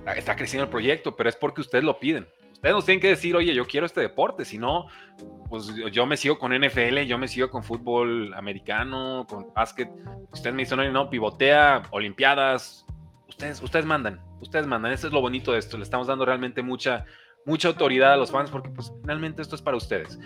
ah, 0.06 0.12
está 0.12 0.34
creciendo 0.34 0.64
el 0.64 0.70
proyecto, 0.70 1.14
pero 1.14 1.28
es 1.28 1.36
porque 1.36 1.60
ustedes 1.60 1.84
lo 1.84 1.98
piden. 1.98 2.26
Ustedes 2.60 2.74
nos 2.74 2.84
tienen 2.84 3.00
que 3.00 3.08
decir, 3.08 3.34
oye, 3.34 3.54
yo 3.54 3.66
quiero 3.66 3.86
este 3.86 4.02
deporte, 4.02 4.44
si 4.44 4.58
no, 4.58 4.88
pues 5.48 5.74
yo 5.90 6.04
me 6.04 6.18
sigo 6.18 6.38
con 6.38 6.52
NFL, 6.52 6.98
yo 7.06 7.16
me 7.16 7.26
sigo 7.26 7.48
con 7.48 7.64
fútbol 7.64 8.34
americano, 8.34 9.26
con 9.26 9.50
básquet. 9.54 9.88
Ustedes 10.30 10.54
me 10.54 10.64
dicen, 10.64 10.76
no, 10.76 10.92
no, 10.92 11.08
pivotea, 11.08 11.84
olimpiadas. 11.90 12.84
Ustedes, 13.26 13.62
ustedes 13.62 13.86
mandan, 13.86 14.20
ustedes 14.42 14.66
mandan. 14.66 14.92
Eso 14.92 15.06
es 15.06 15.12
lo 15.14 15.22
bonito 15.22 15.52
de 15.52 15.58
esto. 15.58 15.78
Le 15.78 15.84
estamos 15.84 16.06
dando 16.06 16.26
realmente 16.26 16.60
mucha, 16.60 17.06
mucha 17.46 17.68
autoridad 17.68 18.12
a 18.12 18.18
los 18.18 18.30
fans 18.30 18.50
porque 18.50 18.68
pues 18.68 18.92
finalmente 19.00 19.40
esto 19.40 19.56
es 19.56 19.62
para 19.62 19.78
ustedes. 19.78 20.20